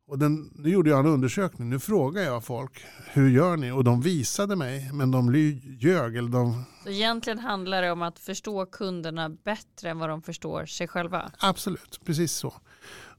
Och 0.09 0.19
den, 0.19 0.51
nu 0.55 0.71
gjorde 0.71 0.91
jag 0.91 1.01
en 1.01 1.07
undersökning, 1.07 1.71
nu 1.71 1.79
frågar 1.79 2.23
jag 2.23 2.45
folk 2.45 2.85
hur 3.13 3.31
gör 3.31 3.57
ni? 3.57 3.71
Och 3.71 3.85
de 3.85 4.01
visade 4.01 4.57
mig, 4.57 4.91
men 4.93 5.11
de 5.11 5.35
ljög. 5.81 6.17
Eller 6.17 6.29
de... 6.29 6.65
Så 6.85 6.91
egentligen 6.91 7.39
handlar 7.39 7.83
det 7.83 7.91
om 7.91 8.03
att 8.03 8.19
förstå 8.19 8.67
kunderna 8.67 9.29
bättre 9.29 9.91
än 9.91 9.99
vad 9.99 10.09
de 10.09 10.23
förstår 10.23 10.67
sig 10.67 10.89
själva? 10.89 11.31
Absolut, 11.39 12.01
precis 12.05 12.33
så. 12.33 12.55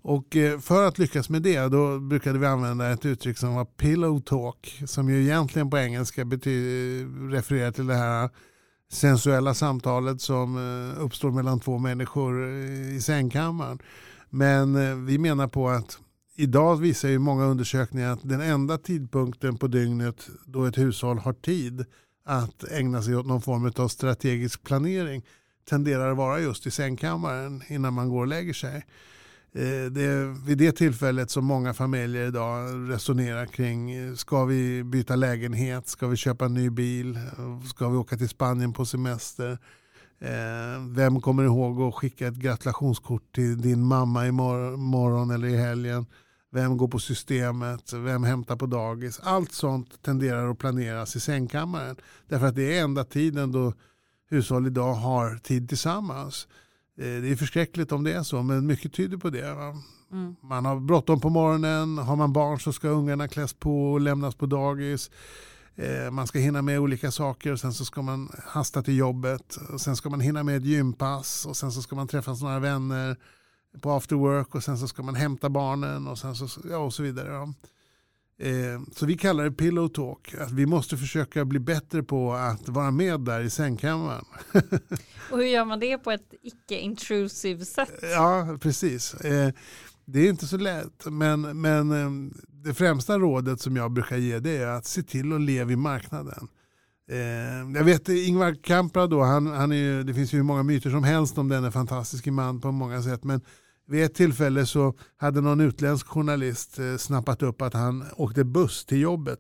Och 0.02 0.36
eh, 0.36 0.60
för 0.60 0.88
att 0.88 0.98
lyckas 0.98 1.30
med 1.30 1.42
det 1.42 1.68
då 1.68 2.00
brukade 2.00 2.40
vi 2.40 2.46
använda 2.46 2.92
ett 2.92 3.06
uttryck 3.06 3.38
som 3.38 3.56
var 3.56 3.66
pillow 3.66 4.20
talk 4.20 4.82
som 4.86 5.10
ju 5.10 5.24
egentligen 5.24 5.70
på 5.70 5.78
engelska 5.78 6.22
refererar 7.32 7.72
till 7.72 7.88
det 7.88 7.96
här 7.96 8.30
sensuella 8.92 9.54
samtalet 9.54 10.22
som 10.22 10.58
eh, 10.58 11.04
uppstår 11.04 11.32
mellan 11.32 11.60
två 11.60 11.78
människor 11.78 12.44
eh, 12.44 12.96
i 12.96 13.02
sängkammaren. 13.02 13.80
Men 14.30 15.06
vi 15.06 15.18
menar 15.18 15.48
på 15.48 15.70
att 15.70 16.00
idag 16.40 16.76
visar 16.76 17.10
ju 17.10 17.20
många 17.20 17.46
undersökningar 17.46 18.14
att 18.14 18.30
den 18.30 18.42
enda 18.42 18.78
tidpunkten 18.78 19.58
på 19.58 19.68
dygnet 19.68 20.30
då 20.46 20.66
ett 20.66 20.78
hushåll 20.78 21.18
har 21.18 21.34
tid 21.34 21.86
att 22.26 22.64
ägna 22.72 23.02
sig 23.02 23.16
åt 23.16 23.26
någon 23.26 23.42
form 23.42 23.72
av 23.76 23.88
strategisk 23.88 24.64
planering 24.64 25.26
tenderar 25.70 26.12
att 26.12 26.18
vara 26.18 26.40
just 26.40 26.68
i 26.68 26.72
sängkammaren 26.72 27.64
innan 27.68 27.94
man 27.94 28.10
går 28.10 28.20
och 28.20 28.28
lägger 28.28 28.54
sig. 28.54 28.76
Eh, 29.54 29.92
det 29.92 30.04
är 30.04 30.46
vid 30.46 30.58
det 30.58 30.72
tillfället 30.72 31.32
som 31.32 31.46
många 31.46 31.74
familjer 31.74 32.28
idag 32.28 32.90
resonerar 32.92 33.46
kring 33.46 33.92
eh, 33.92 34.14
ska 34.14 34.46
vi 34.46 34.84
byta 34.84 35.16
lägenhet, 35.16 35.88
ska 35.88 36.08
vi 36.08 36.16
köpa 36.16 36.46
en 36.46 36.54
ny 36.54 36.70
bil, 36.70 37.20
ska 37.70 37.90
vi 37.90 37.98
åka 37.98 38.18
till 38.18 38.30
Spanien 38.30 38.74
på 38.74 38.86
semester. 38.86 39.58
Eh, 40.20 40.82
vem 40.90 41.22
kommer 41.22 41.44
ihåg 41.44 41.82
att 41.82 41.96
skicka 41.96 42.28
ett 42.28 42.36
gratulationskort 42.36 43.36
till 43.36 43.62
din 43.62 43.84
mamma 43.84 44.28
imorgon 44.28 45.32
eller 45.32 45.48
i 45.48 45.58
helgen? 45.58 46.06
Vem 46.52 46.78
går 46.78 46.88
på 46.88 47.00
systemet? 47.00 47.94
Vem 47.94 48.24
hämtar 48.24 48.56
på 48.56 48.66
dagis? 48.66 49.20
Allt 49.24 49.52
sånt 49.52 50.02
tenderar 50.02 50.52
att 50.52 50.58
planeras 50.58 51.16
i 51.16 51.20
sängkammaren. 51.20 51.96
Därför 52.28 52.46
att 52.46 52.56
det 52.56 52.78
är 52.78 52.84
enda 52.84 53.04
tiden 53.04 53.52
då 53.52 53.74
hushåll 54.30 54.68
idag 54.68 54.94
har 54.94 55.36
tid 55.36 55.70
tillsammans. 55.70 56.48
Eh, 56.98 57.22
det 57.22 57.32
är 57.32 57.36
förskräckligt 57.36 57.92
om 57.92 58.04
det 58.04 58.14
är 58.14 58.24
så, 58.24 58.44
men 58.44 58.66
mycket 58.66 58.94
tyder 58.94 59.18
på 59.18 59.30
det. 59.30 59.48
Mm. 60.12 60.36
Man 60.42 60.66
har 60.66 60.80
bråttom 60.80 61.20
på 61.20 61.30
morgonen, 61.30 61.98
har 61.98 62.16
man 62.16 62.34
barn 62.34 62.60
så 62.60 62.74
ska 62.74 62.88
ungarna 62.88 63.28
kläs 63.28 63.54
på 63.54 63.92
och 63.92 64.02
lämnas 64.02 64.36
på 64.36 64.46
dagis. 64.46 65.12
Eh, 65.76 66.12
man 66.12 66.28
ska 66.28 66.40
hinna 66.40 66.62
med 66.62 66.80
olika 66.80 67.12
saker 67.12 67.52
och 67.52 67.60
sen 67.60 67.74
så 67.74 67.86
ska 67.86 68.02
man 68.02 68.32
hasta 68.46 68.84
till 68.84 68.98
jobbet. 68.98 69.58
Och 69.74 69.82
sen 69.82 69.96
ska 69.96 70.10
man 70.10 70.20
hinna 70.20 70.44
med 70.44 70.58
ett 70.58 70.66
gympass 70.66 71.46
och 71.46 71.58
sen 71.58 71.72
så 71.72 71.82
ska 71.82 71.96
man 71.96 72.08
träffa 72.08 72.34
några 72.34 72.60
vänner 72.60 73.18
på 73.82 73.92
after 73.92 74.16
work 74.16 74.56
och 74.56 74.64
sen 74.64 74.78
så 74.78 74.88
ska 74.88 75.04
man 75.04 75.16
hämta 75.16 75.50
barnen 75.50 76.08
och, 76.08 76.20
sen 76.20 76.36
så, 76.36 76.62
ja, 76.70 76.78
och 76.78 76.94
så 76.94 77.04
vidare. 77.04 77.28
Ja. 77.28 77.54
Eh, 78.40 78.82
så 78.96 79.06
vi 79.06 79.18
kallar 79.18 79.44
det 79.44 79.52
pillow 79.52 79.88
talk. 79.88 80.34
Att 80.40 80.52
vi 80.52 80.66
måste 80.66 80.98
försöka 80.98 81.46
bli 81.46 81.60
bättre 81.60 82.04
på 82.04 82.34
att 82.34 82.70
vara 82.70 82.92
med 82.92 83.20
där 83.20 83.42
i 83.42 83.50
sängkammaren. 83.50 84.26
och 85.32 85.38
hur 85.38 85.46
gör 85.46 85.66
man 85.66 85.80
det 85.80 85.98
på 85.98 86.12
ett 86.12 86.34
icke-intrusive 86.42 87.66
sätt? 87.66 88.00
Ja, 88.02 88.58
precis. 88.62 89.14
Eh, 89.14 89.54
det 90.06 90.20
är 90.20 90.30
inte 90.30 90.48
så 90.48 90.58
lätt, 90.58 91.06
men, 91.06 91.62
men 91.62 91.92
eh, 91.92 92.32
det 92.48 92.74
främsta 92.74 93.18
rådet 93.18 93.62
som 93.62 93.76
jag 93.76 93.92
brukar 93.92 94.18
ge 94.18 94.40
det 94.40 94.58
är 94.58 94.68
att 94.68 94.86
se 94.86 95.04
till 95.04 95.34
att 95.34 95.42
leva 95.42 95.72
i 95.72 95.76
marknaden. 95.76 96.48
Eh, 97.10 97.78
jag 97.78 97.84
vet 97.84 98.10
Ingvar 98.10 98.64
Kamprad 98.64 99.10
då, 99.10 99.24
han, 99.24 99.48
han 99.48 99.72
är, 99.72 100.04
det 100.04 100.14
finns 100.14 100.34
ju 100.34 100.38
hur 100.38 100.44
många 100.44 100.64
myter 100.64 100.90
som 100.90 101.04
helst 101.04 101.38
om 101.38 101.50
denne 101.50 101.72
fantastiska 101.72 102.32
man 102.32 102.62
på 102.62 102.72
många 102.72 103.02
sätt, 103.02 103.24
men 103.24 103.42
vid 103.88 104.04
ett 104.04 104.14
tillfälle 104.14 104.66
så 104.66 104.94
hade 105.18 105.42
någon 105.42 105.62
utländsk 105.62 106.08
journalist 106.08 106.80
eh, 106.80 106.98
snappat 106.98 107.44
upp 107.44 107.62
att 107.62 107.74
han 107.74 108.06
åkte 108.16 108.44
buss 108.44 108.86
till 108.86 109.02
jobbet. 109.02 109.40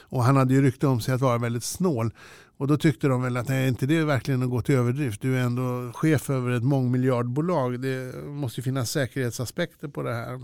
Och 0.00 0.24
han 0.24 0.36
hade 0.36 0.54
ju 0.54 0.62
rykte 0.62 0.86
om 0.86 1.00
sig 1.00 1.14
att 1.14 1.20
vara 1.20 1.38
väldigt 1.38 1.64
snål. 1.64 2.14
Och 2.56 2.66
då 2.68 2.76
tyckte 2.76 3.08
de 3.08 3.22
väl 3.22 3.36
att 3.36 3.48
nej, 3.48 3.68
inte 3.68 3.86
det 3.86 3.96
är 3.96 4.04
verkligen 4.04 4.42
att 4.42 4.50
gå 4.50 4.62
till 4.62 4.74
överdrift. 4.74 5.22
Du 5.22 5.38
är 5.38 5.42
ändå 5.42 5.92
chef 5.94 6.30
över 6.30 6.50
ett 6.50 6.62
mångmiljardbolag. 6.62 7.80
Det 7.80 8.24
måste 8.26 8.60
ju 8.60 8.62
finnas 8.62 8.90
säkerhetsaspekter 8.90 9.88
på 9.88 10.02
det 10.02 10.14
här. 10.14 10.40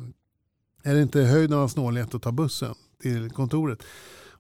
Är 0.83 0.95
det 0.95 1.03
inte 1.03 1.21
höjden 1.21 1.59
av 1.59 1.69
snålhet 1.69 2.15
att 2.15 2.23
ta 2.23 2.33
bussen 2.33 2.75
till 3.03 3.31
kontoret? 3.31 3.83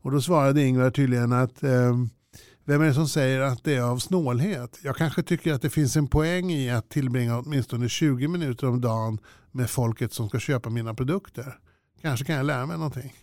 Och 0.03 0.11
då 0.11 0.21
svarade 0.21 0.63
Ingvar 0.63 0.91
tydligen 0.91 1.33
att 1.33 1.63
eh, 1.63 1.97
vem 2.65 2.83
är 2.83 2.87
det 2.87 2.95
som 2.95 3.09
säger 3.09 3.41
att 3.41 3.65
det 3.65 3.75
är 3.75 3.83
av 3.83 3.99
snålhet? 3.99 4.79
Jag 4.83 4.97
kanske 4.97 5.23
tycker 5.23 5.53
att 5.53 5.63
det 5.63 5.71
finns 5.71 5.97
en 5.97 6.07
poäng 6.07 6.53
i 6.53 6.71
att 6.71 6.89
tillbringa 6.89 7.39
åtminstone 7.39 7.89
20 7.89 8.29
minuter 8.29 8.69
om 8.69 8.81
dagen 8.81 9.19
med 9.51 9.71
folket 9.71 10.13
som 10.13 10.29
ska 10.29 10.39
köpa 10.39 10.71
mina 10.71 10.95
produkter. 10.95 11.59
Kanske 12.03 12.25
kan 12.25 12.37
jag 12.37 12.47
lära 12.47 12.67
mig 12.67 12.77
någonting. 12.77 13.15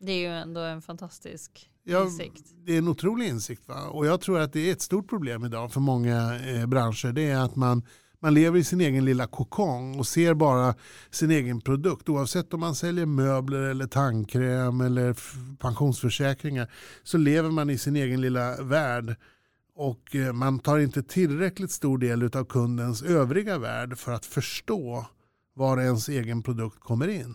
Det 0.00 0.12
är 0.12 0.18
ju 0.18 0.36
ändå 0.36 0.60
en 0.60 0.82
fantastisk 0.82 1.70
ja, 1.84 2.04
insikt. 2.04 2.44
Det 2.66 2.74
är 2.74 2.78
en 2.78 2.88
otrolig 2.88 3.28
insikt. 3.28 3.68
Va? 3.68 3.88
Och 3.88 4.06
jag 4.06 4.20
tror 4.20 4.40
att 4.40 4.52
det 4.52 4.68
är 4.68 4.72
ett 4.72 4.82
stort 4.82 5.08
problem 5.08 5.44
idag 5.44 5.72
för 5.72 5.80
många 5.80 6.40
eh, 6.40 6.66
branscher. 6.66 7.12
Det 7.12 7.30
är 7.30 7.38
att 7.38 7.56
man 7.56 7.82
man 8.22 8.34
lever 8.34 8.58
i 8.58 8.64
sin 8.64 8.80
egen 8.80 9.04
lilla 9.04 9.26
kokong 9.26 9.98
och 9.98 10.06
ser 10.06 10.34
bara 10.34 10.74
sin 11.10 11.30
egen 11.30 11.60
produkt. 11.60 12.08
Oavsett 12.08 12.54
om 12.54 12.60
man 12.60 12.74
säljer 12.74 13.06
möbler 13.06 13.58
eller 13.60 13.86
tandkräm 13.86 14.80
eller 14.80 15.16
pensionsförsäkringar 15.56 16.70
så 17.02 17.18
lever 17.18 17.50
man 17.50 17.70
i 17.70 17.78
sin 17.78 17.96
egen 17.96 18.20
lilla 18.20 18.62
värld 18.62 19.16
och 19.74 20.16
eh, 20.16 20.32
man 20.32 20.58
tar 20.58 20.78
inte 20.78 21.02
tillräckligt 21.02 21.70
stor 21.70 21.98
del 21.98 22.22
av 22.22 22.44
kundens 22.44 23.02
övriga 23.02 23.58
värld 23.58 23.98
för 23.98 24.12
att 24.12 24.26
förstå 24.26 25.06
var 25.54 25.80
ens 25.80 26.08
egen 26.08 26.42
produkt 26.42 26.80
kommer 26.80 27.08
in. 27.08 27.34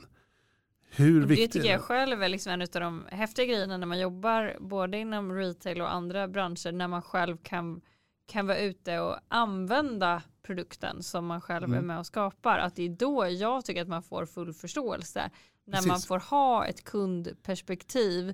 Hur 0.90 1.22
det 1.22 1.28
viktigt 1.28 1.52
tycker 1.52 1.70
jag 1.70 1.82
själv 1.82 2.24
är 2.24 2.30
liksom 2.30 2.52
en 2.52 2.62
av 2.62 2.68
de 2.72 3.06
häftiga 3.12 3.46
grejerna 3.46 3.78
när 3.78 3.88
man 3.88 4.00
jobbar 4.00 4.58
både 4.60 4.98
inom 4.98 5.32
retail 5.32 5.82
och 5.82 5.94
andra 5.94 6.28
branscher 6.28 6.72
när 6.72 6.88
man 6.88 7.02
själv 7.02 7.38
kan 7.44 7.82
kan 8.28 8.48
vara 8.48 8.60
ute 8.60 9.00
och 9.00 9.18
använda 9.28 10.22
produkten 10.42 11.04
som 11.04 11.26
man 11.26 11.42
själv 11.42 11.64
mm. 11.64 11.78
är 11.78 11.82
med 11.82 12.00
och 12.00 12.06
skapar. 12.06 12.60
Att 12.60 12.76
det 12.76 12.84
är 12.84 12.90
då 12.90 13.28
jag 13.28 13.66
tycker 13.66 13.82
att 13.82 13.88
man 13.88 14.04
får 14.04 14.26
full 14.26 14.54
förståelse. 14.54 15.30
När 15.66 15.74
Precis. 15.74 15.88
man 15.88 16.00
får 16.00 16.20
ha 16.20 16.66
ett 16.66 16.84
kundperspektiv 16.84 18.34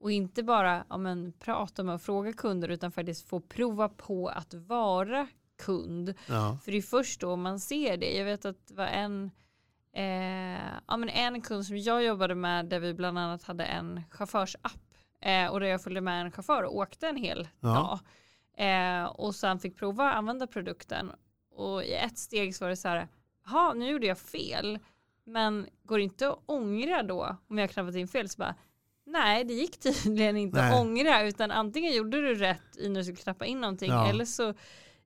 och 0.00 0.12
inte 0.12 0.42
bara 0.42 0.84
ja, 0.88 0.96
men, 0.96 1.32
prata 1.32 1.82
med 1.82 1.94
och 1.94 2.02
fråga 2.02 2.32
kunder 2.32 2.68
utan 2.68 2.92
faktiskt 2.92 3.28
få 3.28 3.40
prova 3.40 3.88
på 3.88 4.28
att 4.28 4.54
vara 4.54 5.28
kund. 5.58 6.14
Ja. 6.26 6.58
För 6.64 6.72
det 6.72 6.78
är 6.78 6.82
först 6.82 7.20
då 7.20 7.36
man 7.36 7.60
ser 7.60 7.96
det. 7.96 8.16
Jag 8.16 8.24
vet 8.24 8.44
att 8.44 8.66
det 8.66 8.74
var 8.74 8.86
en, 8.86 9.30
eh, 9.92 10.62
ja, 10.86 10.96
men 10.96 11.08
en 11.08 11.40
kund 11.40 11.66
som 11.66 11.78
jag 11.78 12.04
jobbade 12.04 12.34
med 12.34 12.66
där 12.66 12.80
vi 12.80 12.94
bland 12.94 13.18
annat 13.18 13.42
hade 13.42 13.64
en 13.64 14.02
chaufförsapp 14.10 14.80
eh, 15.20 15.46
och 15.46 15.60
där 15.60 15.66
jag 15.66 15.82
följde 15.82 16.00
med 16.00 16.22
en 16.22 16.32
chaufför 16.32 16.62
och 16.62 16.76
åkte 16.76 17.08
en 17.08 17.16
hel 17.16 17.48
ja. 17.60 17.68
dag. 17.68 17.98
Eh, 18.56 19.04
och 19.04 19.34
sen 19.34 19.58
fick 19.58 19.76
prova 19.76 20.10
att 20.10 20.16
använda 20.16 20.46
produkten 20.46 21.12
och 21.54 21.84
i 21.84 21.92
ett 21.92 22.18
steg 22.18 22.56
så 22.56 22.64
var 22.64 22.70
det 22.70 22.76
så 22.76 22.88
här, 22.88 23.08
ja 23.46 23.72
nu 23.76 23.90
gjorde 23.90 24.06
jag 24.06 24.18
fel 24.18 24.78
men 25.24 25.66
går 25.82 25.98
det 25.98 26.04
inte 26.04 26.28
att 26.28 26.38
ångra 26.46 27.02
då 27.02 27.36
om 27.48 27.58
jag 27.58 27.70
knappat 27.70 27.94
in 27.94 28.08
fel 28.08 28.28
så 28.28 28.38
bara 28.38 28.54
Nej, 29.04 29.44
det 29.44 29.54
gick 29.54 29.78
tydligen 29.80 30.36
inte 30.36 30.60
Nej. 30.60 30.72
att 30.72 30.80
ångra 30.80 31.22
utan 31.22 31.50
antingen 31.50 31.92
gjorde 31.92 32.20
du 32.20 32.34
rätt 32.34 32.76
i 32.78 32.88
när 32.88 33.00
du 33.00 33.04
skulle 33.04 33.16
knappa 33.16 33.44
in 33.44 33.60
någonting 33.60 33.90
ja. 33.90 34.08
eller 34.08 34.24
så 34.24 34.54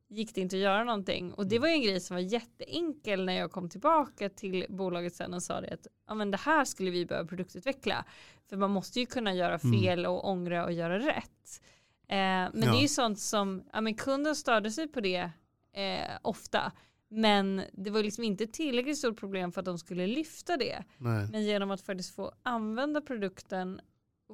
gick 0.09 0.35
det 0.35 0.41
inte 0.41 0.57
att 0.57 0.63
göra 0.63 0.85
någonting. 0.85 1.33
Och 1.33 1.47
det 1.47 1.59
var 1.59 1.69
en 1.69 1.83
grej 1.83 2.01
som 2.01 2.17
var 2.17 2.21
jätteenkel 2.21 3.25
när 3.25 3.33
jag 3.33 3.53
kom 3.53 3.69
tillbaka 3.69 4.29
till 4.29 4.67
bolaget 4.69 5.15
sen 5.15 5.35
och 5.35 5.43
sa 5.43 5.61
det 5.61 5.75
att 5.75 5.87
ja, 6.09 6.15
men 6.15 6.31
det 6.31 6.37
här 6.37 6.65
skulle 6.65 6.91
vi 6.91 7.07
behöva 7.07 7.29
produktutveckla. 7.29 8.05
För 8.49 8.57
man 8.57 8.71
måste 8.71 9.01
ju 9.01 9.07
kunna 9.07 9.35
göra 9.35 9.59
mm. 9.65 9.81
fel 9.81 10.07
och 10.07 10.29
ångra 10.29 10.65
och 10.65 10.73
göra 10.73 10.99
rätt. 10.99 11.63
Eh, 12.09 12.17
men 12.17 12.63
ja. 12.63 12.71
det 12.73 12.79
är 12.79 12.83
ju 12.83 12.89
sånt 12.89 13.19
som, 13.19 13.63
ja 13.73 13.81
men 13.81 13.95
kunden 13.95 14.37
störde 14.37 14.71
sig 14.71 14.89
på 14.89 15.01
det 15.01 15.31
eh, 15.73 16.19
ofta. 16.23 16.73
Men 17.09 17.63
det 17.73 17.91
var 17.91 18.03
liksom 18.03 18.25
inte 18.25 18.47
tillräckligt 18.47 18.99
stort 18.99 19.21
problem 19.21 19.53
för 19.53 19.61
att 19.61 19.65
de 19.65 19.79
skulle 19.79 20.07
lyfta 20.07 20.57
det. 20.57 20.85
Nej. 20.99 21.29
Men 21.31 21.45
genom 21.45 21.71
att 21.71 21.81
faktiskt 21.81 22.15
få 22.15 22.33
använda 22.43 23.01
produkten 23.01 23.81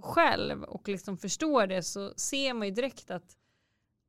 själv 0.02 0.62
och 0.62 0.88
liksom 0.88 1.18
förstå 1.18 1.66
det 1.66 1.82
så 1.82 2.12
ser 2.16 2.54
man 2.54 2.68
ju 2.68 2.74
direkt 2.74 3.11
att 3.11 3.37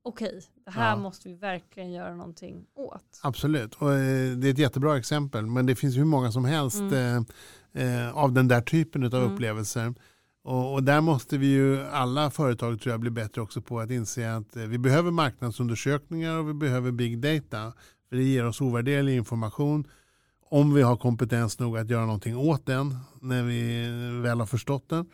okej, 0.04 0.28
okay, 0.28 0.42
det 0.66 0.72
här 0.72 0.90
ja. 0.90 0.96
måste 0.96 1.30
vi 1.30 1.36
verkligen 1.36 1.92
göra 1.92 2.16
någonting 2.16 2.66
åt. 2.74 3.20
Absolut, 3.24 3.76
och 3.76 3.94
eh, 3.94 4.38
det 4.38 4.48
är 4.48 4.52
ett 4.52 4.58
jättebra 4.58 4.98
exempel. 4.98 5.46
Men 5.46 5.66
det 5.66 5.76
finns 5.76 5.98
hur 5.98 6.06
många 6.06 6.32
som 6.32 6.46
helst 6.46 6.80
mm. 6.80 7.26
eh, 7.74 8.18
av 8.18 8.34
den 8.34 8.48
där 8.48 8.62
typen 8.62 9.04
av 9.04 9.14
mm. 9.14 9.34
upplevelser. 9.34 9.94
Och, 10.44 10.74
och, 10.74 10.84
där 10.84 11.02
måste 11.02 11.38
vi 11.38 11.48
ju 11.48 11.84
alla 11.84 12.32
företag 12.32 12.82
tror 12.82 12.94
jag 12.94 13.00
bli 13.00 13.10
bättre 13.10 13.42
också 13.42 13.62
på 13.62 13.80
att 13.80 13.92
inse 13.92 14.36
att 14.36 14.56
eh, 14.56 14.64
vi 14.64 14.78
behöver 14.78 15.12
marknadsundersökningar 15.12 16.38
och 16.38 16.50
vi 16.50 16.54
behöver 16.54 16.92
big 16.92 17.20
data. 17.20 17.74
För 18.10 18.16
det 18.16 18.24
ger 18.24 18.46
oss 18.46 18.62
ovärderlig 18.62 19.16
information 19.16 19.88
om 20.50 20.74
vi 20.74 20.82
har 20.82 20.98
kompetens 20.98 21.60
nog 21.60 21.78
att 21.78 21.90
göra 21.90 22.06
någonting 22.06 22.38
åt 22.38 22.66
den 22.66 22.96
när 23.22 23.44
vi 23.44 23.90
väl 24.22 24.40
har 24.40 24.48
förstått 24.48 24.90
den. 24.90 25.06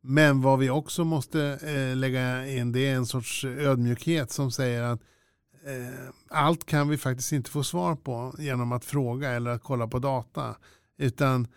Men 0.00 0.42
vad 0.42 0.58
vi 0.58 0.70
också 0.70 1.04
måste 1.04 1.58
eh, 1.62 1.96
lägga 1.96 2.46
in 2.46 2.72
det 2.72 2.88
är 2.88 2.94
en 2.94 3.06
sorts 3.06 3.44
ödmjukhet 3.44 4.30
som 4.30 4.50
säger 4.50 4.82
att 4.82 5.00
eh, 5.66 6.08
allt 6.28 6.66
kan 6.66 6.88
vi 6.88 6.98
faktiskt 6.98 7.32
inte 7.32 7.50
få 7.50 7.62
svar 7.62 7.96
på 7.96 8.34
genom 8.38 8.72
att 8.72 8.84
fråga 8.84 9.30
eller 9.30 9.50
att 9.50 9.62
kolla 9.62 9.86
på 9.86 9.98
data. 9.98 10.56
Utan 10.98 11.42
eh, 11.42 11.48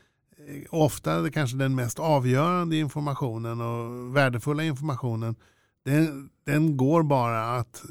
Eh, 0.47 0.63
ofta 0.69 1.29
kanske 1.31 1.57
den 1.57 1.75
mest 1.75 1.99
avgörande 1.99 2.77
informationen 2.77 3.61
och 3.61 4.15
värdefulla 4.15 4.63
informationen 4.63 5.35
den, 5.85 6.29
den 6.45 6.77
går 6.77 7.03
bara 7.03 7.57
att 7.57 7.83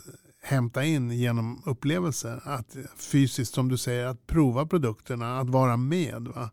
hämta 0.43 0.85
in 0.85 1.11
genom 1.11 1.63
upplevelser. 1.65 2.41
Att 2.45 2.77
fysiskt 2.97 3.55
som 3.55 3.69
du 3.69 3.79
säger, 3.79 4.07
att 4.07 4.27
prova 4.27 4.67
produkterna, 4.67 5.41
att 5.41 5.51
vara 5.51 5.77
med. 5.77 6.29
Va? 6.35 6.51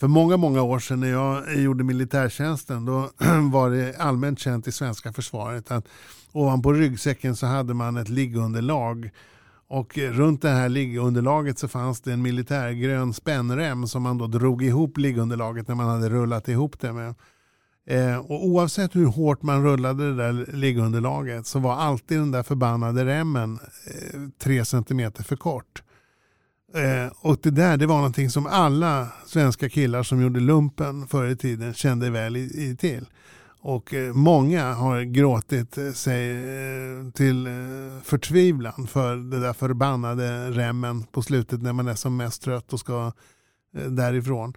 För 0.00 0.08
många, 0.08 0.36
många 0.36 0.62
år 0.62 0.78
sedan 0.78 1.00
när 1.00 1.10
jag 1.10 1.56
gjorde 1.56 1.84
militärtjänsten 1.84 2.84
då 2.84 3.10
var 3.52 3.70
det 3.70 3.96
allmänt 3.96 4.38
känt 4.38 4.68
i 4.68 4.72
svenska 4.72 5.12
försvaret 5.12 5.70
att 5.70 5.88
ovanpå 6.32 6.72
ryggsäcken 6.72 7.36
så 7.36 7.46
hade 7.46 7.74
man 7.74 7.96
ett 7.96 8.08
liggunderlag 8.08 9.10
och 9.68 9.98
runt 9.98 10.42
det 10.42 10.50
här 10.50 10.68
liggunderlaget 10.68 11.58
så 11.58 11.68
fanns 11.68 12.00
det 12.00 12.12
en 12.12 12.22
militärgrön 12.22 13.12
spännrem 13.12 13.86
som 13.86 14.02
man 14.02 14.18
då 14.18 14.26
drog 14.26 14.62
ihop 14.62 14.98
liggunderlaget 14.98 15.68
när 15.68 15.74
man 15.74 15.88
hade 15.88 16.08
rullat 16.08 16.48
ihop 16.48 16.80
det 16.80 16.92
med. 16.92 17.14
Eh, 17.86 18.16
och 18.16 18.46
oavsett 18.46 18.96
hur 18.96 19.06
hårt 19.06 19.42
man 19.42 19.64
rullade 19.64 20.10
det 20.10 20.16
där 20.16 20.46
liggunderlaget 20.52 21.46
så 21.46 21.58
var 21.58 21.74
alltid 21.74 22.18
den 22.18 22.30
där 22.30 22.42
förbannade 22.42 23.04
remmen 23.04 23.58
eh, 23.86 24.20
tre 24.38 24.64
centimeter 24.64 25.22
för 25.22 25.36
kort. 25.36 25.82
Eh, 26.74 27.12
och 27.20 27.38
det 27.42 27.50
där 27.50 27.76
det 27.76 27.86
var 27.86 27.96
någonting 27.96 28.30
som 28.30 28.46
alla 28.46 29.08
svenska 29.26 29.68
killar 29.68 30.02
som 30.02 30.22
gjorde 30.22 30.40
lumpen 30.40 31.06
förr 31.06 31.26
i 31.26 31.36
tiden 31.36 31.74
kände 31.74 32.10
väl 32.10 32.36
i, 32.36 32.70
i 32.70 32.76
till. 32.76 33.06
Och 33.66 33.94
eh, 33.94 34.12
många 34.12 34.72
har 34.72 35.02
gråtit 35.02 35.78
eh, 35.78 35.92
sig 35.92 36.30
eh, 36.30 37.10
till 37.14 37.48
förtvivlan 38.02 38.86
för 38.86 39.16
det 39.16 39.40
där 39.40 39.52
förbannade 39.52 40.50
remmen 40.50 41.02
på 41.02 41.22
slutet 41.22 41.62
när 41.62 41.72
man 41.72 41.88
är 41.88 41.94
som 41.94 42.16
mest 42.16 42.42
trött 42.42 42.72
och 42.72 42.80
ska 42.80 43.12
därifrån. 43.88 44.54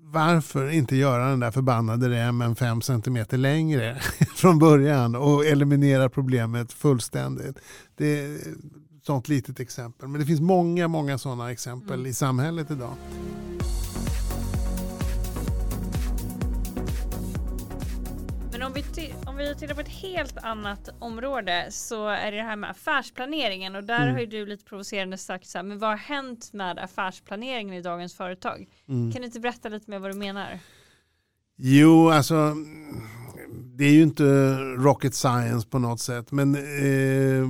Varför 0.00 0.70
inte 0.70 0.96
göra 0.96 1.30
den 1.30 1.40
där 1.40 1.50
förbannade 1.50 2.08
remmen 2.08 2.56
fem 2.56 2.82
centimeter 2.82 3.38
längre 3.38 3.98
från 4.36 4.58
början 4.58 5.14
och 5.14 5.46
eliminera 5.46 6.08
problemet 6.08 6.72
fullständigt. 6.72 7.58
Det, 7.96 8.38
sånt 9.02 9.28
litet 9.28 9.60
exempel. 9.60 10.08
Men 10.08 10.20
det 10.20 10.26
finns 10.26 10.40
många, 10.40 10.88
många 10.88 11.18
sådana 11.18 11.52
exempel 11.52 11.94
mm. 11.94 12.06
i 12.06 12.14
samhället 12.14 12.70
idag. 12.70 12.94
Vi, 18.74 19.14
om 19.26 19.36
vi 19.36 19.54
tittar 19.54 19.74
på 19.74 19.80
ett 19.80 19.88
helt 19.88 20.38
annat 20.38 20.88
område 20.98 21.66
så 21.70 22.08
är 22.08 22.30
det 22.30 22.36
det 22.36 22.42
här 22.42 22.56
med 22.56 22.70
affärsplaneringen 22.70 23.76
och 23.76 23.84
där 23.84 24.02
mm. 24.02 24.12
har 24.12 24.20
ju 24.20 24.26
du 24.26 24.46
lite 24.46 24.64
provocerande 24.64 25.18
sagt 25.18 25.46
så 25.46 25.58
här, 25.58 25.62
men 25.62 25.78
vad 25.78 25.90
har 25.90 25.96
hänt 25.96 26.52
med 26.52 26.78
affärsplaneringen 26.78 27.74
i 27.74 27.82
dagens 27.82 28.14
företag? 28.14 28.68
Mm. 28.88 29.12
Kan 29.12 29.20
du 29.20 29.26
inte 29.26 29.40
berätta 29.40 29.68
lite 29.68 29.90
mer 29.90 29.98
vad 29.98 30.10
du 30.10 30.18
menar? 30.18 30.58
Jo, 31.56 32.10
alltså 32.10 32.54
det 33.50 33.84
är 33.84 33.92
ju 33.92 34.02
inte 34.02 34.24
rocket 34.58 35.14
science 35.14 35.68
på 35.68 35.78
något 35.78 36.00
sätt, 36.00 36.32
men 36.32 36.54
eh, 36.54 37.48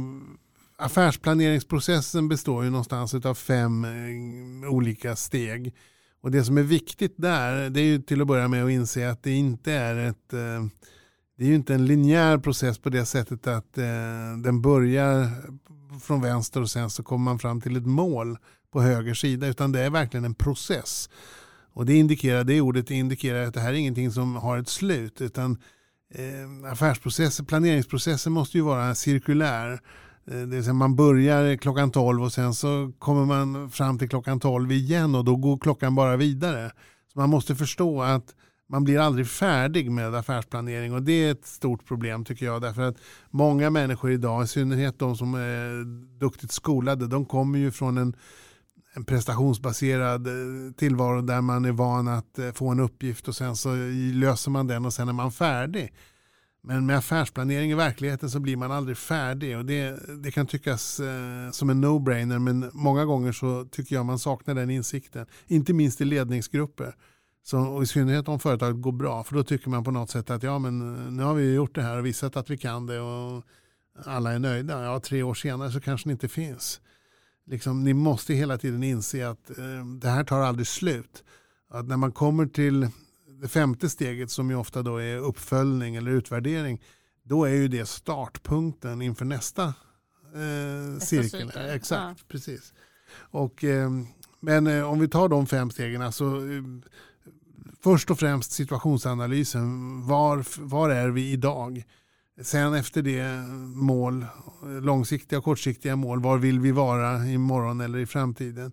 affärsplaneringsprocessen 0.77 2.29
består 2.29 2.65
ju 2.65 2.71
någonstans 2.71 3.15
av 3.15 3.35
fem 3.35 3.85
eh, 3.85 4.71
olika 4.71 5.17
steg. 5.17 5.75
Och 6.21 6.31
det 6.31 6.45
som 6.45 6.59
är 6.59 6.63
viktigt 6.63 7.15
där 7.17 7.71
det 7.71 7.81
är 7.81 7.85
ju 7.85 7.99
till 7.99 8.21
att 8.21 8.27
börja 8.27 8.49
med 8.49 8.65
att 8.65 8.71
inse 8.71 9.11
att 9.11 9.23
det 9.23 9.33
inte 9.33 9.73
är 9.73 9.97
ett 9.97 10.33
eh, 10.33 10.65
det 11.37 11.45
är 11.45 11.49
ju 11.49 11.55
inte 11.55 11.75
en 11.75 11.87
linjär 11.87 12.39
process 12.39 12.79
på 12.79 12.91
det 12.91 13.07
sättet 13.07 13.47
att 13.47 13.79
eh, 13.79 13.85
den 14.43 14.63
börjar 14.63 15.29
från 16.01 16.23
vänster 16.23 16.61
och 16.61 16.71
sen 16.71 16.91
så 16.91 17.03
kommer 17.03 17.25
man 17.25 17.39
fram 17.39 17.61
till 17.61 17.77
ett 17.77 17.87
mål 17.87 18.39
på 18.73 18.83
höger 18.83 19.15
sida 19.15 19.47
utan 19.47 19.73
det 19.73 19.81
är 19.81 19.91
verkligen 19.91 20.25
en 20.25 20.35
process. 20.35 21.11
Och 21.73 21.87
det 21.87 21.95
indikerar, 21.95 22.45
det 22.45 22.61
ordet 22.61 22.91
indikerar 22.91 23.47
att 23.47 23.55
det 23.55 23.61
här 23.61 23.69
är 23.69 23.77
ingenting 23.77 24.11
som 24.13 24.37
har 24.37 24.59
ett 24.59 24.69
slut 24.69 25.21
utan 25.21 25.59
eh, 26.15 26.73
affärsprocessen, 26.73 27.47
planeringsprocessen 27.47 28.33
måste 28.33 28.59
ju 28.59 28.65
vara 28.65 28.95
cirkulär. 28.95 29.73
Eh, 29.73 30.37
det 30.37 30.47
vill 30.47 30.65
säga 30.65 30.75
man 30.75 30.97
börjar 30.97 31.57
klockan 31.57 31.91
12 31.91 32.23
och 32.23 32.33
sen 32.33 32.55
så 32.55 32.93
kommer 32.99 33.25
man 33.25 33.71
fram 33.71 33.99
till 33.99 34.09
klockan 34.09 34.41
12 34.41 34.73
igen 34.73 35.15
och 35.15 35.25
då 35.25 35.37
går 35.37 35.59
klockan 35.59 35.95
bara 35.95 36.17
vidare. 36.17 36.71
Så 37.13 37.19
man 37.19 37.31
måste 37.31 37.57
förstå 37.57 38.03
att 38.03 38.35
man 38.67 38.85
blir 38.85 38.99
aldrig 38.99 39.27
färdig 39.27 39.91
med 39.91 40.15
affärsplanering 40.15 40.95
och 40.95 41.03
det 41.03 41.13
är 41.13 41.31
ett 41.31 41.47
stort 41.47 41.87
problem 41.87 42.25
tycker 42.25 42.47
jag. 42.47 42.63
Därför 42.63 42.83
att 42.83 42.97
många 43.31 43.71
människor 43.71 44.11
idag, 44.11 44.45
i 44.45 44.47
synnerhet 44.47 44.99
de 44.99 45.17
som 45.17 45.35
är 45.35 45.85
duktigt 46.19 46.53
skolade, 46.53 47.07
de 47.07 47.25
kommer 47.25 47.59
ju 47.59 47.71
från 47.71 47.99
en, 47.99 48.17
en 48.95 49.05
prestationsbaserad 49.05 50.27
eh, 50.27 50.73
tillvaro 50.77 51.21
där 51.21 51.41
man 51.41 51.65
är 51.65 51.73
van 51.73 52.09
att 52.09 52.39
eh, 52.39 52.53
få 52.53 52.69
en 52.69 52.81
uppgift 52.81 53.29
och 53.29 53.37
sen 53.37 53.57
så 53.57 53.75
löser 54.15 54.51
man 54.51 54.67
den 54.67 54.87
och 54.87 54.93
sen 54.93 55.09
är 55.09 55.13
man 55.13 55.33
färdig. 55.33 55.93
Men 56.67 56.87
med 56.87 56.99
affärsplanering 56.99 57.71
i 57.71 57.75
verkligheten 57.75 58.31
så 58.31 58.41
blir 58.41 58.57
man 58.57 58.73
aldrig 58.73 58.97
färdig 58.97 59.59
och 59.59 59.65
det, 59.65 59.99
det 60.23 60.31
kan 60.31 60.47
tyckas 60.47 61.01
eh, 61.01 61.51
som 61.51 61.71
en 61.71 61.85
no-brainer 61.85 62.39
men 62.39 62.71
många 62.73 63.05
gånger 63.05 63.33
så 63.33 63.65
tycker 63.65 63.95
jag 63.95 64.07
man 64.07 64.19
saknar 64.19 64.55
den 64.55 64.71
insikten. 64.71 65.27
Inte 65.47 65.73
minst 65.73 66.01
i 66.01 66.05
ledningsgrupper. 66.05 66.95
Så, 67.47 67.59
och 67.59 67.83
I 67.83 67.87
synnerhet 67.87 68.29
om 68.29 68.39
företaget 68.39 68.83
går 68.83 68.93
bra 68.93 69.25
för 69.25 69.35
då 69.35 69.45
tycker 69.45 69.71
man 69.71 69.85
på 69.85 69.91
något 69.91 70.11
sätt 70.11 70.31
att 70.31 70.43
ja 70.43 70.59
men 70.59 71.07
nu 71.17 71.23
har 71.23 71.35
vi 71.35 71.55
gjort 71.55 71.75
det 71.75 71.83
här 71.83 71.99
och 71.99 72.07
visat 72.07 72.37
att 72.37 72.51
vi 72.51 72.57
kan 72.57 72.87
det 72.87 73.01
och 73.01 73.45
alla 74.05 74.33
är 74.33 74.39
nöjda. 74.39 74.85
Ja, 74.85 75.01
tre 75.01 75.23
år 75.23 75.35
senare 75.35 75.73
så 75.73 75.81
kanske 75.81 76.09
det 76.09 76.13
inte 76.13 76.29
finns. 76.29 76.81
Liksom, 77.47 77.85
ni 77.85 77.95
måste 77.95 78.35
hela 78.35 78.59
tiden 78.59 78.83
inse 78.83 79.29
att 79.29 79.51
eh, 79.51 79.87
det 80.01 80.09
här 80.09 80.25
tar 80.25 80.41
aldrig 80.41 80.67
slut. 80.67 81.25
Att 81.71 81.89
när 81.89 81.97
man 81.97 82.13
kommer 82.13 82.47
till 82.47 82.89
det 83.41 83.49
femte 83.49 83.89
steget 83.89 84.31
som 84.31 84.51
ju 84.51 84.57
ofta 84.57 84.83
då 84.83 84.97
är 84.97 85.17
uppföljning 85.17 85.97
eller 85.97 86.11
utvärdering, 86.11 86.83
då 87.23 87.45
är 87.45 87.55
ju 87.55 87.69
det 87.69 87.87
startpunkten 87.87 89.03
inför 89.03 89.25
nästa 89.25 89.65
eh, 89.65 90.99
cirkeln. 91.01 91.49
cykel, 91.49 91.71
Exakt, 91.71 92.21
ja. 92.21 92.25
precis. 92.29 92.73
Och, 93.17 93.65
eh, 93.65 93.91
men 94.41 94.67
eh, 94.67 94.91
om 94.91 95.01
vi 95.01 95.09
tar 95.09 95.29
de 95.29 95.47
fem 95.47 95.71
stegen, 95.71 96.03
alltså, 96.03 96.25
eh, 96.25 96.63
först 97.85 98.11
och 98.11 98.19
främst 98.19 98.53
situationsanalysen. 98.53 100.03
Var, 100.07 100.45
var 100.59 100.91
är 100.91 101.09
vi 101.09 101.33
idag? 101.33 101.85
Sen 102.43 102.75
efter 102.75 103.03
det 103.03 103.47
mål, 103.75 104.27
långsiktiga 104.81 105.39
och 105.39 105.45
kortsiktiga 105.45 105.97
mål. 105.97 106.21
Var 106.21 106.39
vill 106.39 106.61
vi 106.61 106.71
vara 106.73 107.27
imorgon 107.27 107.81
eller 107.81 107.99
i 107.99 108.07
framtiden? 108.07 108.73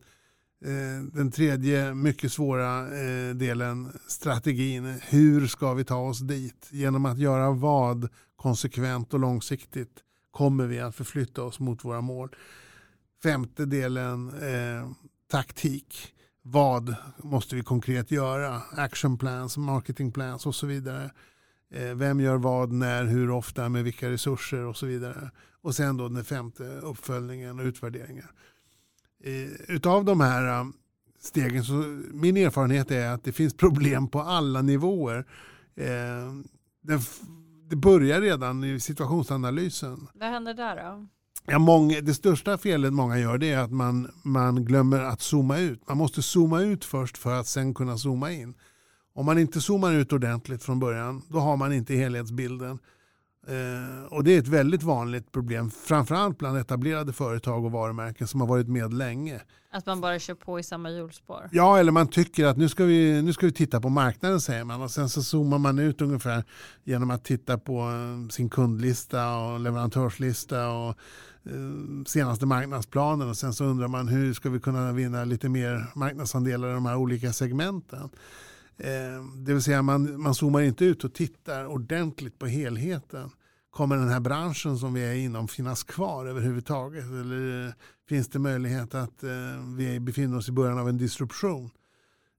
Eh, 0.66 1.04
den 1.14 1.32
tredje 1.32 1.94
mycket 1.94 2.32
svåra 2.32 2.80
eh, 2.80 3.36
delen, 3.36 4.00
strategin. 4.08 5.00
Hur 5.10 5.48
ska 5.48 5.74
vi 5.74 5.84
ta 5.84 5.98
oss 5.98 6.20
dit? 6.20 6.68
Genom 6.72 7.06
att 7.06 7.20
göra 7.20 7.52
vad 7.52 8.10
konsekvent 8.36 9.14
och 9.14 9.20
långsiktigt 9.20 10.00
kommer 10.32 10.68
vi 10.68 10.80
att 10.80 10.96
förflytta 10.96 11.44
oss 11.44 11.60
mot 11.60 11.86
våra 11.86 12.02
mål. 12.02 12.36
Femte 13.24 13.66
delen, 13.66 14.30
eh, 14.30 14.92
taktik. 15.32 16.14
Vad 16.42 16.96
måste 17.18 17.56
vi 17.56 17.64
konkret 17.64 18.12
göra? 18.12 18.62
Action 18.72 19.18
plans, 19.18 19.58
marketing 19.58 20.12
plans 20.12 20.46
och 20.46 20.56
så 20.56 20.68
vidare. 20.68 21.12
Eh, 21.74 21.96
vem 21.96 22.20
gör 22.20 22.38
vad, 22.38 22.72
när, 22.72 23.06
hur 23.06 23.30
ofta, 23.30 23.70
med 23.70 23.84
vilka 23.84 24.10
resurser 24.10 24.66
och 24.66 24.78
så 24.78 24.86
vidare. 24.86 25.32
Och 25.62 25.76
sen 25.76 25.98
då 25.98 26.10
den 26.10 26.24
femte 26.24 26.64
uppföljningen 26.64 27.60
och 27.60 27.66
utvärderingen. 27.66 28.28
Eh, 29.24 29.76
utav 29.76 30.06
de 30.06 30.22
här 30.22 30.60
eh, 30.60 30.66
stegen 31.20 31.64
så 31.64 31.74
min 32.14 32.38
erfarenhet 32.38 32.92
är 32.92 33.10
att 33.10 33.24
det 33.24 33.32
finns 33.32 33.54
problem 33.54 34.08
på 34.08 34.22
alla 34.22 34.62
nivåer. 34.62 35.26
Det 37.70 37.76
börjar 37.76 38.22
redan 38.22 38.64
i 38.64 38.80
situationsanalysen. 38.80 40.08
Vad 40.14 40.30
händer 40.30 40.54
där 40.54 40.76
då? 40.76 41.08
Ja, 41.46 41.60
många, 41.60 42.02
det 42.02 42.14
största 42.14 42.58
felet 42.58 42.94
många 42.94 43.20
gör 43.20 43.38
det 43.38 43.52
är 43.52 43.60
att 43.60 43.72
man, 43.72 44.12
man 44.24 44.66
glömmer 44.66 45.00
att 45.00 45.22
zooma 45.22 45.60
ut. 45.60 45.88
Man 45.88 45.98
måste 45.98 46.22
zooma 46.22 46.62
ut 46.62 46.86
först 46.86 47.18
för 47.18 47.34
att 47.34 47.48
sen 47.48 47.74
kunna 47.74 47.98
zooma 47.98 48.32
in. 48.32 48.54
Om 49.14 49.26
man 49.26 49.40
inte 49.40 49.62
zoomar 49.62 49.94
ut 49.94 50.14
ordentligt 50.14 50.64
från 50.64 50.80
början 50.80 51.22
då 51.30 51.40
har 51.40 51.58
man 51.58 51.74
inte 51.74 51.94
helhetsbilden. 51.94 52.80
Eh, 53.48 54.14
och 54.14 54.24
det 54.24 54.36
är 54.36 54.40
ett 54.40 54.48
väldigt 54.48 54.84
vanligt 54.84 55.32
problem, 55.32 55.72
framförallt 55.72 56.38
bland 56.38 56.58
etablerade 56.58 57.14
företag 57.14 57.66
och 57.66 57.72
varumärken 57.72 58.28
som 58.28 58.42
har 58.42 58.48
varit 58.48 58.68
med 58.68 58.94
länge. 58.94 59.42
Att 59.72 59.86
man 59.86 60.02
bara 60.02 60.20
kör 60.20 60.36
på 60.36 60.60
i 60.60 60.64
samma 60.64 60.90
hjulspår? 60.90 61.50
Ja, 61.52 61.80
eller 61.80 61.92
man 61.92 62.08
tycker 62.08 62.46
att 62.46 62.58
nu 62.58 62.70
ska, 62.70 62.84
vi, 62.84 63.22
nu 63.22 63.34
ska 63.34 63.46
vi 63.46 63.52
titta 63.52 63.82
på 63.82 63.90
marknaden 63.90 64.42
säger 64.42 64.64
man 64.64 64.82
och 64.82 64.92
sen 64.92 65.10
så 65.10 65.24
zoomar 65.24 65.58
man 65.58 65.80
ut 65.80 66.02
ungefär 66.02 66.44
genom 66.84 67.12
att 67.12 67.24
titta 67.24 67.58
på 67.58 67.80
eh, 67.80 68.30
sin 68.30 68.50
kundlista 68.50 69.38
och 69.38 69.60
leverantörslista 69.60 70.70
och 70.70 70.96
senaste 72.08 72.46
marknadsplanen 72.46 73.30
och 73.30 73.38
sen 73.38 73.54
så 73.54 73.66
undrar 73.66 73.88
man 73.88 74.08
hur 74.08 74.34
ska 74.34 74.50
vi 74.50 74.60
kunna 74.60 74.94
vinna 74.94 75.26
lite 75.26 75.50
mer 75.50 75.86
marknadsandelar 75.96 76.70
i 76.72 76.74
de 76.74 76.86
här 76.86 76.96
olika 76.96 77.34
segmenten. 77.34 78.10
Eh, 78.78 79.26
det 79.36 79.54
vill 79.54 79.62
säga 79.64 79.82
man, 79.82 80.22
man 80.22 80.36
zoomar 80.36 80.62
inte 80.62 80.86
ut 80.86 81.04
och 81.04 81.14
tittar 81.14 81.66
ordentligt 81.66 82.40
på 82.40 82.46
helheten. 82.48 83.30
Kommer 83.70 83.98
den 83.98 84.10
här 84.10 84.20
branschen 84.20 84.78
som 84.78 84.94
vi 84.94 85.02
är 85.02 85.14
inom 85.14 85.48
finnas 85.48 85.84
kvar 85.84 86.26
överhuvudtaget? 86.26 87.06
Eller 87.06 87.68
eh, 87.68 87.74
finns 88.10 88.30
det 88.30 88.40
möjlighet 88.40 88.96
att 88.96 89.24
eh, 89.24 89.30
vi 89.78 90.00
befinner 90.00 90.38
oss 90.38 90.50
i 90.50 90.52
början 90.52 90.80
av 90.80 90.90
en 90.90 90.98
disruption? 90.98 91.70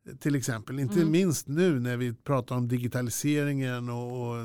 Eh, 0.08 0.14
Till 0.16 0.34
exempel, 0.34 0.80
inte 0.80 0.98
Mm. 1.00 1.10
minst 1.12 1.48
nu 1.48 1.80
när 1.80 1.96
vi 1.96 2.14
pratar 2.14 2.56
om 2.56 2.68
digitaliseringen 2.68 3.88
och, 3.88 4.28
och 4.28 4.36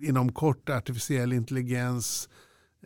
inom 0.00 0.32
kort 0.32 0.68
artificiell 0.68 1.32
intelligens, 1.32 2.28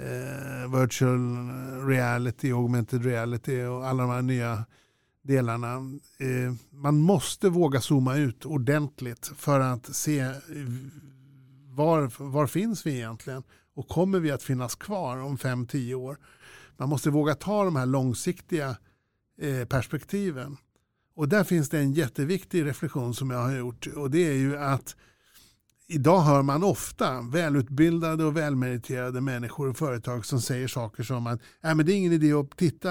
eh, 0.01 0.81
virtual 0.81 1.39
reality, 1.87 2.53
augmented 2.53 3.05
reality 3.05 3.65
och 3.65 3.87
alla 3.87 4.03
de 4.03 4.13
här 4.13 4.23
nya 4.23 4.65
delarna. 5.23 5.75
Eh, 6.19 6.55
man 6.71 6.99
måste 7.01 7.49
våga 7.49 7.81
zooma 7.81 8.17
ut 8.17 8.47
ordentligt 8.47 9.33
för 9.37 9.61
att 9.61 9.97
se 9.97 10.31
var, 11.77 12.13
var 12.31 12.47
finns 12.47 12.87
vi 12.87 12.95
egentligen 12.95 13.43
och 13.75 13.89
kommer 13.89 14.21
vi 14.21 14.31
att 14.31 14.43
finnas 14.43 14.75
kvar 14.75 15.17
om 15.17 15.37
5-10 15.37 15.95
år. 15.95 16.19
Man 16.77 16.89
måste 16.89 17.11
våga 17.11 17.35
ta 17.35 17.65
de 17.65 17.77
här 17.77 17.87
långsiktiga 17.87 18.77
eh, 19.41 19.65
perspektiven. 19.65 20.57
Och 21.15 21.29
där 21.29 21.45
finns 21.45 21.69
det 21.71 21.79
en 21.79 21.93
jätteviktig 21.93 22.65
reflektion 22.65 23.15
som 23.15 23.31
jag 23.31 23.39
har 23.39 23.57
gjort 23.57 23.87
och 23.87 24.11
det 24.11 24.29
är 24.29 24.35
ju 24.35 24.57
att 24.59 24.97
idag 25.89 26.21
hör 26.21 26.43
man 26.43 26.63
ofta 26.63 27.21
välutbildade 27.21 28.25
och 28.25 28.37
välmeriterade 28.37 29.21
människor 29.21 29.69
och 29.69 29.77
företag 29.77 30.27
som 30.27 30.41
säger 30.41 30.69
saker 30.69 31.03
som 31.03 31.27
att 31.27 31.41
äh, 31.65 31.75
men 31.75 31.87
det 31.87 31.93
är 31.93 31.97
ingen 31.97 32.13
idé 32.13 32.33
att 32.33 32.57
titta, 32.57 32.89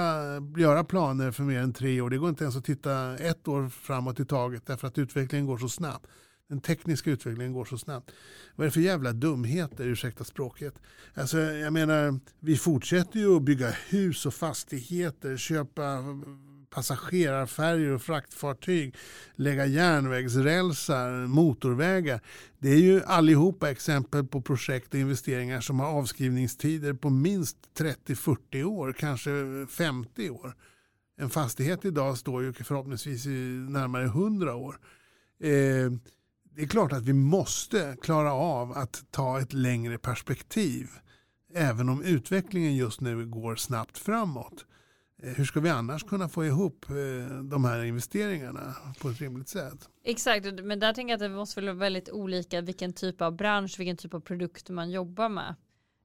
göra 0.58 0.84
planer 0.84 1.32
för 1.32 1.44
mer 1.44 1.60
än 1.60 1.74
tre 1.74 2.02
år. 2.02 2.10
Det 2.10 2.18
går 2.18 2.30
inte 2.30 2.44
ens 2.44 2.56
att 2.56 2.66
titta 2.66 3.18
ett 3.18 3.48
år 3.48 3.70
framåt 3.70 4.20
i 4.20 4.26
taget 4.26 4.66
därför 4.66 4.88
att 4.88 4.98
utvecklingen 4.98 5.48
går 5.48 5.58
så 5.58 5.70
snabbt. 5.70 6.08
Den 6.50 6.62
tekniska 6.62 7.12
utvecklingen 7.12 7.54
går 7.54 7.66
så 7.66 7.78
snabbt. 7.78 8.12
Vad 8.56 8.66
är 8.66 8.70
det 8.70 8.74
för 8.74 8.82
jävla 8.82 9.14
dumheter, 9.14 9.86
ursäkta 9.86 10.24
språket? 10.24 10.74
Alltså, 11.14 11.38
jag 11.38 11.74
menar, 11.74 12.20
vi 12.40 12.58
fortsätter 12.58 13.20
ju 13.20 13.36
att 13.36 13.42
bygga 13.42 13.70
hus 13.70 14.26
och 14.26 14.34
fastigheter, 14.34 15.38
köpa 15.38 15.84
passagerarfärjor 16.76 17.94
och 17.94 18.02
fraktfartyg, 18.02 18.96
lägga 19.36 19.66
järnvägsrälsar, 19.66 21.28
motorvägar. 21.28 22.22
Det 22.60 22.70
är 22.70 22.78
ju 22.78 23.04
allihopa 23.04 23.72
exempel 23.72 24.26
på 24.28 24.42
projekt 24.42 24.94
och 24.94 25.00
investeringar 25.00 25.62
som 25.62 25.80
har 25.80 25.88
avskrivningstider 25.88 26.94
på 26.94 27.10
minst 27.10 27.58
30-40 27.78 28.64
år, 28.64 28.94
kanske 28.94 29.32
50 29.70 30.30
år. 30.30 30.56
En 31.18 31.30
fastighet 31.30 31.86
idag 31.86 32.18
står 32.18 32.44
ju 32.44 32.54
förhoppningsvis 32.54 33.26
i 33.26 33.66
närmare 33.70 34.06
100 34.06 34.56
år. 34.56 34.80
Eh, 35.40 35.92
det 36.56 36.62
är 36.62 36.68
klart 36.68 36.94
att 36.94 37.04
vi 37.04 37.14
måste 37.14 37.98
klara 38.02 38.34
av 38.34 38.72
att 38.72 39.04
ta 39.12 39.40
ett 39.40 39.54
längre 39.54 39.98
perspektiv. 39.98 40.90
Även 41.54 41.90
om 41.90 42.02
utvecklingen 42.02 42.76
just 42.76 43.02
nu 43.02 43.26
går 43.26 43.56
snabbt 43.56 43.98
framåt. 43.98 44.66
Hur 45.36 45.46
ska 45.46 45.60
vi 45.60 45.70
annars 45.70 46.04
kunna 46.04 46.30
få 46.30 46.46
ihop 46.46 46.86
eh, 46.90 47.38
de 47.44 47.66
här 47.66 47.84
investeringarna 47.84 48.76
på 49.02 49.10
ett 49.10 49.20
rimligt 49.22 49.50
sätt? 49.50 49.90
Exakt, 50.04 50.46
men 50.64 50.80
där 50.80 50.94
tänker 50.94 51.12
jag 51.12 51.16
att 51.16 51.32
det 51.32 51.36
måste 51.38 51.62
vara 51.62 51.74
väldigt 51.74 52.10
olika 52.10 52.62
vilken 52.62 52.94
typ 52.94 53.22
av 53.22 53.36
bransch, 53.36 53.80
vilken 53.80 53.98
typ 53.98 54.14
av 54.14 54.20
produkt 54.20 54.70
man 54.70 54.92
jobbar 54.92 55.30
med. 55.30 55.56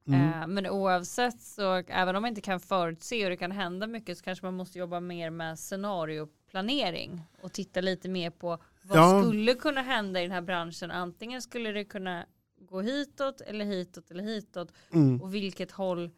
Mm. 0.07 0.41
Eh, 0.43 0.47
men 0.47 0.67
oavsett 0.67 1.41
så, 1.43 1.75
även 1.75 2.17
om 2.17 2.23
man 2.23 2.29
inte 2.29 2.41
kan 2.41 2.61
förutse 2.61 3.25
och 3.25 3.31
det 3.31 3.37
kan 3.37 3.51
hända 3.53 3.87
mycket 3.87 4.19
så 4.19 4.25
kanske 4.25 4.47
man 4.47 4.55
måste 4.55 4.79
jobba 4.79 5.01
mer 5.01 5.31
med 5.31 5.59
scenarioplanering 5.59 7.23
och 7.43 7.53
titta 7.53 7.81
lite 7.81 8.09
mer 8.09 8.31
på 8.31 8.59
vad 8.83 8.99
Ja. 8.99 9.23
skulle 9.23 9.55
kunna 9.55 9.83
hända 9.83 10.21
i 10.21 10.23
den 10.23 10.33
här 10.33 10.41
branschen. 10.43 10.91
Antingen 10.91 11.43
skulle 11.43 11.73
det 11.73 11.85
kunna 11.85 12.27
gå 12.69 12.81
hitåt 12.81 13.41
eller 13.41 13.65
hitåt 13.65 14.11
eller 14.11 14.25
hitåt 14.25 14.73
Mm. 14.93 15.23
och 15.23 15.35
vilket 15.35 15.71
håll 15.71 16.11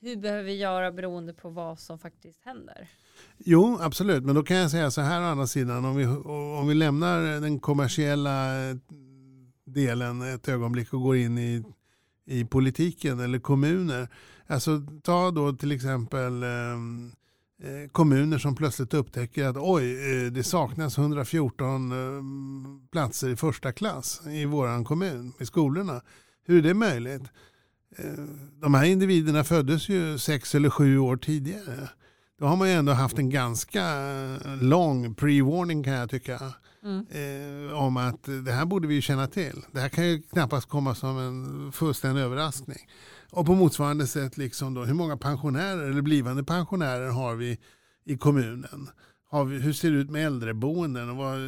hur 0.00 0.16
behöver 0.16 0.42
vi 0.42 0.56
göra 0.56 0.92
beroende 0.92 1.34
på 1.34 1.50
vad 1.50 1.78
som 1.78 1.98
faktiskt 1.98 2.44
händer. 2.44 2.88
Jo, 3.38 3.78
absolut. 3.80 4.24
Men 4.24 4.34
då 4.34 4.42
kan 4.42 4.56
jag 4.56 4.70
säga 4.70 4.90
så 4.90 5.00
här 5.00 5.20
å 5.20 5.24
andra 5.24 5.46
sidan. 5.46 5.84
Om 5.84 5.96
vi, 5.96 6.06
om 6.60 6.68
vi 6.68 6.74
lämnar 6.74 7.40
den 7.40 7.60
kommersiella 7.60 8.68
eh, 8.68 8.76
delen 9.64 10.22
ett 10.22 10.48
ögonblick 10.48 10.92
och 10.92 11.02
går 11.02 11.16
in 11.16 11.38
i, 11.38 11.64
i 12.26 12.44
politiken 12.44 13.20
eller 13.20 13.38
kommuner. 13.38 14.08
Alltså 14.46 14.82
ta 15.02 15.30
då 15.30 15.52
till 15.52 15.72
exempel 15.72 16.42
ehm, 16.42 17.12
eh, 17.62 17.90
kommuner 17.92 18.38
som 18.38 18.54
plötsligt 18.54 18.94
upptäcker 18.94 19.44
att 19.44 19.56
oj, 19.58 19.92
eh, 19.92 20.32
det 20.32 20.42
saknas 20.42 20.98
114 20.98 21.92
eh, 21.92 21.98
platser 22.92 23.28
i 23.28 23.36
första 23.36 23.72
klass 23.72 24.22
i 24.26 24.44
våran 24.44 24.84
kommun, 24.84 25.32
i 25.40 25.46
skolorna. 25.46 26.00
Hur 26.44 26.58
är 26.58 26.62
det 26.62 26.74
möjligt? 26.74 27.22
Eh, 27.98 28.24
De 28.60 28.74
här 28.74 28.84
individerna 28.84 29.44
föddes 29.44 29.88
ju 29.88 30.18
sex 30.18 30.54
eller 30.54 30.70
sju 30.70 30.98
år 30.98 31.16
tidigare. 31.16 31.88
Då 32.38 32.46
har 32.46 32.56
man 32.56 32.68
ju 32.68 32.74
ändå 32.74 32.92
haft 32.92 33.18
en 33.18 33.30
ganska 33.30 33.80
eh, 33.80 34.62
lång 34.62 35.14
pre-warning 35.14 35.84
kan 35.84 35.92
jag 35.92 36.10
tycka. 36.10 36.40
Mm. 36.84 37.06
Eh, 37.10 37.78
om 37.78 37.96
att 37.96 38.24
det 38.44 38.52
här 38.52 38.64
borde 38.64 38.88
vi 38.88 38.94
ju 38.94 39.00
känna 39.00 39.26
till. 39.26 39.64
Det 39.72 39.80
här 39.80 39.88
kan 39.88 40.08
ju 40.08 40.22
knappast 40.22 40.68
komma 40.68 40.94
som 40.94 41.18
en 41.18 41.72
fullständig 41.72 42.22
överraskning. 42.22 42.88
Och 43.30 43.46
på 43.46 43.54
motsvarande 43.54 44.06
sätt, 44.06 44.36
liksom 44.36 44.74
då, 44.74 44.84
hur 44.84 44.94
många 44.94 45.16
pensionärer 45.16 45.90
eller 45.90 46.02
blivande 46.02 46.44
pensionärer 46.44 47.08
har 47.08 47.34
vi 47.34 47.58
i 48.04 48.16
kommunen? 48.16 48.88
Har 49.30 49.44
vi, 49.44 49.58
hur 49.58 49.72
ser 49.72 49.90
det 49.90 49.96
ut 49.96 50.10
med 50.10 50.26
äldreboenden? 50.26 51.10
Och 51.10 51.16
vad, 51.16 51.38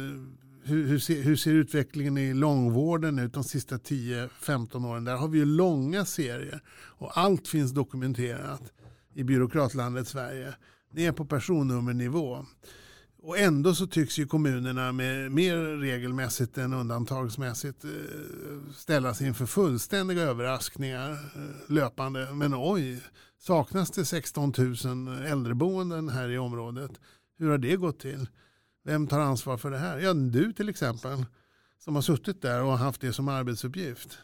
hur, 0.65 0.87
hur, 0.87 0.99
ser, 0.99 1.21
hur 1.21 1.35
ser 1.35 1.51
utvecklingen 1.51 2.17
i 2.17 2.33
långvården 2.33 3.19
ut 3.19 3.33
de 3.33 3.43
sista 3.43 3.77
10-15 3.77 4.87
åren? 4.87 5.03
Där 5.03 5.15
har 5.15 5.27
vi 5.27 5.37
ju 5.37 5.45
långa 5.45 6.05
serier 6.05 6.61
och 6.75 7.17
allt 7.17 7.47
finns 7.47 7.71
dokumenterat 7.71 8.73
i 9.13 9.23
byråkratlandet 9.23 10.07
Sverige 10.07 10.53
ner 10.91 11.11
på 11.11 11.25
personnummernivå. 11.25 12.45
Och 13.25 13.37
ändå 13.37 13.75
så 13.75 13.87
tycks 13.87 14.19
ju 14.19 14.25
kommunerna 14.25 14.91
med 14.91 15.31
mer 15.31 15.57
regelmässigt 15.57 16.57
än 16.57 16.73
undantagsmässigt 16.73 17.83
eh, 17.83 17.91
ställas 18.75 19.21
inför 19.21 19.45
fullständiga 19.45 20.21
överraskningar 20.21 21.11
eh, 21.11 21.71
löpande. 21.73 22.33
Men 22.33 22.53
oj, 22.55 23.01
saknas 23.39 23.91
det 23.91 24.05
16 24.05 24.53
000 24.57 25.25
äldreboenden 25.25 26.09
här 26.09 26.29
i 26.29 26.37
området. 26.37 26.91
Hur 27.37 27.49
har 27.49 27.57
det 27.57 27.75
gått 27.75 27.99
till? 27.99 28.27
Vem 28.83 29.07
tar 29.07 29.19
ansvar 29.19 29.57
för 29.57 29.71
det 29.71 29.77
här? 29.77 29.99
Ja, 29.99 30.13
du 30.13 30.53
till 30.53 30.69
exempel 30.69 31.25
som 31.79 31.95
har 31.95 32.01
suttit 32.01 32.41
där 32.41 32.63
och 32.63 32.77
haft 32.77 33.01
det 33.01 33.13
som 33.13 33.27
arbetsuppgift. 33.27 34.17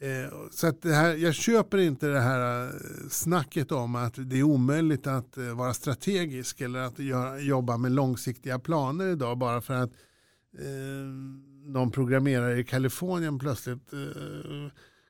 Eh, 0.00 0.32
så 0.50 0.66
att 0.66 0.82
det 0.82 0.92
här, 0.92 1.14
jag 1.14 1.34
köper 1.34 1.78
inte 1.78 2.06
det 2.06 2.20
här 2.20 2.64
eh, 2.64 2.70
snacket 3.10 3.72
om 3.72 3.94
att 3.94 4.14
det 4.16 4.38
är 4.38 4.42
omöjligt 4.42 5.06
att 5.06 5.36
eh, 5.36 5.56
vara 5.56 5.74
strategisk 5.74 6.60
eller 6.60 6.78
att 6.78 6.98
göra, 6.98 7.40
jobba 7.40 7.76
med 7.76 7.92
långsiktiga 7.92 8.58
planer 8.58 9.06
idag 9.06 9.38
bara 9.38 9.60
för 9.60 9.74
att 9.74 9.90
eh, 10.58 11.06
någon 11.66 11.90
programmerare 11.90 12.58
i 12.58 12.64
Kalifornien 12.64 13.38
plötsligt 13.38 13.92
eh, 13.92 13.98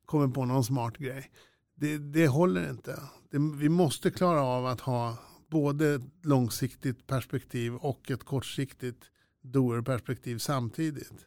kommer 0.07 0.29
på 0.29 0.45
någon 0.45 0.65
smart 0.65 0.97
grej. 0.97 1.31
Det, 1.75 1.99
det 1.99 2.29
håller 2.29 2.71
inte. 2.71 3.01
Det, 3.31 3.39
vi 3.57 3.69
måste 3.69 4.11
klara 4.11 4.43
av 4.43 4.67
att 4.67 4.81
ha 4.81 5.19
både 5.55 5.95
ett 5.95 6.03
långsiktigt 6.23 7.07
perspektiv 7.07 7.75
och 7.75 8.11
ett 8.11 8.25
kortsiktigt 8.25 9.11
doer-perspektiv 9.41 10.39
samtidigt. 10.39 11.27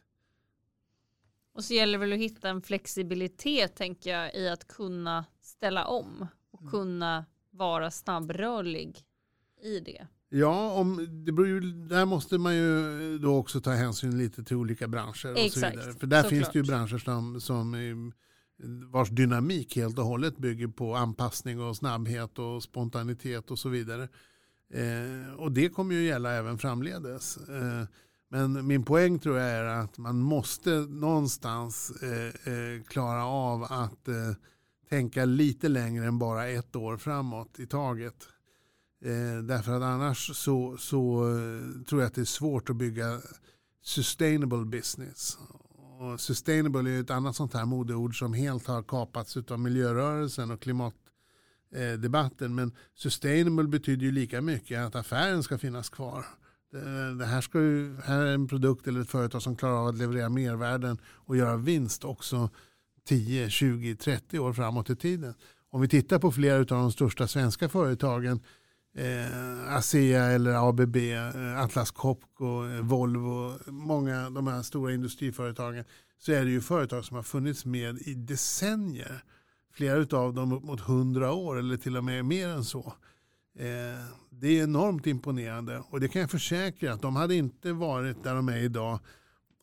Och 1.54 1.64
så 1.64 1.74
gäller 1.74 1.92
det 1.92 1.98
väl 1.98 2.12
att 2.12 2.18
hitta 2.18 2.48
en 2.48 2.62
flexibilitet 2.62 3.74
tänker 3.76 4.10
jag 4.10 4.34
i 4.34 4.48
att 4.48 4.66
kunna 4.66 5.24
ställa 5.40 5.86
om 5.86 6.26
och 6.50 6.60
mm. 6.60 6.70
kunna 6.70 7.24
vara 7.50 7.90
snabbrörlig 7.90 9.04
i 9.62 9.80
det. 9.80 10.06
Ja, 10.28 10.72
om, 10.72 11.06
det 11.24 11.32
beror 11.32 11.48
ju, 11.48 11.60
där 11.72 12.04
måste 12.04 12.38
man 12.38 12.56
ju 12.56 13.18
då 13.18 13.36
också 13.36 13.60
ta 13.60 13.70
hänsyn 13.70 14.18
lite 14.18 14.44
till 14.44 14.56
olika 14.56 14.88
branscher. 14.88 15.32
Och 15.32 15.38
Exakt, 15.38 15.74
så 15.74 15.80
vidare. 15.80 15.98
För 15.98 16.06
där 16.06 16.22
finns 16.22 16.42
klart. 16.42 16.52
det 16.52 16.58
ju 16.58 16.64
branscher 16.64 16.98
som, 16.98 17.40
som 17.40 17.74
vars 18.90 19.10
dynamik 19.10 19.76
helt 19.76 19.98
och 19.98 20.04
hållet 20.04 20.38
bygger 20.38 20.68
på 20.68 20.94
anpassning 20.94 21.60
och 21.60 21.76
snabbhet 21.76 22.38
och 22.38 22.62
spontanitet 22.62 23.50
och 23.50 23.58
så 23.58 23.68
vidare. 23.68 24.08
Eh, 24.72 25.34
och 25.36 25.52
det 25.52 25.68
kommer 25.68 25.94
ju 25.94 26.06
gälla 26.06 26.32
även 26.32 26.58
framledes. 26.58 27.36
Eh, 27.36 27.84
men 28.30 28.66
min 28.66 28.84
poäng 28.84 29.18
tror 29.18 29.38
jag 29.38 29.50
är 29.50 29.64
att 29.64 29.98
man 29.98 30.18
måste 30.18 30.70
någonstans 30.70 31.92
eh, 32.02 32.52
eh, 32.52 32.82
klara 32.82 33.24
av 33.24 33.62
att 33.64 34.08
eh, 34.08 34.32
tänka 34.88 35.24
lite 35.24 35.68
längre 35.68 36.06
än 36.06 36.18
bara 36.18 36.48
ett 36.48 36.76
år 36.76 36.96
framåt 36.96 37.58
i 37.58 37.66
taget. 37.66 38.28
Eh, 39.04 39.42
därför 39.42 39.72
att 39.72 39.82
annars 39.82 40.36
så, 40.36 40.76
så 40.76 41.28
eh, 41.28 41.84
tror 41.84 42.00
jag 42.00 42.06
att 42.06 42.14
det 42.14 42.20
är 42.20 42.24
svårt 42.24 42.70
att 42.70 42.76
bygga 42.76 43.20
sustainable 43.82 44.64
business. 44.64 45.38
Och 46.00 46.20
sustainable 46.20 46.90
är 46.90 47.00
ett 47.00 47.10
annat 47.10 47.36
sånt 47.36 47.54
här 47.54 47.64
modeord 47.64 48.18
som 48.18 48.32
helt 48.32 48.66
har 48.66 48.82
kapats 48.82 49.36
av 49.36 49.60
miljörörelsen 49.60 50.50
och 50.50 50.62
klimatdebatten. 50.62 52.54
Men 52.54 52.72
sustainable 52.94 53.68
betyder 53.68 54.06
ju 54.06 54.12
lika 54.12 54.40
mycket 54.40 54.80
att 54.80 54.94
affären 54.94 55.42
ska 55.42 55.58
finnas 55.58 55.88
kvar. 55.88 56.24
Det 57.18 57.24
här, 57.26 57.40
ska 57.40 57.60
ju, 57.60 57.96
här 58.04 58.20
är 58.20 58.34
en 58.34 58.48
produkt 58.48 58.86
eller 58.86 59.00
ett 59.00 59.10
företag 59.10 59.42
som 59.42 59.56
klarar 59.56 59.74
av 59.74 59.86
att 59.86 59.98
leverera 59.98 60.28
mervärden 60.28 60.98
och 61.06 61.36
göra 61.36 61.56
vinst 61.56 62.04
också 62.04 62.50
10, 63.08 63.50
20, 63.50 63.96
30 63.96 64.38
år 64.38 64.52
framåt 64.52 64.90
i 64.90 64.96
tiden. 64.96 65.34
Om 65.70 65.80
vi 65.80 65.88
tittar 65.88 66.18
på 66.18 66.32
flera 66.32 66.58
av 66.58 66.64
de 66.64 66.92
största 66.92 67.26
svenska 67.26 67.68
företagen, 67.68 68.40
eh, 68.98 69.76
ASEA 69.76 70.24
eller 70.24 70.68
ABB, 70.68 70.96
eh, 70.96 71.60
Atlas 71.62 71.90
Copco, 71.90 72.68
eh, 72.68 72.80
Volvo, 72.80 73.52
många 73.66 74.26
av 74.26 74.32
de 74.32 74.46
här 74.46 74.62
stora 74.62 74.92
industriföretagen, 74.92 75.84
så 76.18 76.32
är 76.32 76.44
det 76.44 76.50
ju 76.50 76.60
företag 76.60 77.04
som 77.04 77.16
har 77.16 77.22
funnits 77.22 77.64
med 77.64 77.98
i 77.98 78.14
decennier. 78.14 79.24
Flera 79.72 80.18
av 80.18 80.34
dem 80.34 80.52
upp 80.52 80.64
mot 80.64 80.80
100 80.80 81.32
år 81.32 81.58
eller 81.58 81.76
till 81.76 81.96
och 81.96 82.04
med 82.04 82.24
mer 82.24 82.48
än 82.48 82.64
så. 82.64 82.94
Eh, 83.58 84.04
det 84.30 84.48
är 84.58 84.62
enormt 84.62 85.06
imponerande 85.06 85.82
och 85.90 86.00
det 86.00 86.08
kan 86.08 86.20
jag 86.20 86.30
försäkra 86.30 86.92
att 86.92 87.02
de 87.02 87.16
hade 87.16 87.34
inte 87.34 87.72
varit 87.72 88.24
där 88.24 88.34
de 88.34 88.48
är 88.48 88.56
idag 88.56 88.98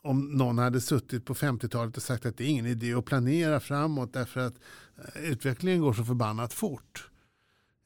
om 0.03 0.25
någon 0.25 0.57
hade 0.57 0.81
suttit 0.81 1.25
på 1.25 1.33
50-talet 1.33 1.97
och 1.97 2.03
sagt 2.03 2.25
att 2.25 2.37
det 2.37 2.43
är 2.43 2.47
ingen 2.47 2.65
idé 2.65 2.93
att 2.93 3.05
planera 3.05 3.59
framåt 3.59 4.13
därför 4.13 4.39
att 4.39 4.53
eh, 4.97 5.23
utvecklingen 5.23 5.81
går 5.81 5.93
så 5.93 6.03
förbannat 6.03 6.53
fort. 6.53 7.09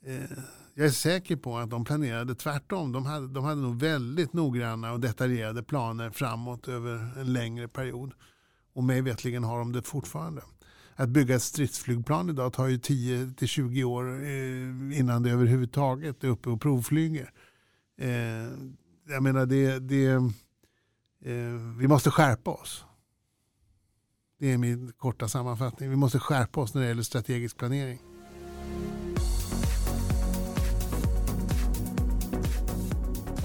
Eh, 0.06 0.39
jag 0.80 0.88
är 0.88 0.91
säker 0.91 1.36
på 1.36 1.57
att 1.57 1.69
de 1.69 1.86
planerade 1.86 2.36
tvärtom. 2.36 2.91
De 2.91 3.05
hade, 3.05 3.27
de 3.27 3.43
hade 3.43 3.61
nog 3.61 3.80
väldigt 3.80 4.34
noggranna 4.34 4.91
och 4.91 4.99
detaljerade 4.99 5.63
planer 5.63 6.09
framåt 6.09 6.67
över 6.67 7.19
en 7.19 7.34
längre 7.34 7.67
period. 7.67 8.13
Och 8.73 8.84
mig 8.84 9.01
vetligen 9.01 9.43
har 9.43 9.59
de 9.59 9.71
det 9.71 9.82
fortfarande 9.82 10.41
att 10.95 11.09
bygga 11.09 11.36
ett 11.36 11.41
stridsflygplan 11.41 12.30
idag 12.30 12.53
tar 12.53 12.67
ju 12.67 12.77
10-20 12.77 13.84
år 13.84 14.23
eh, 14.23 14.99
innan 14.99 15.23
det 15.23 15.32
överhuvudtaget 15.32 16.23
är 16.23 16.27
uppe 16.27 16.49
och 16.49 16.61
provflyger. 16.61 17.32
Eh, 17.97 18.09
jag 19.07 19.23
menar 19.23 19.45
det, 19.45 19.80
det 19.80 20.05
eh, 21.25 21.51
vi 21.80 21.88
måste 21.88 22.11
skärpa 22.11 22.51
oss. 22.51 22.86
Det 24.39 24.51
är 24.51 24.57
min 24.57 24.91
korta 24.97 25.27
sammanfattning. 25.27 25.89
Vi 25.89 25.95
måste 25.95 26.19
skärpa 26.19 26.61
oss 26.61 26.73
när 26.73 26.82
det 26.82 26.88
gäller 26.88 27.03
strategisk 27.03 27.57
planering. 27.57 28.09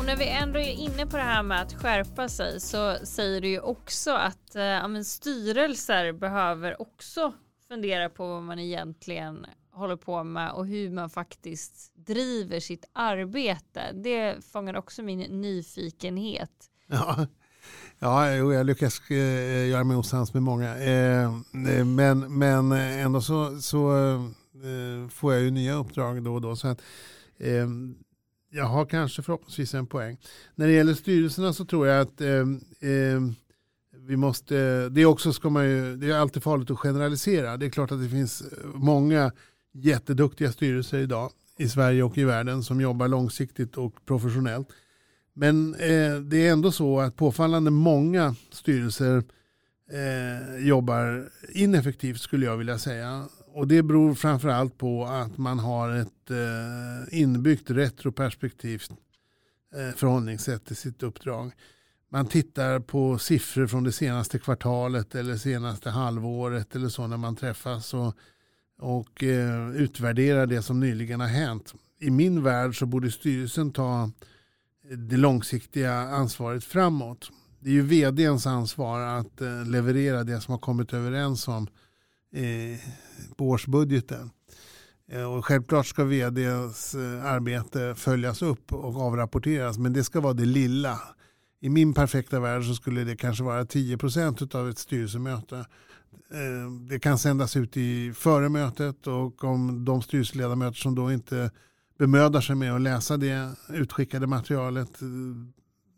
Och 0.05 0.09
när 0.09 0.17
vi 0.17 0.29
ändå 0.29 0.59
är 0.59 0.73
inne 0.73 1.07
på 1.07 1.17
det 1.17 1.23
här 1.23 1.43
med 1.43 1.63
att 1.63 1.73
skärpa 1.73 2.29
sig 2.29 2.61
så 2.61 2.97
säger 3.03 3.41
du 3.41 3.49
ju 3.49 3.61
också 3.61 4.11
att 4.11 4.57
eh, 4.57 5.01
styrelser 5.05 6.13
behöver 6.13 6.83
också 6.83 7.33
fundera 7.69 8.09
på 8.09 8.27
vad 8.27 8.43
man 8.43 8.59
egentligen 8.59 9.47
håller 9.71 9.97
på 9.97 10.25
med 10.25 10.53
och 10.53 10.67
hur 10.67 10.91
man 10.91 11.11
faktiskt 11.11 11.93
driver 11.95 12.61
sitt 12.61 12.85
arbete. 12.93 13.81
Det 13.95 14.45
fångar 14.53 14.77
också 14.77 15.03
min 15.03 15.21
nyfikenhet. 15.21 16.71
Ja, 16.87 17.27
ja 17.99 18.31
jag 18.31 18.67
lyckas 18.67 19.11
eh, 19.11 19.69
göra 19.69 19.85
mig 19.85 19.97
osams 19.97 20.35
med 20.35 20.43
många. 20.43 20.77
Eh, 20.77 21.25
eh, 21.69 21.85
men, 21.85 22.39
men 22.39 22.73
ändå 22.73 23.21
så, 23.21 23.61
så 23.61 23.93
får 25.11 25.35
jag 25.35 25.43
ju 25.43 25.51
nya 25.51 25.75
uppdrag 25.75 26.23
då 26.23 26.35
och 26.35 26.41
då. 26.41 26.57
Så 26.57 26.69
att, 26.69 26.83
jag 28.55 28.65
har 28.65 28.87
kanske 28.87 29.23
förhoppningsvis 29.23 29.75
en 29.75 29.87
poäng. 29.87 30.19
När 30.55 30.67
det 30.67 30.73
gäller 30.73 30.95
styrelserna 30.95 31.53
så 31.53 31.65
tror 31.65 31.87
jag 31.87 32.01
att 32.01 32.21
ehm, 32.21 32.61
ehm, 32.81 33.35
vi 33.99 34.17
måste, 34.17 34.89
det 34.89 35.01
är 35.01 35.07
också 35.07 35.33
ska 35.33 35.51
man 35.51 35.65
ju, 35.65 35.97
det 35.97 36.11
är 36.11 36.15
alltid 36.15 36.43
farligt 36.43 36.71
att 36.71 36.79
generalisera. 36.79 37.57
Det 37.57 37.67
är 37.67 37.71
klart 37.71 37.93
att 37.93 38.03
det 38.03 38.09
finns 38.09 38.43
eh, 38.43 38.49
många 38.75 39.33
jätteduktiga 39.73 40.53
styrelser 40.53 40.99
idag 40.99 41.31
i 41.59 41.69
Sverige 41.69 42.03
och 42.03 42.19
i 42.19 42.25
världen 42.25 42.63
som 42.63 42.81
jobbar 42.81 43.09
långsiktigt 43.09 43.77
och 43.77 44.05
professionellt. 44.07 44.69
Men 45.33 45.75
eh, 45.75 46.17
det 46.17 46.47
är 46.47 46.53
ändå 46.53 46.73
så 46.73 47.01
att 47.01 47.17
påfallande 47.17 47.71
många 47.71 48.35
styrelser 48.51 49.23
eh, 49.93 50.67
jobbar 50.67 51.29
ineffektivt 51.49 52.21
skulle 52.21 52.47
jag 52.47 52.57
vilja 52.57 52.79
säga. 52.79 53.29
Och 53.55 53.69
det 53.69 53.83
beror 53.83 54.15
framförallt 54.15 54.79
på 54.79 55.05
att 55.05 55.39
man 55.39 55.59
har 55.59 55.91
ett 55.91 56.31
eh, 56.31 57.21
inbyggt 57.21 57.71
retroperspektivt 57.71 58.91
eh, 59.75 59.97
förhållningssätt 59.97 60.67
till 60.67 60.77
sitt 60.77 61.03
uppdrag 61.03 61.53
man 62.15 62.27
tittar 62.27 62.81
på 62.81 63.19
siffror 63.19 63.67
från 63.67 63.85
det 63.85 63.93
senaste 63.93 64.39
kvartalet 64.39 65.15
eller 65.15 65.37
senaste 65.37 65.91
halvåret 65.91 66.77
eller 66.77 66.89
så 66.89 67.07
när 67.07 67.17
man 67.17 67.37
träffas 67.37 67.95
och, 67.95 68.15
och 68.81 69.23
eh, 69.23 69.71
utvärderar 69.71 70.47
det 70.47 70.63
som 70.63 70.81
nyligen 70.81 71.21
har 71.21 71.29
hänt. 71.29 71.75
I 72.01 72.11
min 72.11 72.43
värld 72.43 72.79
så 72.79 72.87
borde 72.87 73.11
styrelsen 73.11 73.73
ta 73.73 74.11
det 74.97 75.17
långsiktiga 75.17 75.93
ansvaret 75.95 76.65
framåt. 76.65 77.31
Det 77.61 77.71
är 77.71 77.75
ju 77.75 77.83
vdns 77.83 78.47
ansvar 78.47 79.01
att 79.01 79.41
eh, 79.41 79.65
leverera 79.67 80.25
det 80.25 80.41
som 80.41 80.53
har 80.53 80.59
kommit 80.59 80.93
överens 80.93 81.49
om 81.49 81.69
eh, 82.35 82.79
på 83.37 83.49
årsbudgeten. 83.49 84.31
Och 85.37 85.47
självklart 85.47 85.87
ska 85.87 86.05
vds 86.05 86.95
eh, 86.95 87.25
arbete 87.25 87.95
följas 87.97 88.43
upp 88.43 88.73
och 88.73 88.97
avrapporteras 88.97 89.79
men 89.79 89.93
det 89.93 90.05
ska 90.05 90.21
vara 90.21 90.33
det 90.33 90.45
lilla 90.45 91.01
i 91.61 91.69
min 91.69 91.95
perfekta 91.95 92.41
värld 92.41 92.65
så 92.65 92.75
skulle 92.75 93.05
det 93.05 93.17
kanske 93.17 93.45
vara 93.45 93.65
10% 93.65 94.57
av 94.57 94.69
ett 94.69 94.79
styrelsemöte. 94.79 95.57
Eh, 96.31 96.71
det 96.89 96.99
kan 96.99 97.19
sändas 97.19 97.57
ut 97.57 97.77
i 97.77 98.13
före 98.13 98.49
mötet 98.49 99.07
och 99.07 99.45
om 99.45 99.85
de 99.85 100.03
styrelseledamöter 100.03 100.77
som 100.77 100.95
då 100.95 101.13
inte 101.13 101.51
bemödar 101.99 102.41
sig 102.41 102.57
med 102.57 102.75
att 102.75 102.81
läsa 102.81 103.17
det 103.17 103.51
utskickade 103.69 104.27
materialet, 104.27 105.03
eh, 105.03 105.09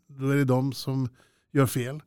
då 0.07 0.29
är 0.29 0.35
det 0.35 0.45
de 0.45 0.73
som 0.73 1.09
gör 1.51 1.65
fel. 1.65 2.01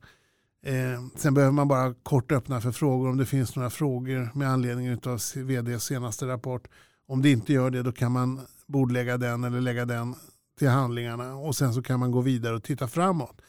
Eh, 0.63 1.03
sen 1.15 1.33
behöver 1.33 1.51
man 1.51 1.67
bara 1.67 1.93
kort 1.93 2.31
öppna 2.31 2.61
för 2.61 2.71
frågor 2.71 3.09
om 3.09 3.17
det 3.17 3.25
finns 3.25 3.55
några 3.55 3.69
frågor 3.69 4.29
med 4.33 4.49
anledning 4.49 4.91
av 4.91 5.19
vds 5.35 5.83
senaste 5.83 6.27
rapport. 6.27 6.67
Om 7.07 7.21
det 7.21 7.31
inte 7.31 7.53
gör 7.53 7.69
det 7.69 7.83
då 7.83 7.91
kan 7.91 8.11
man 8.11 8.41
bordlägga 8.67 9.17
den 9.17 9.43
eller 9.43 9.61
lägga 9.61 9.85
den 9.85 10.15
till 10.59 10.69
handlingarna 10.69 11.35
och 11.35 11.55
sen 11.55 11.73
så 11.73 11.81
kan 11.81 11.99
man 11.99 12.11
gå 12.11 12.21
vidare 12.21 12.55
och 12.55 12.63
titta 12.63 12.87
framåt. 12.87 13.41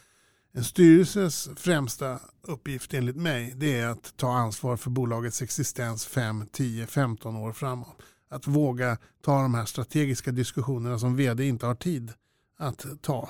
En 0.55 0.63
styrelses 0.63 1.49
främsta 1.55 2.19
uppgift 2.41 2.93
enligt 2.93 3.15
mig 3.15 3.53
det 3.55 3.79
är 3.79 3.87
att 3.87 4.13
ta 4.17 4.33
ansvar 4.33 4.77
för 4.77 4.89
bolagets 4.89 5.41
existens 5.41 6.05
5, 6.05 6.45
10, 6.51 6.87
15 6.87 7.35
år 7.35 7.51
framåt. 7.51 8.01
Att 8.29 8.47
våga 8.47 8.97
ta 9.21 9.41
de 9.41 9.53
här 9.53 9.65
strategiska 9.65 10.31
diskussionerna 10.31 10.99
som 10.99 11.15
vd 11.15 11.47
inte 11.47 11.65
har 11.65 11.75
tid 11.75 12.13
att 12.57 12.85
ta. 13.01 13.29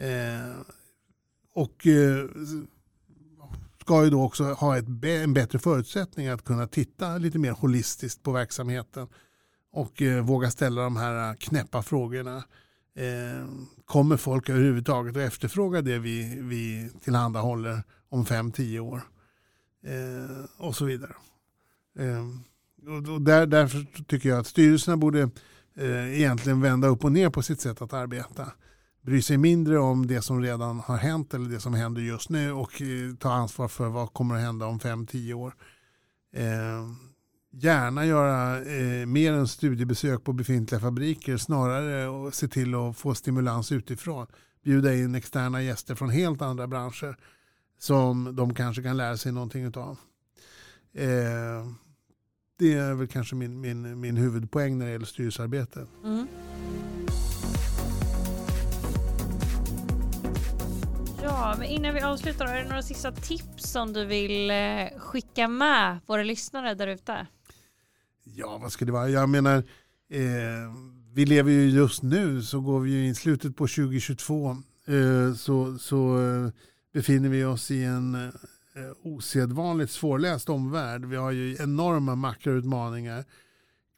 Eh, 0.00 0.60
och 1.54 1.86
eh, 1.86 2.24
ska 3.80 4.04
ju 4.04 4.10
då 4.10 4.22
också 4.22 4.44
ha 4.44 4.78
ett, 4.78 5.04
en 5.04 5.34
bättre 5.34 5.58
förutsättning 5.58 6.28
att 6.28 6.44
kunna 6.44 6.66
titta 6.66 7.18
lite 7.18 7.38
mer 7.38 7.52
holistiskt 7.52 8.22
på 8.22 8.32
verksamheten 8.32 9.08
och 9.72 10.02
eh, 10.02 10.24
våga 10.24 10.50
ställa 10.50 10.82
de 10.82 10.96
här 10.96 11.30
eh, 11.30 11.36
knäppa 11.36 11.82
frågorna. 11.82 12.36
Eh, 12.94 13.48
kommer 13.84 14.16
folk 14.16 14.48
överhuvudtaget 14.48 15.16
att 15.16 15.22
efterfråga 15.22 15.82
det 15.82 15.98
vi, 15.98 16.38
vi 16.40 16.90
tillhandahåller 17.04 17.82
om 18.08 18.26
fem, 18.26 18.52
tio 18.52 18.80
år? 18.80 19.02
Eh, 19.84 20.66
och 20.66 20.76
så 20.76 20.84
vidare. 20.84 21.14
Eh, 21.98 22.26
och 23.10 23.22
där, 23.22 23.46
därför 23.46 24.04
tycker 24.04 24.28
jag 24.28 24.38
att 24.38 24.46
styrelserna 24.46 24.96
borde 24.96 25.30
eh, 25.74 26.20
egentligen 26.20 26.60
vända 26.60 26.88
upp 26.88 27.04
och 27.04 27.12
ner 27.12 27.30
på 27.30 27.42
sitt 27.42 27.60
sätt 27.60 27.82
att 27.82 27.92
arbeta. 27.92 28.52
Bry 29.02 29.22
sig 29.22 29.38
mindre 29.38 29.78
om 29.78 30.06
det 30.06 30.22
som 30.22 30.42
redan 30.42 30.80
har 30.80 30.96
hänt 30.96 31.34
eller 31.34 31.50
det 31.50 31.60
som 31.60 31.74
händer 31.74 32.02
just 32.02 32.30
nu 32.30 32.52
och 32.52 32.82
eh, 32.82 33.14
ta 33.18 33.32
ansvar 33.32 33.68
för 33.68 33.88
vad 33.88 34.12
kommer 34.12 34.34
att 34.34 34.40
hända 34.40 34.66
om 34.66 34.80
fem 34.80 35.06
tio 35.06 35.34
år. 35.34 35.54
Eh, 36.32 36.90
gärna 37.50 38.06
göra 38.06 38.62
eh, 38.62 39.06
mer 39.06 39.32
än 39.32 39.48
studiebesök 39.48 40.24
på 40.24 40.32
befintliga 40.32 40.80
fabriker 40.80 41.36
snarare 41.36 42.08
och 42.08 42.34
se 42.34 42.48
till 42.48 42.74
att 42.74 42.96
få 42.96 43.14
stimulans 43.14 43.72
utifrån. 43.72 44.26
Bjuda 44.64 44.94
in 44.94 45.14
externa 45.14 45.62
gäster 45.62 45.94
från 45.94 46.10
helt 46.10 46.42
andra 46.42 46.66
branscher 46.66 47.16
som 47.78 48.36
de 48.36 48.54
kanske 48.54 48.82
kan 48.82 48.96
lära 48.96 49.16
sig 49.16 49.32
någonting 49.32 49.66
av. 49.76 49.98
Eh, 50.92 51.66
det 52.58 52.72
är 52.72 52.94
väl 52.94 53.08
kanske 53.08 53.34
min, 53.34 53.60
min, 53.60 54.00
min 54.00 54.16
huvudpoäng 54.16 54.78
när 54.78 54.86
det 54.86 54.92
gäller 54.92 55.06
styrelsearbetet. 55.06 55.88
Mm. 56.04 56.26
Innan 61.70 61.94
vi 61.94 62.00
avslutar, 62.00 62.46
är 62.46 62.62
det 62.62 62.68
några 62.68 62.82
sista 62.82 63.12
tips 63.12 63.70
som 63.72 63.92
du 63.92 64.04
vill 64.04 64.50
eh, 64.50 64.98
skicka 64.98 65.48
med 65.48 65.98
våra 66.06 66.22
lyssnare 66.22 66.74
där 66.74 66.86
ute? 66.86 67.26
Ja, 68.24 68.58
vad 68.62 68.72
ska 68.72 68.84
det 68.84 68.92
vara? 68.92 69.08
Jag 69.08 69.28
menar, 69.28 69.56
eh, 70.10 70.74
vi 71.14 71.26
lever 71.26 71.50
ju 71.50 71.70
just 71.70 72.02
nu 72.02 72.42
så 72.42 72.60
går 72.60 72.80
vi 72.80 72.90
ju 72.90 73.06
in 73.06 73.14
slutet 73.14 73.56
på 73.56 73.66
2022 73.66 74.50
eh, 74.50 75.34
så, 75.34 75.78
så 75.78 76.18
eh, 76.18 76.50
befinner 76.92 77.28
vi 77.28 77.44
oss 77.44 77.70
i 77.70 77.84
en 77.84 78.14
eh, 78.14 78.30
osedvanligt 79.02 79.92
svårläst 79.92 80.48
omvärld. 80.48 81.04
Vi 81.04 81.16
har 81.16 81.30
ju 81.30 81.56
enorma 81.60 82.14
makroutmaningar. 82.14 83.24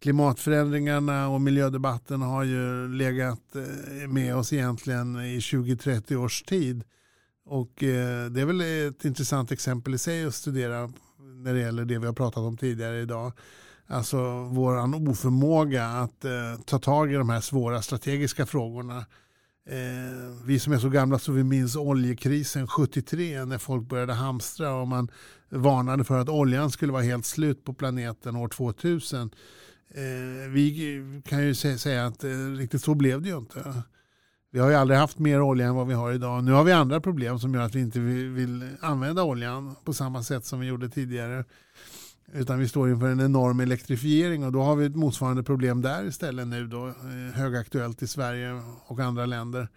Klimatförändringarna 0.01 1.29
och 1.29 1.41
miljödebatten 1.41 2.23
har 2.23 2.45
ju 2.45 2.89
legat 2.89 3.57
eh, 3.57 4.09
med 4.09 4.37
oss 4.37 4.53
egentligen 4.53 5.17
i 5.17 5.39
20-30 5.39 6.17
års 6.17 6.43
tid. 6.43 6.85
Och 7.45 7.83
eh, 7.83 8.31
det 8.31 8.41
är 8.41 8.45
väl 8.45 8.89
ett 8.89 9.05
intressant 9.05 9.53
exempel 9.53 9.95
i 9.95 9.99
sig 9.99 10.25
att 10.25 10.35
studera 10.35 10.93
när 11.19 11.55
det 11.55 11.61
gäller 11.61 11.85
det 11.85 11.99
vi 11.99 12.07
har 12.07 12.13
pratat 12.13 12.39
om 12.39 12.57
tidigare 12.57 13.01
idag. 13.01 13.33
Alltså 13.87 14.43
vår 14.43 15.09
oförmåga 15.11 15.87
att 15.87 16.25
eh, 16.25 16.61
ta 16.65 16.79
tag 16.79 17.13
i 17.13 17.15
de 17.15 17.29
här 17.29 17.41
svåra 17.41 17.83
strategiska 17.83 18.47
frågorna. 18.47 19.05
Eh, 19.67 20.45
vi 20.45 20.59
som 20.59 20.73
är 20.73 20.79
så 20.79 20.89
gamla 20.89 21.19
så 21.19 21.33
vi 21.33 21.45
minns 21.45 21.77
oljekrisen 21.77 22.67
73 22.67 23.45
när 23.45 23.59
folk 23.59 23.89
började 23.89 24.13
hamstra 24.13 24.75
och 24.75 24.89
man 24.89 25.11
varnade 25.49 26.05
för 26.05 26.19
att 26.19 26.29
oljan 26.29 26.71
skulle 26.71 26.93
vara 26.93 27.03
helt 27.03 27.27
slut 27.27 27.65
på 27.65 27.75
planeten 27.75 28.37
år 28.37 28.49
2000. 28.49 29.31
Eh, 29.95 30.51
vi 30.51 31.23
kan 31.25 31.47
ju 31.47 31.55
säga 31.55 32.07
att 32.07 32.25
eh, 32.25 32.31
riktigt 32.57 32.83
så 32.83 32.95
blev 32.95 33.23
det 33.23 33.29
ju 33.29 33.37
inte. 33.37 33.83
Vi 34.55 34.59
har 34.59 34.69
ju 34.69 34.75
aldrig 34.75 34.99
haft 34.99 35.19
mer 35.19 35.41
olja 35.41 35.67
än 35.67 35.75
vad 35.75 35.87
vi 35.87 35.95
har 35.95 36.13
idag. 36.13 36.45
Nu 36.45 36.53
har 36.53 36.65
vi 36.65 36.73
andra 36.73 37.01
problem 37.01 37.39
som 37.39 37.55
gör 37.55 37.63
att 37.63 37.75
vi 37.75 37.81
inte 37.81 38.01
vill 38.01 38.69
använda 38.81 39.23
oljan 39.25 39.77
på 39.85 39.93
samma 39.93 40.23
sätt 40.23 40.45
som 40.45 40.61
vi 40.61 40.67
gjorde 40.67 40.89
tidigare. 40.89 41.45
Utan 42.33 42.59
vi 42.59 42.69
står 42.69 42.91
inför 42.91 43.09
en 43.09 43.21
enorm 43.21 43.61
elektrifiering 43.61 44.45
och 44.45 44.53
då 44.53 44.63
har 44.63 44.77
vi 44.77 44.87
ett 44.87 44.97
motsvarande 44.97 45.43
problem 45.43 45.83
där 45.83 46.05
istället 46.05 46.49
nu 46.49 46.67
då. 46.67 46.89
Eh, 46.89 46.95
högaktuellt 47.35 48.03
i 48.03 48.07
Sverige 48.07 48.63
och 48.87 49.01
andra 49.01 49.27
länder 49.27 49.69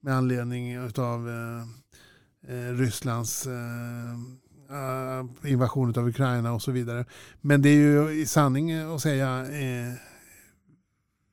med 0.00 0.14
anledning 0.14 0.78
av 0.80 1.28
eh, 1.28 2.54
eh, 2.54 2.72
Rysslands 2.74 3.48
invasion 5.44 5.98
av 5.98 6.08
Ukraina 6.08 6.52
och 6.52 6.62
så 6.62 6.72
vidare. 6.72 7.04
Men 7.40 7.62
det 7.62 7.68
är 7.68 7.74
ju 7.74 8.10
i 8.10 8.26
sanning 8.26 8.72
att 8.72 9.02
säga 9.02 9.46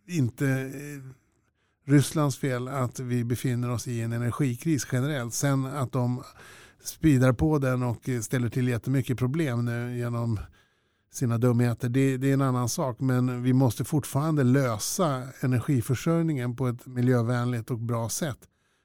inte 0.08 0.72
Rysslands 1.86 2.38
fel 2.38 2.68
att 2.68 3.00
vi 3.00 3.24
befinner 3.24 3.72
oss 3.72 3.88
i 3.88 4.02
en 4.02 4.14
energikris 4.14 4.88
generellt. 4.92 5.34
Sen 5.34 5.66
att 5.66 5.92
de 5.92 6.24
spidar 6.84 7.34
på 7.34 7.60
den 7.60 7.84
och 7.84 8.10
ställer 8.22 8.50
till 8.50 8.68
jättemycket 8.68 9.18
problem 9.18 9.66
nu 9.66 9.98
genom 9.98 10.40
sina 11.16 11.38
dumheter. 11.38 11.90
Det, 11.90 12.18
det, 12.18 12.30
är 12.30 12.34
en 12.34 12.42
annan 12.42 12.70
sak. 12.70 13.00
Men 13.00 13.44
vi 13.44 13.54
måste 13.54 13.84
fortfarande 13.84 14.44
lösa 14.44 15.24
energiförsörjningen 15.40 16.56
på 16.56 16.68
ett 16.68 16.86
miljövänligt 16.86 17.72
och 17.72 17.80
bra 17.80 18.10
sätt 18.10 18.40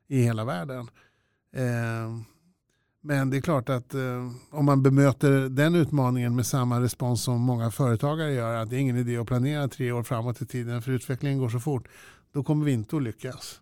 i 0.09 0.23
hela 0.23 0.45
världen. 0.45 0.89
Eh, 1.57 2.21
men 3.03 3.31
det 3.31 3.37
är 3.37 3.41
klart 3.41 3.69
att 3.69 3.95
eh, 3.95 4.31
om 4.51 4.65
man 4.65 4.83
bemöter 4.83 5.49
den 5.49 5.75
utmaningen 5.75 6.37
med 6.37 6.47
samma 6.47 6.81
respons 6.81 7.23
som 7.23 7.41
många 7.41 7.71
företagare 7.71 8.33
gör, 8.33 8.55
att 8.55 8.71
det 8.71 8.77
är 8.77 8.81
ingen 8.81 8.97
idé 8.97 9.17
att 9.17 9.27
planera 9.27 9.69
tre 9.69 9.93
år 9.93 10.03
framåt 10.03 10.43
i 10.43 10.47
tiden 10.47 10.83
för 10.83 10.93
utvecklingen 10.93 11.39
går 11.39 11.49
så 11.49 11.61
fort, 11.61 11.89
då 12.33 12.43
kommer 12.43 12.65
vi 12.65 12.73
inte 12.73 12.97
att 12.97 13.03
lyckas. 13.03 13.61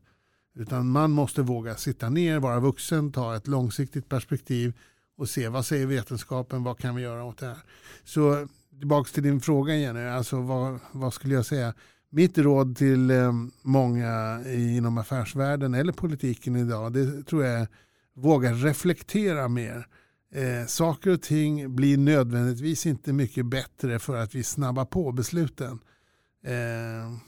Utan 0.55 0.91
man 0.91 1.11
måste 1.11 1.43
våga 1.43 1.77
sitta 1.77 2.09
ner, 2.09 2.39
vara 2.39 2.61
vuxen, 2.61 3.13
ta 3.13 3.37
ett 3.37 3.49
långsiktigt 3.49 4.09
perspektiv 4.09 4.73
och 5.17 5.29
se 5.29 5.49
vad 5.49 5.67
säger 5.67 5.87
vetenskapen, 5.87 6.65
vad 6.65 6.79
kan 6.79 6.95
vi 6.95 7.03
göra 7.03 7.25
åt 7.25 7.39
det 7.39 7.47
här. 7.47 7.59
Så 8.05 8.49
tillbaka 8.79 9.11
till 9.11 9.23
din 9.23 9.41
fråga 9.41 9.77
Jenny. 9.77 10.01
alltså 10.01 10.41
vad, 10.41 10.79
vad 10.93 11.15
skulle 11.15 11.35
jag 11.35 11.47
säga? 11.47 11.75
Mitt 12.11 12.39
råd 12.39 12.77
till 12.77 13.11
eh, 13.11 13.33
många 13.63 14.41
inom 14.47 14.99
affärsvärlden 14.99 15.75
eller 15.75 15.93
politiken 15.93 16.57
idag, 16.57 16.93
det 16.93 17.23
tror 17.23 17.45
jag 17.45 17.61
är 17.61 17.69
våga 18.15 18.53
reflektera 18.53 19.49
mer. 19.49 19.87
Eh, 20.35 20.67
saker 20.67 21.11
och 21.11 21.23
ting 21.23 21.77
blir 21.77 21.99
nödvändigtvis 21.99 22.87
inte 22.87 23.13
mycket 23.13 23.47
bättre 23.47 23.99
för 23.99 24.17
att 24.17 24.35
vi 24.35 24.43
snabbar 24.43 24.85
på 24.85 25.13
besluten. 25.13 25.79
Eh, 26.45 27.19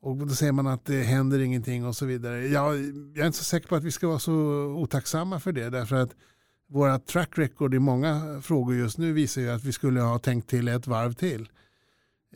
och 0.00 0.16
då 0.16 0.34
säger 0.34 0.52
man 0.52 0.66
att 0.66 0.84
det 0.84 1.02
händer 1.02 1.38
ingenting 1.38 1.86
och 1.86 1.96
så 1.96 2.06
vidare. 2.06 2.46
Jag, 2.48 2.76
jag 3.14 3.18
är 3.18 3.26
inte 3.26 3.38
så 3.38 3.44
säker 3.44 3.68
på 3.68 3.76
att 3.76 3.84
vi 3.84 3.90
ska 3.90 4.08
vara 4.08 4.18
så 4.18 4.32
otacksamma 4.76 5.40
för 5.40 5.52
det. 5.52 5.70
Därför 5.70 5.96
att 5.96 6.14
våra 6.68 6.98
track 6.98 7.38
record 7.38 7.74
i 7.74 7.78
många 7.78 8.40
frågor 8.42 8.76
just 8.76 8.98
nu 8.98 9.12
visar 9.12 9.40
ju 9.40 9.50
att 9.50 9.64
vi 9.64 9.72
skulle 9.72 10.00
ha 10.00 10.18
tänkt 10.18 10.50
till 10.50 10.68
ett 10.68 10.86
varv 10.86 11.12
till. 11.12 11.48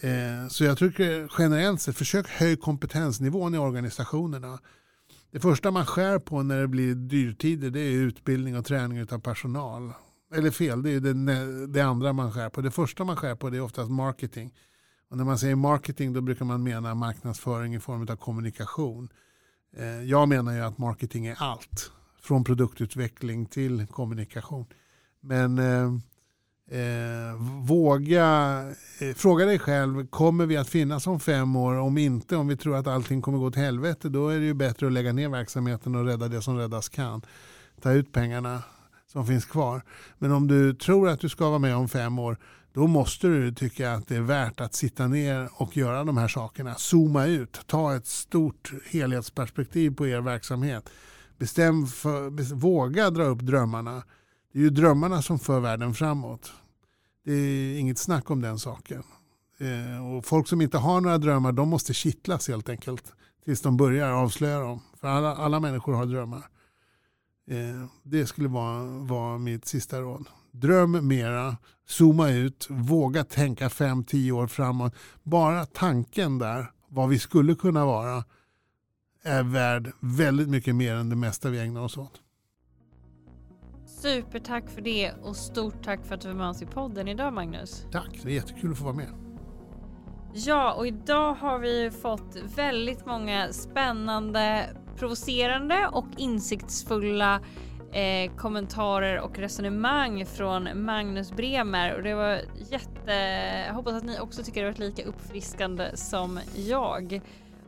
Eh, 0.00 0.48
så 0.48 0.64
jag 0.64 0.78
tycker 0.78 1.32
generellt 1.38 1.80
sett, 1.80 1.96
försök 1.96 2.28
höj 2.28 2.56
kompetensnivån 2.56 3.54
i 3.54 3.58
organisationerna. 3.58 4.58
Det 5.30 5.40
första 5.40 5.70
man 5.70 5.86
skär 5.86 6.18
på 6.18 6.42
när 6.42 6.60
det 6.60 6.68
blir 6.68 6.94
dyrtider 6.94 7.70
det 7.70 7.80
är 7.80 7.92
utbildning 7.92 8.56
och 8.56 8.64
träning 8.64 9.12
av 9.12 9.18
personal. 9.18 9.92
Eller 10.34 10.50
fel, 10.50 10.82
det 10.82 10.90
är 10.90 11.00
det, 11.00 11.66
det 11.66 11.80
andra 11.80 12.12
man 12.12 12.32
skär 12.32 12.50
på. 12.50 12.60
Det 12.60 12.70
första 12.70 13.04
man 13.04 13.16
skär 13.16 13.34
på 13.34 13.50
det 13.50 13.56
är 13.56 13.60
oftast 13.60 13.90
marketing. 13.90 14.54
Och 15.12 15.18
när 15.18 15.24
man 15.24 15.38
säger 15.38 15.54
marketing 15.54 16.12
då 16.12 16.20
brukar 16.20 16.44
man 16.44 16.62
mena 16.62 16.94
marknadsföring 16.94 17.74
i 17.74 17.80
form 17.80 18.06
av 18.10 18.16
kommunikation. 18.16 19.08
Eh, 19.76 20.02
jag 20.02 20.28
menar 20.28 20.52
ju 20.52 20.60
att 20.60 20.78
marketing 20.78 21.26
är 21.26 21.36
allt. 21.38 21.92
Från 22.22 22.44
produktutveckling 22.44 23.46
till 23.46 23.86
kommunikation. 23.86 24.66
Men 25.20 25.58
eh, 25.58 25.84
eh, 26.80 27.36
våga 27.66 28.58
eh, 29.00 29.14
fråga 29.14 29.44
dig 29.44 29.58
själv, 29.58 30.06
kommer 30.06 30.46
vi 30.46 30.56
att 30.56 30.68
finnas 30.68 31.06
om 31.06 31.20
fem 31.20 31.56
år? 31.56 31.74
Om 31.74 31.98
inte, 31.98 32.36
om 32.36 32.48
vi 32.48 32.56
tror 32.56 32.76
att 32.76 32.86
allting 32.86 33.22
kommer 33.22 33.38
gå 33.38 33.46
åt 33.46 33.56
helvete, 33.56 34.08
då 34.08 34.28
är 34.28 34.38
det 34.38 34.46
ju 34.46 34.54
bättre 34.54 34.86
att 34.86 34.92
lägga 34.92 35.12
ner 35.12 35.28
verksamheten 35.28 35.94
och 35.94 36.04
rädda 36.04 36.28
det 36.28 36.42
som 36.42 36.56
räddas 36.56 36.88
kan. 36.88 37.22
Ta 37.80 37.92
ut 37.92 38.12
pengarna 38.12 38.62
som 39.06 39.26
finns 39.26 39.44
kvar. 39.44 39.82
Men 40.18 40.32
om 40.32 40.48
du 40.48 40.74
tror 40.74 41.08
att 41.08 41.20
du 41.20 41.28
ska 41.28 41.48
vara 41.48 41.58
med 41.58 41.76
om 41.76 41.88
fem 41.88 42.18
år, 42.18 42.38
då 42.72 42.86
måste 42.86 43.28
du 43.28 43.54
tycka 43.54 43.92
att 43.92 44.08
det 44.08 44.16
är 44.16 44.20
värt 44.20 44.60
att 44.60 44.74
sitta 44.74 45.06
ner 45.06 45.48
och 45.54 45.76
göra 45.76 46.04
de 46.04 46.16
här 46.16 46.28
sakerna. 46.28 46.74
Zooma 46.74 47.26
ut, 47.26 47.60
ta 47.66 47.96
ett 47.96 48.06
stort 48.06 48.72
helhetsperspektiv 48.90 49.94
på 49.94 50.06
er 50.06 50.20
verksamhet. 50.20 50.90
Bestäm 51.38 51.86
för, 51.86 52.54
våga 52.54 53.10
dra 53.10 53.24
upp 53.24 53.40
drömmarna. 53.40 54.02
Det 54.52 54.58
är 54.58 54.62
ju 54.62 54.70
drömmarna 54.70 55.22
som 55.22 55.38
för 55.38 55.60
världen 55.60 55.94
framåt. 55.94 56.52
Det 57.24 57.32
är 57.32 57.78
inget 57.78 57.98
snack 57.98 58.30
om 58.30 58.40
den 58.40 58.58
saken. 58.58 59.02
Eh, 59.58 60.16
och 60.16 60.24
folk 60.24 60.48
som 60.48 60.60
inte 60.60 60.78
har 60.78 61.00
några 61.00 61.18
drömmar 61.18 61.52
de 61.52 61.68
måste 61.68 61.94
kittlas 61.94 62.48
helt 62.48 62.68
enkelt 62.68 63.12
tills 63.44 63.60
de 63.60 63.76
börjar 63.76 64.10
avslöja 64.10 64.60
dem. 64.60 64.80
För 65.00 65.08
alla, 65.08 65.36
alla 65.36 65.60
människor 65.60 65.92
har 65.92 66.06
drömmar. 66.06 66.46
Eh, 67.50 67.86
det 68.02 68.26
skulle 68.26 68.48
vara, 68.48 68.84
vara 68.84 69.38
mitt 69.38 69.66
sista 69.66 70.00
råd. 70.00 70.26
dröm 70.50 71.08
mera, 71.08 71.56
zooma 71.92 72.30
ut, 72.30 72.66
våga 72.70 73.24
tänka 73.24 73.68
5-10 73.68 74.32
år 74.32 74.46
framåt. 74.46 74.94
Bara 75.22 75.66
tanken 75.66 76.38
där, 76.38 76.66
vad 76.88 77.08
vi 77.08 77.18
skulle 77.18 77.54
kunna 77.54 77.86
vara, 77.86 78.24
är 79.22 79.42
värd 79.42 79.92
väldigt 80.00 80.48
mycket 80.48 80.74
mer 80.74 80.94
än 80.94 81.08
det 81.08 81.16
mesta 81.16 81.50
vi 81.50 81.60
ägnar 81.60 81.80
oss 81.80 81.98
åt. 81.98 82.20
Supertack 83.86 84.70
för 84.70 84.82
det 84.82 85.12
och 85.22 85.36
stort 85.36 85.84
tack 85.84 86.06
för 86.06 86.14
att 86.14 86.20
du 86.20 86.28
var 86.28 86.34
med 86.34 86.48
oss 86.48 86.62
i 86.62 86.66
podden 86.66 87.08
idag 87.08 87.32
Magnus. 87.32 87.86
Tack, 87.92 88.20
det 88.22 88.30
är 88.30 88.34
jättekul 88.34 88.72
att 88.72 88.78
få 88.78 88.84
vara 88.84 88.94
med. 88.94 89.10
Ja, 90.34 90.72
och 90.72 90.86
idag 90.86 91.34
har 91.34 91.58
vi 91.58 91.90
fått 91.90 92.36
väldigt 92.56 93.06
många 93.06 93.52
spännande, 93.52 94.70
provocerande 94.96 95.88
och 95.92 96.06
insiktsfulla 96.16 97.40
eh, 97.92 98.30
kommentarer 98.36 99.20
och 99.20 99.38
resonemang 99.38 100.26
från 100.26 100.84
Magnus 100.84 101.32
Bremer 101.32 101.94
och 101.94 102.02
det 102.02 102.14
var 102.14 102.40
jätte... 102.70 103.12
Jag 103.66 103.74
hoppas 103.74 103.94
att 103.94 104.04
ni 104.04 104.20
också 104.20 104.42
tycker 104.42 104.60
det 104.60 104.66
varit 104.66 104.78
lika 104.78 105.04
uppfriskande 105.04 105.96
som 105.96 106.40
jag. 106.54 107.20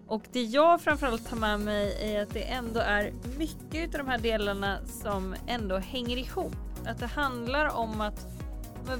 Och 0.07 0.22
det 0.33 0.43
jag 0.43 0.81
framförallt 0.81 1.29
tar 1.29 1.37
med 1.37 1.61
mig 1.61 1.97
är 2.01 2.22
att 2.22 2.31
det 2.31 2.43
ändå 2.43 2.81
är 2.81 3.12
mycket 3.39 3.95
av 3.95 3.99
de 3.99 4.09
här 4.09 4.18
delarna 4.18 4.79
som 4.87 5.35
ändå 5.47 5.79
hänger 5.79 6.16
ihop. 6.16 6.57
Att 6.87 6.99
det 6.99 7.07
handlar 7.07 7.77
om 7.77 8.01
att 8.01 8.27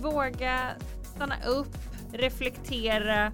våga 0.03 0.71
stanna 1.03 1.35
upp, 1.47 1.77
reflektera 2.13 3.33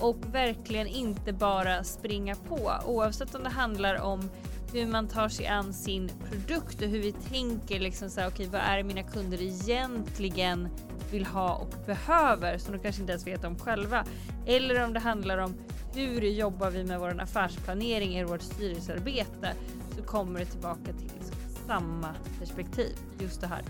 och 0.00 0.16
verkligen 0.32 0.86
inte 0.86 1.32
bara 1.32 1.84
springa 1.84 2.34
på 2.34 2.72
oavsett 2.86 3.34
om 3.34 3.42
det 3.42 3.50
handlar 3.50 4.00
om 4.00 4.30
hur 4.72 4.86
man 4.86 5.08
tar 5.08 5.28
sig 5.28 5.46
an 5.46 5.72
sin 5.72 6.10
produkt 6.30 6.82
och 6.82 6.88
hur 6.88 6.98
vi 6.98 7.12
tänker 7.12 7.80
liksom 7.80 8.10
så 8.10 8.20
här, 8.20 8.28
okej, 8.28 8.48
okay, 8.48 8.60
vad 8.60 8.70
är 8.70 8.76
det 8.76 8.84
mina 8.84 9.02
kunder 9.02 9.42
egentligen 9.42 10.68
vill 11.10 11.26
ha 11.26 11.54
och 11.54 11.74
behöver 11.86 12.58
som 12.58 12.72
de 12.72 12.78
kanske 12.78 13.00
inte 13.00 13.12
ens 13.12 13.26
vet 13.26 13.44
om 13.44 13.58
själva. 13.58 14.04
Eller 14.46 14.84
om 14.84 14.92
det 14.92 15.00
handlar 15.00 15.38
om 15.38 15.54
hur 15.94 16.22
jobbar 16.22 16.70
vi 16.70 16.84
med 16.84 17.00
vår 17.00 17.20
affärsplanering 17.20 18.18
i 18.18 18.24
vårt 18.24 18.42
styrelsearbete 18.42 19.54
så 19.96 20.02
kommer 20.02 20.40
det 20.40 20.46
tillbaka 20.46 20.92
till 20.92 21.10
liksom 21.18 21.36
samma 21.66 22.14
perspektiv. 22.38 22.96
Just 23.20 23.40
det 23.40 23.46
här. 23.46 23.62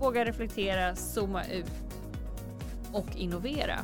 Våga 0.00 0.24
reflektera, 0.24 0.96
zooma 0.96 1.44
ut 1.44 1.70
och 2.92 3.16
innovera. 3.16 3.78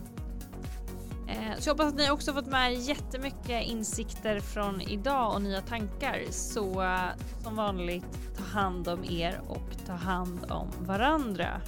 Eh, 1.30 1.58
så 1.58 1.68
jag 1.68 1.74
hoppas 1.74 1.86
att 1.86 1.98
ni 1.98 2.10
också 2.10 2.32
fått 2.32 2.46
med 2.46 2.72
er 2.72 2.76
jättemycket 2.76 3.66
insikter 3.66 4.40
från 4.40 4.80
idag 4.80 5.34
och 5.34 5.42
nya 5.42 5.60
tankar. 5.60 6.20
Så 6.30 6.82
eh, 6.82 7.08
som 7.42 7.56
vanligt, 7.56 8.04
ta 8.36 8.44
hand 8.44 8.88
om 8.88 9.04
er 9.04 9.40
och 9.48 9.86
ta 9.86 9.92
hand 9.92 10.50
om 10.50 10.68
varandra. 10.86 11.60